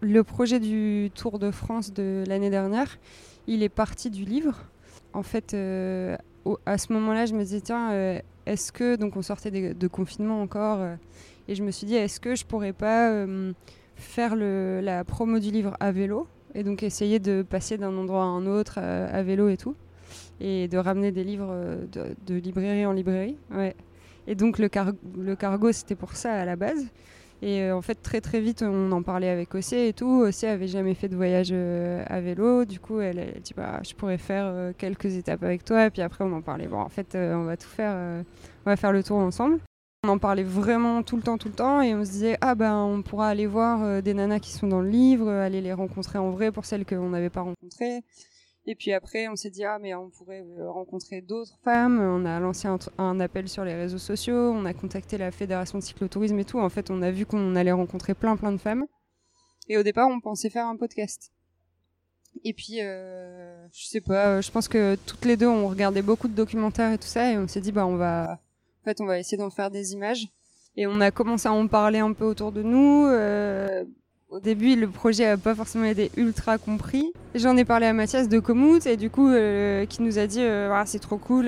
Le 0.00 0.24
projet 0.24 0.58
du 0.58 1.10
Tour 1.14 1.38
de 1.38 1.52
France 1.52 1.92
de 1.92 2.24
l'année 2.26 2.50
dernière, 2.50 2.98
il 3.46 3.62
est 3.62 3.68
parti 3.68 4.10
du 4.10 4.24
livre. 4.24 4.56
En 5.12 5.22
fait, 5.22 5.54
euh, 5.54 6.16
à 6.64 6.78
ce 6.78 6.92
moment-là, 6.94 7.26
je 7.26 7.34
me 7.34 7.42
disais, 7.44 7.60
tiens, 7.60 8.20
est-ce 8.46 8.72
que, 8.72 8.96
donc 8.96 9.16
on 9.16 9.22
sortait 9.22 9.50
de, 9.50 9.88
confinement 9.88 10.42
encore, 10.42 10.84
et 11.46 11.54
je 11.54 11.62
me 11.62 11.70
suis 11.70 11.86
dit, 11.86 11.94
est-ce 11.94 12.18
que 12.18 12.34
je 12.34 12.44
pourrais 12.44 12.72
pas 12.72 13.24
faire 13.94 14.34
la 14.34 15.04
promo 15.04 15.38
du 15.38 15.52
livre 15.52 15.76
à 15.78 15.92
vélo? 15.92 16.26
Et 16.56 16.62
donc 16.62 16.82
essayer 16.82 17.18
de 17.18 17.42
passer 17.42 17.76
d'un 17.76 17.96
endroit 17.96 18.22
à 18.22 18.26
un 18.26 18.46
autre 18.46 18.78
euh, 18.78 19.08
à, 19.12 19.22
vélo 19.22 19.48
et 19.48 19.58
tout. 19.58 19.76
Et 20.40 20.68
de 20.68 20.78
ramener 20.78 21.12
des 21.12 21.22
livres 21.22 21.50
euh, 21.50 21.84
de, 22.26 22.34
librairie 22.34 22.86
en 22.86 22.92
librairie. 22.92 23.36
Ouais. 23.54 23.76
Et 24.26 24.34
donc 24.34 24.58
le, 24.58 24.68
le 25.18 25.36
cargo, 25.36 25.70
c'était 25.72 25.94
pour 25.94 26.16
ça 26.16 26.32
à 26.32 26.44
la 26.46 26.56
base. 26.56 26.86
Et 27.42 27.60
euh, 27.60 27.76
en 27.76 27.82
fait, 27.82 27.96
très 27.96 28.22
très 28.22 28.40
vite, 28.40 28.62
on 28.62 28.90
en 28.92 29.02
parlait 29.02 29.28
avec 29.28 29.54
Ossé 29.54 29.88
et 29.88 29.92
tout. 29.92 30.22
Ossé 30.22 30.46
avait 30.46 30.66
jamais 30.66 30.94
fait 30.94 31.08
de 31.08 31.16
voyage 31.16 31.52
à 31.52 32.20
vélo. 32.20 32.64
Du 32.64 32.80
coup, 32.80 33.00
elle, 33.00 33.18
a 33.18 33.38
dit 33.38 33.52
bah, 33.54 33.80
Je 33.86 33.94
pourrais 33.94 34.18
faire 34.18 34.72
quelques 34.78 35.14
étapes 35.14 35.42
avec 35.42 35.62
toi. 35.62 35.86
Et 35.86 35.90
puis 35.90 36.00
après, 36.00 36.24
on 36.24 36.32
en 36.32 36.40
parlait. 36.40 36.68
Bon, 36.68 36.78
en 36.78 36.88
fait, 36.88 37.14
on 37.14 37.44
va 37.44 37.58
tout 37.58 37.68
faire. 37.68 38.24
on 38.64 38.70
va 38.70 38.76
faire 38.76 38.92
le 38.92 39.02
tour 39.02 39.18
ensemble. 39.18 39.60
On 40.06 40.10
en 40.10 40.18
parlait 40.18 40.44
vraiment 40.44 41.02
tout 41.02 41.16
le 41.16 41.22
temps, 41.22 41.36
tout 41.36 41.48
le 41.48 41.54
temps, 41.54 41.82
et 41.82 41.92
on 41.92 42.04
se 42.04 42.10
disait 42.12 42.38
ah 42.40 42.54
ben 42.54 42.76
on 42.76 43.02
pourra 43.02 43.28
aller 43.28 43.48
voir 43.48 43.82
euh, 43.82 44.00
des 44.00 44.14
nanas 44.14 44.38
qui 44.38 44.52
sont 44.52 44.68
dans 44.68 44.80
le 44.80 44.88
livre, 44.88 45.28
aller 45.28 45.60
les 45.60 45.72
rencontrer 45.72 46.16
en 46.16 46.30
vrai 46.30 46.52
pour 46.52 46.64
celles 46.64 46.86
qu'on 46.86 47.08
n'avait 47.10 47.28
pas 47.28 47.40
rencontrées. 47.40 48.04
Et 48.66 48.76
puis 48.76 48.92
après, 48.92 49.26
on 49.26 49.34
s'est 49.34 49.50
dit 49.50 49.64
ah 49.64 49.80
mais 49.80 49.96
on 49.96 50.08
pourrait 50.10 50.46
euh, 50.60 50.70
rencontrer 50.70 51.22
d'autres 51.22 51.58
femmes. 51.64 51.98
On 51.98 52.24
a 52.24 52.38
lancé 52.38 52.68
un, 52.98 53.18
appel 53.18 53.48
sur 53.48 53.64
les 53.64 53.74
réseaux 53.74 53.98
sociaux, 53.98 54.52
on 54.52 54.64
a 54.64 54.72
contacté 54.74 55.18
la 55.18 55.32
fédération 55.32 55.78
de 55.78 55.82
cyclotourisme 55.82 56.38
et 56.38 56.44
tout. 56.44 56.60
En 56.60 56.68
fait, 56.68 56.88
on 56.88 57.02
a 57.02 57.10
vu 57.10 57.26
qu'on 57.26 57.56
allait 57.56 57.72
rencontrer 57.72 58.14
plein 58.14 58.36
plein 58.36 58.52
de 58.52 58.58
femmes. 58.58 58.86
Et 59.68 59.76
au 59.76 59.82
départ, 59.82 60.06
on 60.08 60.20
pensait 60.20 60.50
faire 60.50 60.68
un 60.68 60.76
podcast. 60.76 61.32
Et 62.44 62.52
puis, 62.52 62.80
euh, 62.80 63.66
je 63.72 63.86
sais 63.86 64.00
pas, 64.00 64.40
je 64.40 64.52
pense 64.52 64.68
que 64.68 64.96
toutes 65.04 65.24
les 65.24 65.36
deux, 65.36 65.48
on 65.48 65.66
regardait 65.66 66.02
beaucoup 66.02 66.28
de 66.28 66.34
documentaires 66.34 66.92
et 66.92 66.98
tout 66.98 67.08
ça, 67.08 67.32
et 67.32 67.38
on 67.38 67.48
s'est 67.48 67.60
dit 67.60 67.72
bah 67.72 67.86
on 67.86 67.96
va 67.96 68.38
fait, 68.86 69.00
on 69.00 69.06
va 69.06 69.18
essayer 69.18 69.36
d'en 69.36 69.50
faire 69.50 69.70
des 69.70 69.92
images. 69.92 70.28
Et 70.76 70.86
on 70.86 71.00
a 71.00 71.10
commencé 71.10 71.48
à 71.48 71.52
en 71.52 71.66
parler 71.66 71.98
un 71.98 72.12
peu 72.12 72.24
autour 72.24 72.52
de 72.52 72.62
nous. 72.62 73.06
Euh, 73.06 73.84
au 74.28 74.40
début, 74.40 74.76
le 74.76 74.88
projet 74.88 75.24
n'a 75.24 75.36
pas 75.36 75.54
forcément 75.54 75.84
été 75.84 76.10
ultra 76.16 76.58
compris. 76.58 77.12
J'en 77.34 77.56
ai 77.56 77.64
parlé 77.64 77.86
à 77.86 77.92
Mathias 77.92 78.28
de 78.28 78.38
Komoot 78.38 78.86
et 78.86 78.96
du 78.96 79.10
coup, 79.10 79.28
euh, 79.28 79.86
qui 79.86 80.02
nous 80.02 80.18
a 80.18 80.26
dit 80.26 80.42
euh, 80.42 80.70
ah, 80.72 80.84
c'est 80.86 80.98
trop 80.98 81.18
cool, 81.18 81.46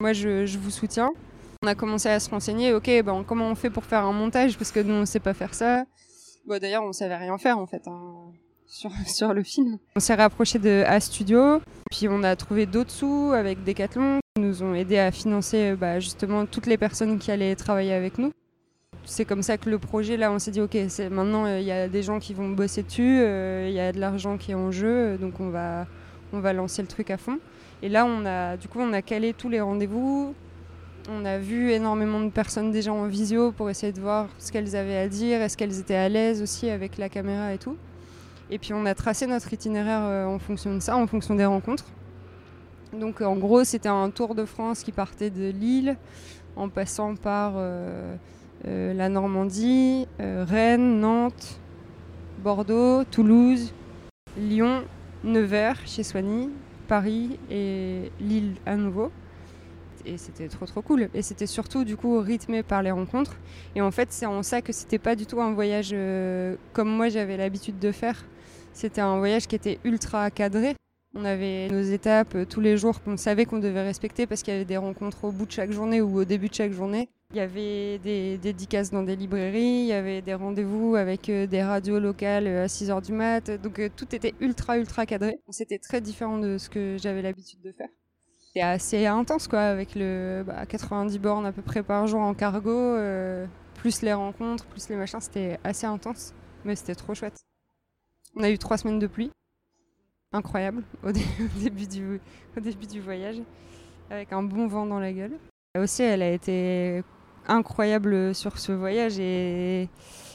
moi 0.00 0.12
je, 0.12 0.58
vous 0.58 0.70
soutiens. 0.70 1.12
On 1.62 1.66
a 1.66 1.74
commencé 1.74 2.08
à 2.08 2.20
se 2.20 2.28
renseigner, 2.28 2.74
ok, 2.74 2.90
ben, 3.04 3.24
comment 3.26 3.48
on 3.48 3.54
fait 3.54 3.70
pour 3.70 3.84
faire 3.84 4.04
un 4.04 4.12
montage? 4.12 4.58
Parce 4.58 4.72
que 4.72 4.80
nous 4.80 4.94
on 4.94 5.06
sait 5.06 5.20
pas 5.20 5.34
faire 5.34 5.54
ça. 5.54 5.84
D'ailleurs, 6.46 6.84
on 6.84 6.92
savait 6.92 7.16
rien 7.16 7.38
faire 7.38 7.58
en 7.58 7.66
fait. 7.66 7.86
Hein 7.86 8.32
sur, 9.06 9.34
le 9.34 9.42
film. 9.42 9.78
On 9.96 10.00
s'est 10.00 10.14
rapproché 10.14 10.58
de 10.58 10.84
A 10.86 10.98
Studio, 11.00 11.60
puis 11.90 12.08
on 12.08 12.22
a 12.22 12.34
trouvé 12.36 12.66
d'autres 12.66 12.90
sous 12.90 13.32
avec 13.34 13.62
Decathlon 13.64 14.20
qui 14.34 14.42
nous 14.42 14.62
ont 14.62 14.74
aidé 14.74 14.98
à 14.98 15.10
financer 15.10 15.72
euh, 15.72 15.76
bah, 15.76 16.00
justement 16.00 16.46
toutes 16.46 16.66
les 16.66 16.76
personnes 16.76 17.18
qui 17.18 17.30
allaient 17.30 17.54
travailler 17.54 17.92
avec 17.92 18.18
nous. 18.18 18.32
C'est 19.04 19.24
comme 19.24 19.42
ça 19.42 19.58
que 19.58 19.68
le 19.68 19.78
projet, 19.78 20.16
là, 20.16 20.32
on 20.32 20.38
s'est 20.38 20.50
dit, 20.50 20.60
ok, 20.60 20.76
maintenant 21.10 21.44
euh, 21.44 21.60
il 21.60 21.66
y 21.66 21.72
a 21.72 21.88
des 21.88 22.02
gens 22.02 22.18
qui 22.18 22.32
vont 22.32 22.48
bosser 22.48 22.82
dessus, 22.82 23.20
euh, 23.20 23.66
il 23.68 23.74
y 23.74 23.80
a 23.80 23.92
de 23.92 24.00
l'argent 24.00 24.38
qui 24.38 24.52
est 24.52 24.56
en 24.56 24.70
jeu, 24.70 25.18
donc 25.18 25.40
on 25.40 25.50
va, 25.50 25.86
on 26.32 26.40
va 26.40 26.52
lancer 26.52 26.82
le 26.82 26.88
truc 26.88 27.10
à 27.10 27.16
fond. 27.16 27.38
Et 27.82 27.88
là, 27.88 28.06
on 28.06 28.24
a, 28.24 28.56
du 28.56 28.66
coup, 28.66 28.80
on 28.80 28.92
a 28.92 29.02
calé 29.02 29.34
tous 29.34 29.50
les 29.50 29.60
rendez-vous. 29.60 30.34
On 31.10 31.24
a 31.26 31.38
vu 31.38 31.70
énormément 31.70 32.20
de 32.20 32.30
personnes 32.30 32.72
déjà 32.72 32.94
en 32.94 33.06
visio 33.06 33.52
pour 33.52 33.68
essayer 33.68 33.92
de 33.92 34.00
voir 34.00 34.28
ce 34.38 34.50
qu'elles 34.50 34.74
avaient 34.74 34.96
à 34.96 35.08
dire, 35.08 35.42
est-ce 35.42 35.56
qu'elles 35.58 35.78
étaient 35.78 35.94
à 35.94 36.08
l'aise 36.08 36.40
aussi 36.40 36.70
avec 36.70 36.96
la 36.96 37.10
caméra 37.10 37.52
et 37.52 37.58
tout. 37.58 37.76
Et 38.50 38.58
puis 38.58 38.74
on 38.74 38.84
a 38.86 38.94
tracé 38.94 39.26
notre 39.26 39.52
itinéraire 39.52 40.02
euh, 40.02 40.26
en 40.26 40.38
fonction 40.38 40.74
de 40.74 40.80
ça, 40.80 40.96
en 40.96 41.06
fonction 41.06 41.34
des 41.34 41.46
rencontres. 41.46 41.86
Donc 42.92 43.20
en 43.20 43.36
gros, 43.36 43.64
c'était 43.64 43.88
un 43.88 44.10
tour 44.10 44.34
de 44.34 44.44
France 44.44 44.82
qui 44.82 44.92
partait 44.92 45.30
de 45.30 45.50
Lille 45.50 45.96
en 46.56 46.68
passant 46.68 47.16
par 47.16 47.54
euh, 47.56 48.14
euh, 48.66 48.94
la 48.94 49.08
Normandie, 49.08 50.06
Rennes, 50.18 51.00
Nantes, 51.00 51.58
Bordeaux, 52.42 53.04
Toulouse, 53.04 53.72
Lyon, 54.38 54.84
Nevers 55.24 55.80
chez 55.86 56.02
Soigny, 56.02 56.50
Paris 56.86 57.38
et 57.50 58.12
Lille 58.20 58.54
à 58.66 58.76
nouveau. 58.76 59.10
Et 60.06 60.18
c'était 60.18 60.48
trop 60.48 60.66
trop 60.66 60.82
cool. 60.82 61.08
Et 61.14 61.22
c'était 61.22 61.46
surtout 61.46 61.82
du 61.82 61.96
coup 61.96 62.20
rythmé 62.20 62.62
par 62.62 62.82
les 62.82 62.90
rencontres. 62.90 63.36
Et 63.74 63.80
en 63.80 63.90
fait, 63.90 64.12
c'est 64.12 64.26
en 64.26 64.42
ça 64.42 64.60
que 64.60 64.70
c'était 64.70 64.98
pas 64.98 65.16
du 65.16 65.24
tout 65.24 65.40
un 65.40 65.54
voyage 65.54 65.96
comme 66.74 66.90
moi 66.90 67.08
j'avais 67.08 67.38
l'habitude 67.38 67.78
de 67.78 67.90
faire 67.90 68.22
c'était 68.74 69.00
un 69.00 69.18
voyage 69.18 69.46
qui 69.46 69.56
était 69.56 69.78
ultra 69.84 70.30
cadré. 70.30 70.74
On 71.14 71.24
avait 71.24 71.68
nos 71.68 71.82
étapes 71.82 72.36
tous 72.50 72.60
les 72.60 72.76
jours 72.76 73.00
qu'on 73.00 73.16
savait 73.16 73.46
qu'on 73.46 73.60
devait 73.60 73.82
respecter 73.82 74.26
parce 74.26 74.42
qu'il 74.42 74.52
y 74.52 74.56
avait 74.56 74.64
des 74.64 74.76
rencontres 74.76 75.24
au 75.24 75.30
bout 75.30 75.46
de 75.46 75.52
chaque 75.52 75.70
journée 75.70 76.00
ou 76.00 76.18
au 76.18 76.24
début 76.24 76.48
de 76.48 76.54
chaque 76.54 76.72
journée. 76.72 77.08
Il 77.30 77.36
y 77.36 77.40
avait 77.40 77.98
des 77.98 78.36
dédicaces 78.36 78.90
dans 78.90 79.02
des 79.02 79.16
librairies, 79.16 79.60
il 79.60 79.86
y 79.86 79.92
avait 79.92 80.22
des 80.22 80.34
rendez-vous 80.34 80.96
avec 80.96 81.30
des 81.30 81.62
radios 81.62 82.00
locales 82.00 82.48
à 82.48 82.66
6h 82.66 83.00
du 83.00 83.12
mat. 83.12 83.50
Donc 83.62 83.80
tout 83.96 84.12
était 84.14 84.34
ultra 84.40 84.76
ultra 84.76 85.06
cadré. 85.06 85.38
C'était 85.50 85.78
très 85.78 86.00
différent 86.00 86.38
de 86.38 86.58
ce 86.58 86.68
que 86.68 86.96
j'avais 87.00 87.22
l'habitude 87.22 87.62
de 87.62 87.72
faire. 87.72 87.88
C'était 88.54 88.66
assez 88.66 89.06
intense 89.06 89.48
quoi, 89.48 89.62
avec 89.62 89.94
le 89.96 90.44
90 90.68 91.18
bah, 91.18 91.22
bornes 91.22 91.46
à 91.46 91.52
peu 91.52 91.62
près 91.62 91.82
par 91.82 92.06
jour 92.06 92.20
en 92.20 92.34
cargo, 92.34 92.70
euh, 92.70 93.46
plus 93.74 94.02
les 94.02 94.12
rencontres, 94.12 94.66
plus 94.66 94.88
les 94.88 94.96
machins. 94.96 95.20
C'était 95.20 95.58
assez 95.64 95.86
intense, 95.86 96.34
mais 96.64 96.76
c'était 96.76 96.94
trop 96.94 97.14
chouette. 97.14 97.44
On 98.36 98.42
a 98.42 98.50
eu 98.50 98.58
trois 98.58 98.76
semaines 98.76 98.98
de 98.98 99.06
pluie, 99.06 99.30
incroyable 100.32 100.82
au, 101.04 101.12
début, 101.12 101.86
du, 101.86 103.00
voyage, 103.00 103.36
avec 104.10 104.32
un 104.32 104.42
bon 104.42 104.66
vent 104.66 104.86
dans 104.86 104.98
la 104.98 105.12
gueule. 105.12 105.38
Aussi, 105.78 106.02
elle 106.02 106.22
a 106.22 106.32
été 106.32 107.02
incroyable 107.46 108.34
sur 108.34 108.58
ce 108.58 108.72
voyage 108.72 109.18
et, 109.18 109.88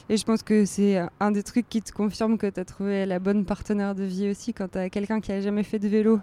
je 0.08 0.24
pense 0.24 0.42
que 0.42 0.64
c'est 0.64 1.00
un 1.20 1.30
des 1.30 1.42
trucs 1.42 1.68
qui 1.68 1.82
te 1.82 1.92
confirme 1.92 2.36
que 2.36 2.48
tu 2.48 2.58
as 2.58 2.64
trouvé 2.64 3.06
la 3.06 3.18
bonne 3.18 3.44
partenaire 3.44 3.94
de 3.94 4.02
vie 4.02 4.28
aussi 4.28 4.52
quand 4.52 4.68
tu 4.72 4.78
as 4.78 4.90
quelqu'un 4.90 5.20
qui 5.20 5.30
a 5.30 5.40
jamais 5.40 5.62
fait 5.62 5.78
de 5.78 5.86
vélo 5.86 6.20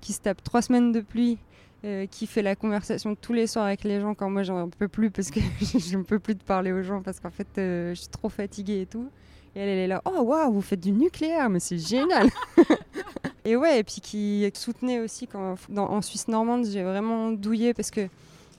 qui 0.00 0.12
se 0.12 0.20
tape 0.20 0.42
trois 0.42 0.60
semaines 0.60 0.92
de 0.92 1.00
pluie, 1.00 1.38
euh, 1.84 2.06
qui 2.06 2.26
fait 2.26 2.42
la 2.42 2.54
conversation 2.54 3.14
tous 3.14 3.32
les 3.32 3.46
soirs 3.46 3.64
avec 3.64 3.84
les 3.84 4.00
gens 4.00 4.14
quand 4.14 4.28
moi 4.28 4.42
j'en 4.42 4.68
peux 4.68 4.88
plus 4.88 5.10
parce 5.10 5.30
que 5.30 5.40
je 5.60 5.96
ne 5.96 6.02
peux 6.02 6.18
plus 6.18 6.34
de 6.34 6.42
parler 6.42 6.72
aux 6.72 6.82
gens 6.82 7.00
parce 7.00 7.20
qu'en 7.20 7.30
fait 7.30 7.48
euh, 7.56 7.94
je 7.94 8.00
suis 8.00 8.10
trop 8.10 8.28
fatiguée 8.28 8.82
et 8.82 8.86
tout. 8.86 9.08
Et 9.56 9.60
elle, 9.60 9.68
est 9.68 9.86
là, 9.86 10.00
oh 10.04 10.22
waouh, 10.22 10.52
vous 10.52 10.60
faites 10.60 10.80
du 10.80 10.92
nucléaire, 10.92 11.50
mais 11.50 11.60
c'est 11.60 11.78
génial! 11.78 12.28
et 13.44 13.56
ouais, 13.56 13.80
et 13.80 13.84
puis 13.84 14.00
qui 14.00 14.50
soutenait 14.54 15.00
aussi 15.00 15.26
quand 15.26 15.56
en 15.76 16.02
Suisse 16.02 16.28
normande, 16.28 16.66
j'ai 16.66 16.82
vraiment 16.82 17.32
douillé 17.32 17.74
parce 17.74 17.90
que 17.90 18.08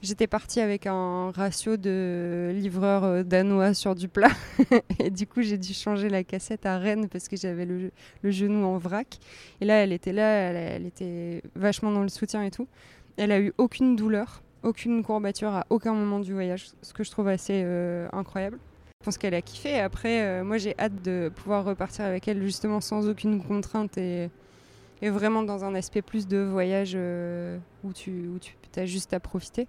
J'étais 0.01 0.25
partie 0.25 0.61
avec 0.61 0.87
un 0.87 1.29
ratio 1.29 1.77
de 1.77 2.51
livreur 2.55 3.03
euh, 3.03 3.23
danois 3.23 3.75
sur 3.75 3.93
du 3.93 4.07
plat. 4.07 4.31
et 4.99 5.11
du 5.11 5.27
coup, 5.27 5.43
j'ai 5.43 5.59
dû 5.59 5.75
changer 5.75 6.09
la 6.09 6.23
cassette 6.23 6.65
à 6.65 6.79
Rennes 6.79 7.07
parce 7.07 7.27
que 7.27 7.35
j'avais 7.37 7.65
le, 7.65 7.91
genou 8.23 8.65
en 8.65 8.79
vrac. 8.79 9.19
Et 9.59 9.65
là, 9.65 9.75
elle 9.75 9.91
était 9.91 10.11
là, 10.11 10.23
elle, 10.25 10.87
était 10.87 11.43
vachement 11.55 11.91
dans 11.91 12.01
le 12.01 12.09
soutien 12.09 12.41
et 12.41 12.49
tout. 12.49 12.67
Elle 13.15 13.31
a 13.31 13.39
eu 13.39 13.53
aucune 13.59 13.95
douleur, 13.95 14.41
aucune 14.63 15.03
courbature 15.03 15.53
à 15.53 15.67
aucun 15.69 15.93
moment 15.93 16.19
du 16.19 16.33
voyage, 16.33 16.69
ce 16.81 16.93
que 16.93 17.03
je 17.03 17.11
trouve 17.11 17.27
assez 17.27 17.61
euh, 17.63 18.07
incroyable. 18.11 18.57
Je 19.01 19.05
pense 19.05 19.17
qu'elle 19.17 19.33
a 19.33 19.41
kiffé. 19.41 19.79
Après, 19.79 20.21
euh, 20.21 20.43
moi, 20.43 20.59
j'ai 20.59 20.75
hâte 20.79 21.01
de 21.01 21.31
pouvoir 21.35 21.65
repartir 21.65 22.05
avec 22.05 22.27
elle 22.27 22.41
justement 22.43 22.81
sans 22.81 23.09
aucune 23.09 23.43
contrainte 23.43 23.97
et, 23.97 24.29
vraiment 25.01 25.41
dans 25.41 25.65
un 25.65 25.73
aspect 25.73 26.03
plus 26.03 26.27
de 26.27 26.37
voyage 26.37 26.95
où 27.83 27.91
tu, 27.91 28.27
où 28.27 28.37
tu 28.37 28.55
as 28.79 28.85
juste 28.85 29.13
à 29.13 29.19
profiter. 29.19 29.67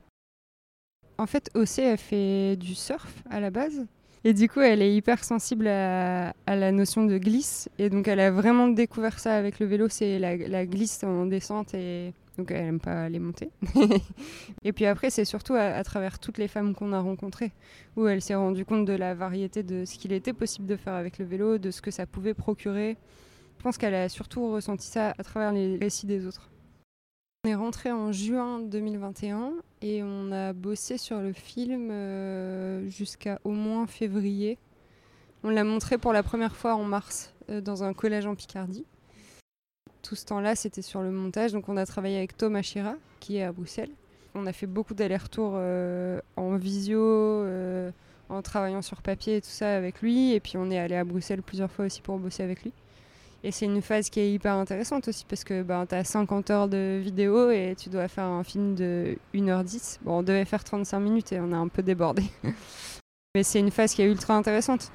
En 1.17 1.27
fait, 1.27 1.51
OC, 1.55 1.79
elle 1.79 1.97
fait 1.97 2.57
du 2.57 2.75
surf 2.75 3.23
à 3.31 3.41
la 3.41 3.51
base. 3.51 3.87
Et 4.25 4.35
du 4.35 4.49
coup, 4.49 4.61
elle 4.61 4.83
est 4.83 4.95
hyper 4.95 5.25
sensible 5.25 5.67
à, 5.67 6.33
la 6.47 6.71
notion 6.71 7.05
de 7.05 7.19
glisse. 7.19 7.69
Et 7.79 7.91
donc, 7.91 8.07
elle 8.07 8.21
a 8.21 8.31
vraiment 8.31 8.69
découvert 8.69 9.19
ça 9.19 9.35
avec 9.35 9.59
le 9.59 9.67
vélo, 9.67 9.89
c'est 9.89 10.19
la, 10.19 10.67
glisse 10.67 11.03
en 11.03 11.27
descente. 11.27 11.75
Et 11.75 12.13
donc, 12.39 12.51
elle 12.51 12.65
n'aime 12.65 12.81
pas 12.81 13.09
les 13.09 13.19
monter. 13.19 13.51
et 14.65 14.73
puis 14.73 14.87
après, 14.87 15.11
c'est 15.11 15.25
surtout 15.25 15.55
à, 15.55 15.83
travers 15.85 16.19
toutes 16.19 16.39
les 16.39 16.49
femmes 16.49 16.75
qu'on 16.75 16.93
a 16.93 17.01
rencontrées, 17.01 17.53
où 17.97 18.07
elle 18.07 18.23
s'est 18.23 18.35
rendue 18.35 18.65
compte 18.65 18.87
de 18.87 18.95
la 18.95 19.15
variété 19.15 19.63
de 19.63 19.85
ce 19.85 19.99
qu'il 19.99 20.13
était 20.13 20.33
possible 20.33 20.67
de 20.67 20.77
faire 20.77 20.95
avec 20.95 21.19
le 21.19 21.27
vélo, 21.27 21.59
de 21.59 21.71
ce 21.71 21.83
que 21.83 21.91
ça 21.91 22.07
pouvait 22.07 22.35
procurer. 22.35 22.97
Je 23.59 23.63
pense 23.63 23.77
qu'elle 23.77 23.95
a 23.95 24.09
surtout 24.09 24.51
ressenti 24.51 24.87
ça 24.87 25.15
à 25.19 25.23
travers 25.23 25.53
les 25.53 25.77
récits 25.77 26.07
des 26.07 26.27
autres. 26.27 26.51
On 27.45 27.49
est 27.49 27.55
rentré 27.55 27.93
en 27.93 28.13
juin 28.13 28.61
2021 28.61 29.53
et 29.83 30.03
on 30.03 30.33
a 30.33 30.53
bossé 30.53 30.97
sur 30.97 31.21
le 31.21 31.33
film 31.33 31.91
euh, 31.91 32.89
jusqu'à 32.89 33.41
au 33.45 33.51
moins 33.51 33.87
février. 33.87 34.59
On 35.45 35.51
l'a 35.51 35.65
montré 35.65 35.99
pour 35.99 36.13
la 36.13 36.23
première 36.23 36.57
fois 36.57 36.77
en 36.77 36.85
mars 36.85 37.35
euh, 37.51 37.61
dans 37.61 37.83
un 37.83 37.95
collège 37.95 38.27
en 38.27 38.37
Picardie. 38.37 38.85
Tout 40.03 40.17
ce 40.17 40.25
temps-là, 40.27 40.57
c'était 40.57 40.83
sur 40.83 41.03
le 41.03 41.11
montage. 41.11 41.53
Donc 41.53 41.69
on 41.69 41.77
a 41.77 41.87
travaillé 41.87 42.17
avec 42.17 42.37
Thomas 42.37 42.63
Chira, 42.63 42.95
qui 43.21 43.37
est 43.37 43.45
à 43.45 43.53
Bruxelles. 43.53 43.91
On 44.35 44.47
a 44.47 44.53
fait 44.53 44.67
beaucoup 44.67 44.95
d'allers-retours 44.95 45.53
euh, 45.57 46.21
en 46.37 46.57
visio, 46.57 47.47
en 48.29 48.43
travaillant 48.43 48.83
sur 48.83 49.03
papier 49.03 49.37
et 49.37 49.41
tout 49.41 49.51
ça 49.51 49.77
avec 49.77 50.01
lui. 50.03 50.33
Et 50.33 50.41
puis 50.41 50.55
on 50.57 50.71
est 50.71 50.79
allé 50.79 50.97
à 50.97 51.05
Bruxelles 51.05 51.43
plusieurs 51.43 51.71
fois 51.71 51.87
aussi 51.87 52.01
pour 52.01 52.19
bosser 52.19 52.43
avec 52.43 52.63
lui. 52.63 52.73
Et 53.45 53.51
c'est 53.51 53.67
une 53.67 53.83
phase 53.83 54.09
qui 54.09 54.21
est 54.21 54.33
hyper 54.33 54.55
intéressante 54.55 55.09
aussi 55.09 55.25
parce 55.29 55.43
que 55.43 55.63
ben, 55.63 55.85
tu 55.87 55.95
as 55.97 56.05
50 56.05 56.51
heures 56.51 56.69
de 56.69 57.01
vidéo 57.03 57.51
et 57.51 57.75
tu 57.77 57.89
dois 57.89 58.07
faire 58.07 58.25
un 58.25 58.45
film 58.45 58.77
de 58.77 59.17
1h10. 59.35 59.99
Bon, 60.03 60.19
on 60.19 60.23
devait 60.23 60.45
faire 60.45 60.63
35 60.63 61.01
minutes 61.01 61.33
et 61.33 61.41
on 61.41 61.53
a 61.53 61.57
un 61.57 61.67
peu 61.69 61.83
débordé. 61.83 62.23
Mais 63.35 63.43
c'est 63.43 63.59
une 63.59 63.73
phase 63.73 63.95
qui 63.95 64.03
est 64.03 64.07
ultra 64.07 64.35
intéressante. 64.35 64.93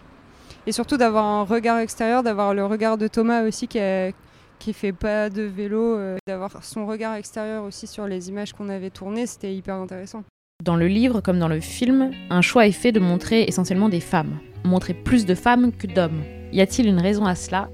Et 0.66 0.72
surtout 0.72 0.96
d'avoir 0.96 1.26
un 1.26 1.44
regard 1.44 1.80
extérieur, 1.80 2.24
d'avoir 2.24 2.54
le 2.54 2.66
regard 2.66 2.98
de 2.98 3.08
Thomas 3.08 3.44
aussi 3.44 3.68
qui, 3.68 3.80
a, 3.80 4.12
qui 4.60 4.74
fait 4.74 4.94
pas 4.94 5.30
de 5.30 5.44
vélo, 5.44 5.98
euh, 5.98 6.18
d'avoir 6.28 6.64
son 6.64 6.86
regard 6.86 7.16
extérieur 7.16 7.64
aussi 7.64 7.88
sur 7.88 8.08
les 8.08 8.30
images 8.30 8.54
qu'on 8.54 8.70
avait 8.70 8.90
tournées, 8.90 9.26
c'était 9.26 9.54
hyper 9.54 9.76
intéressant. 9.76 10.24
Dans 10.64 10.76
le 10.76 10.88
livre 10.88 11.22
comme 11.22 11.40
dans 11.40 11.48
le 11.48 11.60
film, 11.60 12.12
un 12.30 12.42
choix 12.42 12.68
est 12.68 12.72
fait 12.72 12.92
de 12.92 13.00
montrer 13.00 13.44
essentiellement 13.44 13.90
des 13.90 14.00
femmes, 14.00 14.40
montrer 14.64 14.94
plus 14.94 15.26
de 15.26 15.36
femmes 15.36 15.72
que 15.72 15.88
d'hommes. 15.88 16.24
Y 16.52 16.62
a-t-il 16.62 16.88
une 16.88 17.00
raison 17.00 17.26
à 17.26 17.36
cela? 17.36 17.70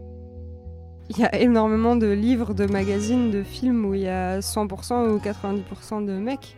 Il 1.09 1.19
y 1.19 1.23
a 1.23 1.35
énormément 1.39 1.95
de 1.95 2.07
livres, 2.07 2.53
de 2.53 2.65
magazines, 2.65 3.31
de 3.31 3.43
films 3.43 3.85
où 3.85 3.93
il 3.93 4.01
y 4.01 4.07
a 4.07 4.39
100% 4.39 5.09
ou 5.09 5.17
90% 5.17 6.05
de 6.05 6.13
mecs. 6.13 6.57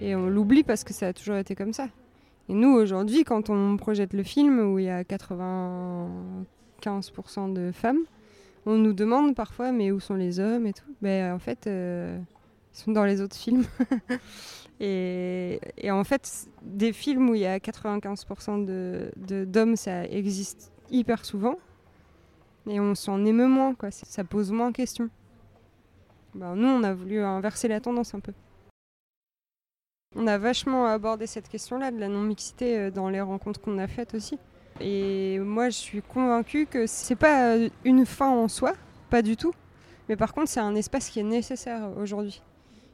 Et 0.00 0.16
on 0.16 0.26
l'oublie 0.26 0.64
parce 0.64 0.84
que 0.84 0.92
ça 0.92 1.08
a 1.08 1.12
toujours 1.12 1.36
été 1.36 1.54
comme 1.54 1.72
ça. 1.72 1.88
Et 2.48 2.54
nous, 2.54 2.74
aujourd'hui, 2.74 3.24
quand 3.24 3.50
on 3.50 3.76
projette 3.76 4.12
le 4.12 4.22
film 4.22 4.60
où 4.60 4.78
il 4.78 4.86
y 4.86 4.90
a 4.90 5.02
95% 5.02 7.52
de 7.52 7.72
femmes, 7.72 8.00
on 8.66 8.76
nous 8.76 8.92
demande 8.92 9.34
parfois, 9.34 9.72
mais 9.72 9.90
où 9.90 10.00
sont 10.00 10.14
les 10.14 10.40
hommes 10.40 10.66
et 10.66 10.72
tout 10.72 10.94
ben, 11.02 11.34
En 11.34 11.38
fait, 11.38 11.66
euh, 11.66 12.18
ils 12.72 12.78
sont 12.78 12.92
dans 12.92 13.04
les 13.04 13.20
autres 13.20 13.36
films. 13.36 13.64
et, 14.80 15.58
en 15.90 16.04
fait, 16.04 16.48
des 16.62 16.92
films 16.92 17.30
où 17.30 17.34
il 17.34 17.42
y 17.42 17.46
a 17.46 17.58
95% 17.58 18.64
d'hommes, 18.64 19.10
de, 19.16 19.44
d'hommes, 19.44 19.76
ça 19.76 20.04
existe 20.06 20.72
hyper 20.90 21.24
souvent. 21.24 21.56
Et 22.66 22.80
on 22.80 22.94
s'en 22.94 23.24
émeut 23.24 23.46
moins, 23.46 23.74
quoi. 23.74 23.90
Ça 23.90 24.24
pose 24.24 24.50
moins 24.50 24.70
de 24.70 24.76
questions. 24.76 25.10
Bah, 26.34 26.54
nous, 26.56 26.68
on 26.68 26.82
a 26.82 26.94
voulu 26.94 27.20
inverser 27.20 27.68
la 27.68 27.80
tendance 27.80 28.14
un 28.14 28.20
peu. 28.20 28.32
On 30.16 30.26
a 30.26 30.38
vachement 30.38 30.86
abordé 30.86 31.26
cette 31.26 31.48
question-là 31.48 31.90
de 31.90 31.98
la 31.98 32.08
non-mixité 32.08 32.78
euh, 32.78 32.90
dans 32.90 33.08
les 33.08 33.20
rencontres 33.20 33.60
qu'on 33.60 33.78
a 33.78 33.86
faites 33.86 34.14
aussi. 34.14 34.38
Et 34.80 35.38
moi, 35.38 35.70
je 35.70 35.76
suis 35.76 36.02
convaincue 36.02 36.66
que 36.66 36.86
c'est 36.86 37.16
pas 37.16 37.54
euh, 37.54 37.68
une 37.84 38.06
fin 38.06 38.30
en 38.30 38.48
soi, 38.48 38.74
pas 39.10 39.22
du 39.22 39.36
tout. 39.36 39.52
Mais 40.08 40.16
par 40.16 40.34
contre, 40.34 40.48
c'est 40.48 40.60
un 40.60 40.74
espace 40.74 41.08
qui 41.08 41.20
est 41.20 41.24
nécessaire 41.24 41.88
aujourd'hui. 41.96 42.42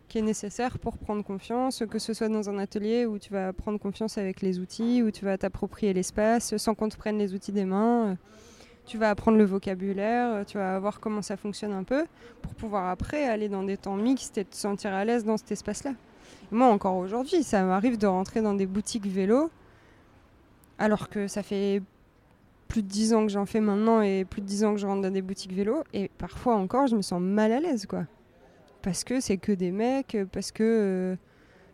Qui 0.08 0.18
est 0.18 0.22
nécessaire 0.22 0.78
pour 0.78 0.98
prendre 0.98 1.24
confiance, 1.24 1.82
que 1.88 1.98
ce 1.98 2.12
soit 2.14 2.28
dans 2.28 2.50
un 2.50 2.58
atelier 2.58 3.06
où 3.06 3.18
tu 3.18 3.32
vas 3.32 3.52
prendre 3.52 3.78
confiance 3.78 4.18
avec 4.18 4.42
les 4.42 4.58
outils, 4.58 5.02
où 5.02 5.10
tu 5.10 5.24
vas 5.24 5.38
t'approprier 5.38 5.92
l'espace 5.92 6.56
sans 6.56 6.74
qu'on 6.74 6.88
te 6.88 6.96
prenne 6.96 7.18
les 7.18 7.34
outils 7.34 7.52
des 7.52 7.64
mains 7.64 8.16
tu 8.90 8.98
vas 8.98 9.10
apprendre 9.10 9.38
le 9.38 9.44
vocabulaire, 9.44 10.44
tu 10.46 10.58
vas 10.58 10.76
voir 10.80 10.98
comment 10.98 11.22
ça 11.22 11.36
fonctionne 11.36 11.72
un 11.72 11.84
peu, 11.84 12.06
pour 12.42 12.54
pouvoir 12.54 12.88
après 12.88 13.24
aller 13.24 13.48
dans 13.48 13.62
des 13.62 13.76
temps 13.76 13.94
mixtes 13.94 14.36
et 14.36 14.44
te 14.44 14.56
sentir 14.56 14.92
à 14.92 15.04
l'aise 15.04 15.24
dans 15.24 15.36
cet 15.36 15.52
espace-là. 15.52 15.92
Moi, 16.50 16.66
encore 16.66 16.96
aujourd'hui, 16.96 17.44
ça 17.44 17.62
m'arrive 17.62 17.98
de 17.98 18.08
rentrer 18.08 18.42
dans 18.42 18.54
des 18.54 18.66
boutiques 18.66 19.06
vélo, 19.06 19.48
alors 20.80 21.10
que 21.10 21.28
ça 21.28 21.44
fait 21.44 21.82
plus 22.66 22.82
de 22.82 22.88
10 22.88 23.14
ans 23.14 23.26
que 23.26 23.32
j'en 23.32 23.46
fais 23.46 23.60
maintenant 23.60 24.00
et 24.00 24.24
plus 24.24 24.40
de 24.40 24.46
10 24.46 24.64
ans 24.64 24.74
que 24.74 24.80
je 24.80 24.86
rentre 24.86 25.02
dans 25.02 25.10
des 25.10 25.22
boutiques 25.22 25.52
vélo, 25.52 25.84
et 25.92 26.10
parfois 26.18 26.56
encore, 26.56 26.86
je 26.86 26.96
me 26.96 27.02
sens 27.02 27.20
mal 27.20 27.52
à 27.52 27.60
l'aise, 27.60 27.86
quoi. 27.86 28.06
Parce 28.80 29.04
que 29.04 29.20
c'est 29.20 29.36
que 29.36 29.52
des 29.52 29.72
mecs, 29.72 30.16
parce 30.32 30.50
que 30.50 30.62
euh, 30.64 31.16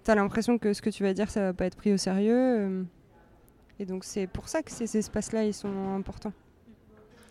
tu 0.04 0.11
as 0.11 0.16
l'impression 0.16 0.59
que 0.59 0.72
ce 0.72 0.82
que 0.82 0.90
tu 0.90 1.04
vas 1.04 1.14
dire, 1.14 1.30
ça 1.30 1.40
va 1.40 1.52
pas 1.52 1.66
être 1.66 1.76
pris 1.76 1.92
au 1.92 1.96
sérieux. 1.96 2.34
Euh. 2.34 2.82
et 3.78 3.86
donc, 3.86 4.04
c'est 4.04 4.26
pour 4.26 4.48
ça 4.48 4.62
que 4.62 4.72
ces 4.72 4.96
espaces-là, 4.96 5.44
ils 5.44 5.54
sont 5.54 5.94
importants. 5.94 6.32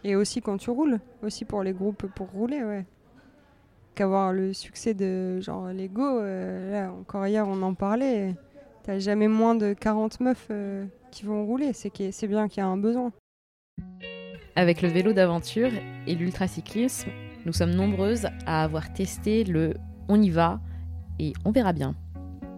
Et 0.06 0.16
aussi 0.16 0.42
quand 0.42 0.58
tu 0.58 0.70
roules, 0.70 1.00
aussi 1.24 1.44
pour 1.44 1.62
les 1.62 1.74
groupes 1.74 2.06
pour 2.16 2.30
rouler, 2.30 2.64
ouais. 2.64 2.86
Qu'avoir 3.96 4.32
le 4.32 4.54
succès 4.54 4.94
de 4.94 5.42
genre 5.42 5.68
Lego, 5.70 6.20
euh, 6.20 6.72
là 6.72 6.94
encore 6.94 7.26
hier 7.28 7.48
on 7.48 7.62
en 7.62 7.74
parlait, 7.74 8.36
t'as 8.86 9.00
jamais 9.00 9.28
moins 9.28 9.56
de 9.56 9.74
40 9.74 10.20
meufs 10.20 10.48
euh, 10.52 10.86
qui 11.12 11.26
vont 11.26 11.44
rouler, 11.44 11.74
c'est 11.74 11.92
c'est 12.12 12.28
bien 12.28 12.48
qu'il 12.48 12.62
y 12.62 12.64
a 12.64 12.68
un 12.68 12.78
besoin. 12.78 13.12
Avec 14.56 14.84
le 14.84 14.90
vélo 14.90 15.12
d'aventure 15.12 15.72
et 16.06 16.14
l'ultracyclisme, 16.14 17.10
nous 17.46 17.54
sommes 17.54 17.74
nombreuses 17.74 18.28
à 18.46 18.64
avoir 18.64 18.94
testé 18.94 19.44
le 19.44 19.74
on 20.08 20.22
y 20.22 20.30
va 20.30 20.60
et 21.18 21.34
on 21.46 21.52
verra 21.52 21.74
bien. 21.74 21.96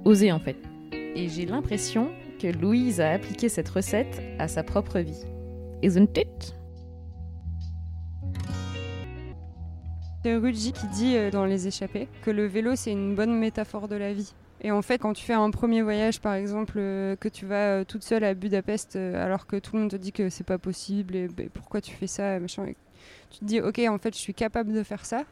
Oser 0.04 0.34
en 0.34 0.40
fait. 0.40 0.58
Et 0.92 1.30
j'ai 1.30 1.46
l'impression 1.46 2.10
que 2.40 2.48
Louise 2.48 3.00
a 3.00 3.12
appliqué 3.12 3.48
cette 3.48 3.70
recette 3.70 4.22
à 4.38 4.50
sa 4.50 4.64
propre 4.64 5.00
vie. 5.00 5.24
Isn't 5.82 6.18
it? 6.18 6.56
C'est 10.24 10.36
Rudji 10.36 10.74
qui 10.74 10.88
dit 10.88 11.16
euh, 11.16 11.32
dans 11.32 11.46
Les 11.46 11.68
Échappés 11.68 12.10
que 12.22 12.32
le 12.32 12.48
vélo 12.48 12.76
c'est 12.76 12.92
une 12.92 13.16
bonne 13.16 13.40
métaphore 13.40 13.88
de 13.88 13.96
la 13.96 14.12
vie. 14.12 14.34
Et 14.62 14.72
en 14.72 14.82
fait, 14.82 14.98
quand 14.98 15.14
tu 15.14 15.24
fais 15.24 15.34
un 15.34 15.52
premier 15.52 15.82
voyage, 15.82 16.20
par 16.20 16.34
exemple, 16.34 16.76
euh, 16.78 17.16
que 17.16 17.30
tu 17.30 17.46
vas 17.46 17.80
euh, 17.80 17.84
toute 17.84 18.04
seule 18.04 18.24
à 18.24 18.34
Budapest, 18.34 18.96
alors 18.96 19.46
que 19.46 19.58
tout 19.58 19.76
le 19.76 19.82
monde 19.82 19.92
te 19.92 19.96
dit 19.96 20.12
que 20.12 20.30
c'est 20.30 20.44
pas 20.44 20.58
possible 20.58 21.16
et 21.16 21.28
bah, 21.28 21.44
pourquoi 21.54 21.80
tu 21.82 21.92
fais 21.94 22.08
ça, 22.08 22.40
machin, 22.40 22.66
tu 23.30 23.40
te 23.40 23.46
dis 23.46 23.62
ok, 23.62 23.80
en 23.88 23.98
fait, 23.98 24.14
je 24.16 24.20
suis 24.20 24.34
capable 24.34 24.74
de 24.74 24.84
faire 24.84 25.06
ça. 25.06 25.24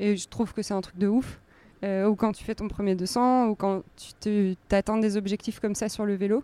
Et 0.00 0.16
je 0.16 0.28
trouve 0.28 0.52
que 0.52 0.62
c'est 0.62 0.74
un 0.74 0.80
truc 0.80 0.98
de 0.98 1.08
ouf. 1.08 1.40
ou 1.82 2.14
quand 2.16 2.32
tu 2.32 2.44
fais 2.44 2.54
ton 2.54 2.68
premier 2.68 2.94
200, 2.94 3.48
ou 3.48 3.54
quand 3.54 3.82
tu 4.20 4.56
t'atteins 4.68 4.98
des 4.98 5.16
objectifs 5.16 5.60
comme 5.60 5.74
ça 5.74 5.88
sur 5.88 6.06
le 6.06 6.14
vélo, 6.14 6.42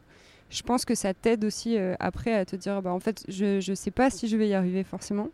je 0.50 0.62
pense 0.62 0.84
que 0.84 0.94
ça 0.94 1.14
t'aide 1.14 1.44
aussi 1.44 1.78
après 2.00 2.34
à 2.34 2.44
te 2.44 2.56
dire 2.56 2.82
bah 2.82 2.92
en 2.92 3.00
fait, 3.00 3.24
je, 3.28 3.60
je 3.60 3.74
sais 3.74 3.90
pas 3.90 4.10
si 4.10 4.28
je 4.28 4.36
vais 4.36 4.48
y 4.48 4.54
arriver 4.54 4.84
forcément 4.84 5.30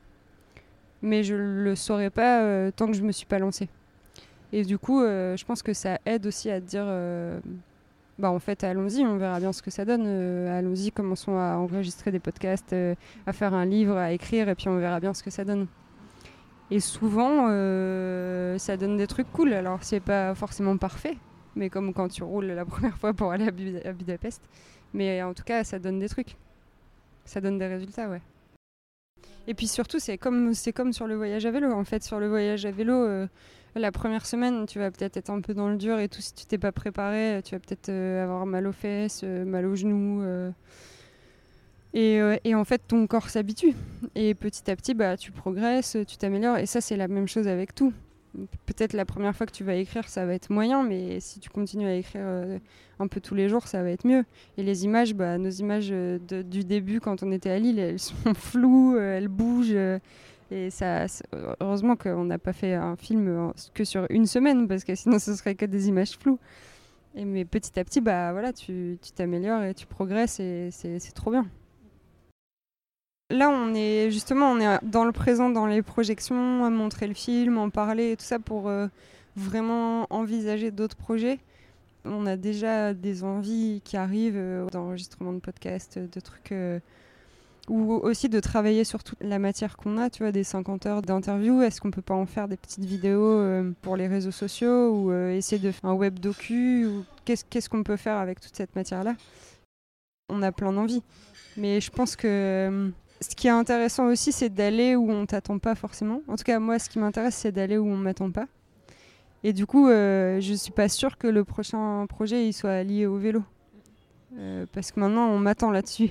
mais 1.03 1.22
je 1.22 1.35
le 1.35 1.74
saurais 1.74 2.11
pas 2.11 2.43
euh, 2.43 2.70
tant 2.70 2.87
que 2.87 2.95
je 2.95 3.03
me 3.03 3.12
suis 3.12 3.27
pas 3.27 3.39
lancée. 3.39 3.68
Et 4.53 4.64
du 4.64 4.78
coup, 4.78 5.03
euh, 5.03 5.36
je 5.36 5.44
pense 5.44 5.62
que 5.62 5.72
ça 5.72 5.99
aide 6.07 6.26
aussi 6.26 6.51
à 6.51 6.61
dire, 6.61 6.84
euh, 6.86 7.38
bah 8.18 8.30
en 8.30 8.38
fait, 8.38 8.64
allons-y, 8.64 9.05
on 9.05 9.16
verra 9.16 9.40
bien 9.40 9.53
ce 9.53 9.62
que 9.62 9.70
ça 9.70 9.84
donne. 9.84 10.07
allons-y, 10.49 10.92
commençons 10.92 11.36
à 11.36 11.57
enregistrer 11.57 12.12
des 12.12 12.20
podcasts, 12.20 12.74
à 13.26 13.32
faire 13.32 13.55
un 13.55 13.64
livre, 13.64 13.97
à 13.97 14.12
écrire, 14.12 14.49
et 14.49 14.55
puis 14.55 14.68
on 14.68 14.78
verra 14.78 15.01
bien 15.01 15.14
ce 15.14 15.22
que 15.22 15.30
ça 15.30 15.44
donne. 15.44 15.66
Et 16.70 16.80
souvent, 16.80 17.49
ça 18.59 18.76
donne 18.76 18.97
des 18.97 19.07
trucs 19.07 19.30
cool. 19.32 19.53
Alors, 19.53 19.80
c'est 19.82 20.01
pas 20.01 20.34
forcément 20.34 20.76
parfait, 20.76 21.16
mais 21.55 21.68
comme 21.68 21.92
quand 21.92 22.09
tu 22.09 22.22
roules 22.22 22.47
la 22.47 22.64
première 22.64 22.97
fois 22.97 23.12
pour 23.12 23.32
aller 23.32 23.49
à 23.84 23.92
Budapest. 23.92 24.42
Mais 24.94 25.22
en 25.22 25.34
tout 25.34 25.44
cas, 25.44 25.64
ça 25.64 25.78
donne 25.78 25.99
des 25.99 26.09
trucs. 26.09 26.36
Ça 27.24 27.40
donne 27.40 27.59
des 27.59 27.66
résultats, 27.66 28.09
ouais. 28.09 28.22
Et 29.49 29.55
puis 29.55 29.66
surtout, 29.66 29.99
c'est 29.99 30.18
comme, 30.18 30.55
c'est 30.55 30.72
comme 30.72 30.92
sur 30.92 31.07
le 31.07 31.16
voyage 31.16 31.47
à 31.47 31.51
vélo. 31.51 31.72
En 31.72 31.84
fait, 31.84 32.03
sur 32.03 32.18
le 32.18 32.28
voyage 32.28 32.64
à 32.66 32.70
vélo, 32.70 32.94
euh, 32.94 33.26
la 33.79 33.93
première 33.93 34.27
semaine, 34.27 34.66
tu 34.66 34.79
vas 34.79 34.91
peut-être 34.91 35.16
être 35.16 35.31
un 35.31 35.41
peu 35.41 35.55
dans 35.55 35.68
le 35.68 35.77
dur 35.77 35.99
et 35.99 36.09
tout. 36.09 36.20
Si 36.20 36.35
tu 36.35 36.47
t'es 36.47 36.59
pas 36.59 36.72
préparé, 36.72 37.41
tu 37.45 37.55
vas 37.55 37.61
peut-être 37.61 37.89
euh, 37.89 38.22
avoir 38.22 38.47
mal 38.47 38.66
aux 38.66 38.72
fesses, 38.72 39.22
euh, 39.24 39.45
mal 39.45 39.66
aux 39.66 39.77
genoux. 39.77 40.22
Et, 41.95 42.20
et, 42.45 42.55
en 42.55 42.64
fait, 42.64 42.83
ton 42.87 43.07
corps 43.07 43.31
s'habitue. 43.31 43.74
Et 44.14 44.35
petit 44.35 44.70
à 44.70 44.77
petit, 44.77 44.93
bah, 44.93 45.16
tu 45.16 45.33
progresses, 45.33 45.97
tu 46.07 46.18
t'améliores. 46.18 46.59
Et 46.59 46.66
ça, 46.66 46.83
c'est 46.83 46.97
la 46.97 47.09
même 47.09 47.27
chose 47.27 47.49
avec 47.49 47.74
tout 47.74 47.95
peut-être 48.66 48.93
la 48.93 49.05
première 49.05 49.35
fois 49.35 49.47
que 49.47 49.53
tu 49.53 49.64
vas 49.64 49.74
écrire, 49.74 50.09
ça 50.09 50.27
va 50.27 50.35
être 50.35 50.51
moyen, 50.51 50.83
mais 50.83 51.20
si 51.20 51.41
tu 51.41 51.49
continues 51.49 51.87
à 51.87 51.95
écrire 51.95 52.22
euh, 52.24 52.59
un 52.99 53.07
peu 53.09 53.20
tous 53.20 53.35
les 53.35 53.49
jours, 53.49 53.66
ça 53.66 53.83
va 53.83 53.91
être 53.91 54.07
mieux. 54.07 54.24
Et 54.57 54.62
les 54.62 54.85
images, 54.85 55.14
bah, 55.14 55.39
nos 55.39 55.51
images 55.51 55.89
euh, 55.91 56.18
du 56.18 56.64
début, 56.64 57.01
quand 57.01 57.22
on 57.22 57.33
était 57.33 57.51
à 57.51 57.59
Lille, 57.59 57.79
elles 57.79 57.99
sont 57.99 58.14
floues, 58.35 58.97
euh, 58.97 59.16
elles 59.16 59.29
bougent. 59.29 59.77
Et 60.51 60.70
ça, 60.70 61.07
heureusement 61.61 61.97
qu'on 61.97 62.24
n'a 62.24 62.38
pas 62.38 62.53
fait 62.53 62.74
un 62.74 62.97
film 62.97 63.53
que 63.74 63.84
sur 63.84 64.07
une 64.11 64.26
semaine, 64.26 64.68
parce 64.68 64.84
que 64.84 64.94
sinon 64.94 65.18
ce 65.18 65.34
serait 65.34 65.55
que 65.55 65.66
des 65.66 65.88
images 65.88 66.16
floues. 66.18 66.38
Et 67.14 67.24
mais 67.24 67.44
petit 67.44 67.78
à 67.78 67.84
petit, 67.84 68.01
bah 68.01 68.32
voilà, 68.32 68.53
tu 68.53 68.99
t'améliores 69.14 69.62
et 69.62 69.74
tu 69.74 69.86
progresses 69.86 70.38
et 70.40 70.70
c'est 70.70 71.14
trop 71.14 71.30
bien. 71.30 71.47
Là, 73.30 73.51
on 73.51 73.74
est 73.74 74.11
justement, 74.12 74.53
on 74.53 74.61
est 74.61 74.78
dans 74.84 75.05
le 75.05 75.11
présent, 75.11 75.51
dans 75.51 75.66
les 75.66 75.82
projections, 75.82 76.64
à 76.64 76.70
montrer 76.70 77.09
le 77.09 77.14
film, 77.14 77.59
en 77.59 77.70
parler 77.70 78.16
tout 78.16 78.24
ça 78.24 78.38
pour 78.38 78.68
euh, 78.68 78.86
vraiment 79.34 80.07
envisager 80.11 80.70
d'autres 80.70 80.97
projets. 80.97 81.40
On 82.05 82.24
a 82.26 82.36
déjà 82.36 82.94
des 82.94 83.24
envies 83.24 83.80
qui 83.84 83.97
arrivent 83.97 84.36
euh, 84.36 84.66
d'enregistrement 84.66 85.32
de 85.32 85.40
podcasts, 85.40 85.99
de 85.99 86.20
trucs, 86.20 86.53
euh, 86.53 86.78
ou 87.69 87.95
aussi 87.95 88.29
de 88.29 88.41
travailler 88.41 88.85
sur 88.85 89.03
toute 89.03 89.19
la 89.21 89.39
matière 89.39 89.77
qu'on 89.77 89.99
a, 89.99 90.11
tu 90.11 90.23
vois, 90.23 90.33
des 90.33 90.45
50 90.45 90.87
heures 90.87 91.03
d'interview. 91.03 91.62
Est-ce 91.62 91.81
qu'on 91.81 91.91
peut 91.91 92.03
pas 92.03 92.14
en 92.14 92.27
faire 92.27 92.49
des 92.49 92.57
petites 92.57 92.85
vidéos 92.85 93.43
pour 93.83 93.97
les 93.97 94.07
réseaux 94.07 94.31
sociaux 94.31 94.91
ou 94.91 95.12
essayer 95.12 95.61
de 95.61 95.71
faire 95.71 95.91
un 95.91 95.95
web 95.95 96.19
docu 96.19 96.87
ou 96.87 97.05
qu'est-ce 97.25 97.69
qu'on 97.69 97.83
peut 97.83 97.97
faire 97.97 98.17
avec 98.17 98.41
toute 98.41 98.55
cette 98.57 98.75
matière-là? 98.77 99.14
On 100.29 100.43
a 100.43 100.53
plein 100.53 100.73
d'envies, 100.73 101.03
mais 101.57 101.81
je 101.81 101.91
pense 101.91 102.17
que 102.17 102.93
ce 103.21 103.35
qui 103.35 103.47
est 103.47 103.51
intéressant 103.51 104.07
aussi, 104.07 104.33
c'est 104.33 104.51
d'aller 104.51 104.95
où 104.95 105.11
on 105.11 105.27
t'attend 105.27 105.59
pas 105.59 105.75
forcément. 105.75 106.23
En 106.29 106.37
tout 106.37 106.45
cas, 106.45 106.59
moi, 106.59 106.79
ce 106.79 106.89
qui 106.89 106.99
m'intéresse, 106.99 107.37
c'est 107.37 107.53
d'aller 107.53 107.79
où 107.79 107.87
on 107.87 107.97
m'attend 107.97 108.31
pas. 108.31 108.47
Et 109.43 109.53
du 109.53 109.67
coup, 109.67 109.89
euh, 109.89 110.41
je 110.41 110.55
suis 110.55 110.73
pas 110.73 110.89
sûre 110.89 111.19
que 111.19 111.27
le 111.27 111.45
prochain 111.45 112.07
projet 112.09 112.47
il 112.47 112.53
soit 112.53 112.83
lié 112.83 113.07
au 113.07 113.17
vélo. 113.17 113.43
Euh, 114.39 114.67
parce 114.73 114.93
que 114.93 115.01
maintenant, 115.01 115.29
on 115.29 115.39
m'attend 115.39 115.71
là-dessus. 115.71 116.11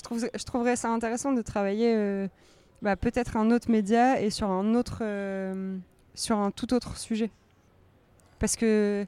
Je, 0.00 0.02
trouve, 0.02 0.30
je 0.34 0.44
trouverais 0.44 0.76
ça 0.76 0.88
intéressant 0.88 1.32
de 1.32 1.42
travailler 1.42 1.94
euh, 1.94 2.26
bah, 2.80 2.96
peut-être 2.96 3.36
un 3.36 3.50
autre 3.50 3.70
média 3.70 4.18
et 4.18 4.30
sur 4.30 4.48
un 4.48 4.74
autre, 4.74 5.00
euh, 5.02 5.76
sur 6.14 6.38
un 6.38 6.50
tout 6.50 6.72
autre 6.72 6.96
sujet. 6.96 7.30
Parce 8.38 8.56
que, 8.56 9.04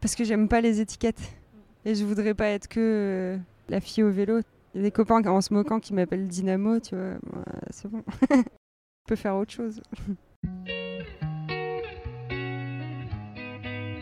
parce 0.00 0.16
que 0.16 0.24
j'aime 0.24 0.48
pas 0.48 0.60
les 0.60 0.80
étiquettes. 0.80 1.20
Et 1.84 1.94
je 1.94 2.04
voudrais 2.04 2.34
pas 2.34 2.48
être 2.48 2.66
que 2.66 3.38
la 3.68 3.80
fille 3.80 4.02
au 4.02 4.10
vélo. 4.10 4.40
Il 4.74 4.78
y 4.78 4.80
a 4.80 4.82
des 4.82 4.90
copains 4.90 5.24
en 5.24 5.40
se 5.40 5.54
moquant 5.54 5.78
qui 5.78 5.94
m'appellent 5.94 6.26
Dynamo, 6.26 6.80
tu 6.80 6.96
vois. 6.96 7.14
c'est 7.70 7.88
bon. 7.88 8.02
On 8.32 9.06
peut 9.06 9.14
faire 9.14 9.36
autre 9.36 9.52
chose. 9.52 9.80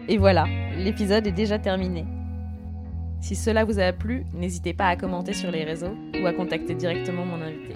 Et 0.09 0.16
voilà, 0.16 0.47
l'épisode 0.78 1.26
est 1.26 1.32
déjà 1.32 1.59
terminé. 1.59 2.07
Si 3.24 3.34
cela 3.34 3.64
vous 3.64 3.78
a 3.78 3.90
plu, 3.90 4.26
n'hésitez 4.34 4.74
pas 4.74 4.86
à 4.86 4.96
commenter 4.96 5.32
sur 5.32 5.50
les 5.50 5.64
réseaux 5.64 5.96
ou 6.22 6.26
à 6.26 6.34
contacter 6.34 6.74
directement 6.74 7.24
mon 7.24 7.40
invité. 7.40 7.74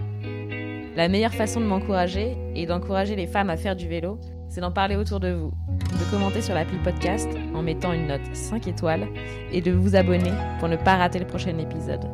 La 0.95 1.09
meilleure 1.09 1.33
façon 1.33 1.59
de 1.59 1.65
m'encourager 1.65 2.37
et 2.55 2.67
d'encourager 2.67 3.17
les 3.17 3.27
femmes 3.27 3.49
à 3.49 3.57
faire 3.57 3.75
du 3.75 3.89
vélo, 3.89 4.21
c'est 4.51 4.61
d'en 4.61 4.73
parler 4.73 4.95
autour 4.95 5.21
de 5.21 5.33
vous, 5.33 5.51
de 5.71 6.11
commenter 6.11 6.43
sur 6.43 6.55
l'appli 6.55 6.77
podcast 6.85 7.31
en 7.55 7.63
mettant 7.63 7.95
une 7.95 8.09
note 8.09 8.29
5 8.35 8.69
étoiles 8.69 9.09
et 9.51 9.63
de 9.63 9.73
vous 9.73 9.97
abonner 9.97 10.33
pour 10.59 10.69
ne 10.69 10.77
pas 10.77 10.97
rater 10.97 11.19
le 11.19 11.27
prochain 11.27 11.57
épisode. 11.57 12.05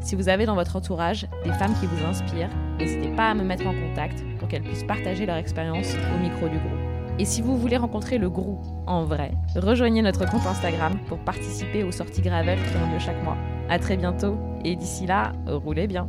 Si 0.00 0.14
vous 0.14 0.28
avez 0.28 0.44
dans 0.44 0.54
votre 0.54 0.76
entourage 0.76 1.26
des 1.44 1.52
femmes 1.52 1.72
qui 1.80 1.86
vous 1.86 2.04
inspirent, 2.04 2.50
n'hésitez 2.78 3.08
pas 3.16 3.30
à 3.30 3.34
me 3.34 3.42
mettre 3.42 3.66
en 3.66 3.72
contact 3.72 4.22
pour 4.38 4.48
qu'elles 4.48 4.64
puissent 4.64 4.84
partager 4.84 5.24
leur 5.24 5.36
expérience 5.36 5.94
au 6.14 6.22
micro 6.22 6.46
du 6.46 6.58
groupe. 6.58 6.79
Et 7.18 7.24
si 7.24 7.42
vous 7.42 7.58
voulez 7.58 7.76
rencontrer 7.76 8.18
le 8.18 8.30
groupe 8.30 8.64
en 8.86 9.04
vrai, 9.04 9.32
rejoignez 9.56 10.02
notre 10.02 10.28
compte 10.30 10.46
Instagram 10.46 10.98
pour 11.06 11.18
participer 11.18 11.82
aux 11.82 11.92
sorties 11.92 12.22
Gravel 12.22 12.58
qui 12.58 12.76
ont 12.76 12.92
lieu 12.92 12.98
chaque 12.98 13.22
mois. 13.24 13.36
A 13.68 13.78
très 13.78 13.96
bientôt 13.96 14.38
et 14.64 14.76
d'ici 14.76 15.06
là, 15.06 15.32
roulez 15.46 15.86
bien. 15.86 16.08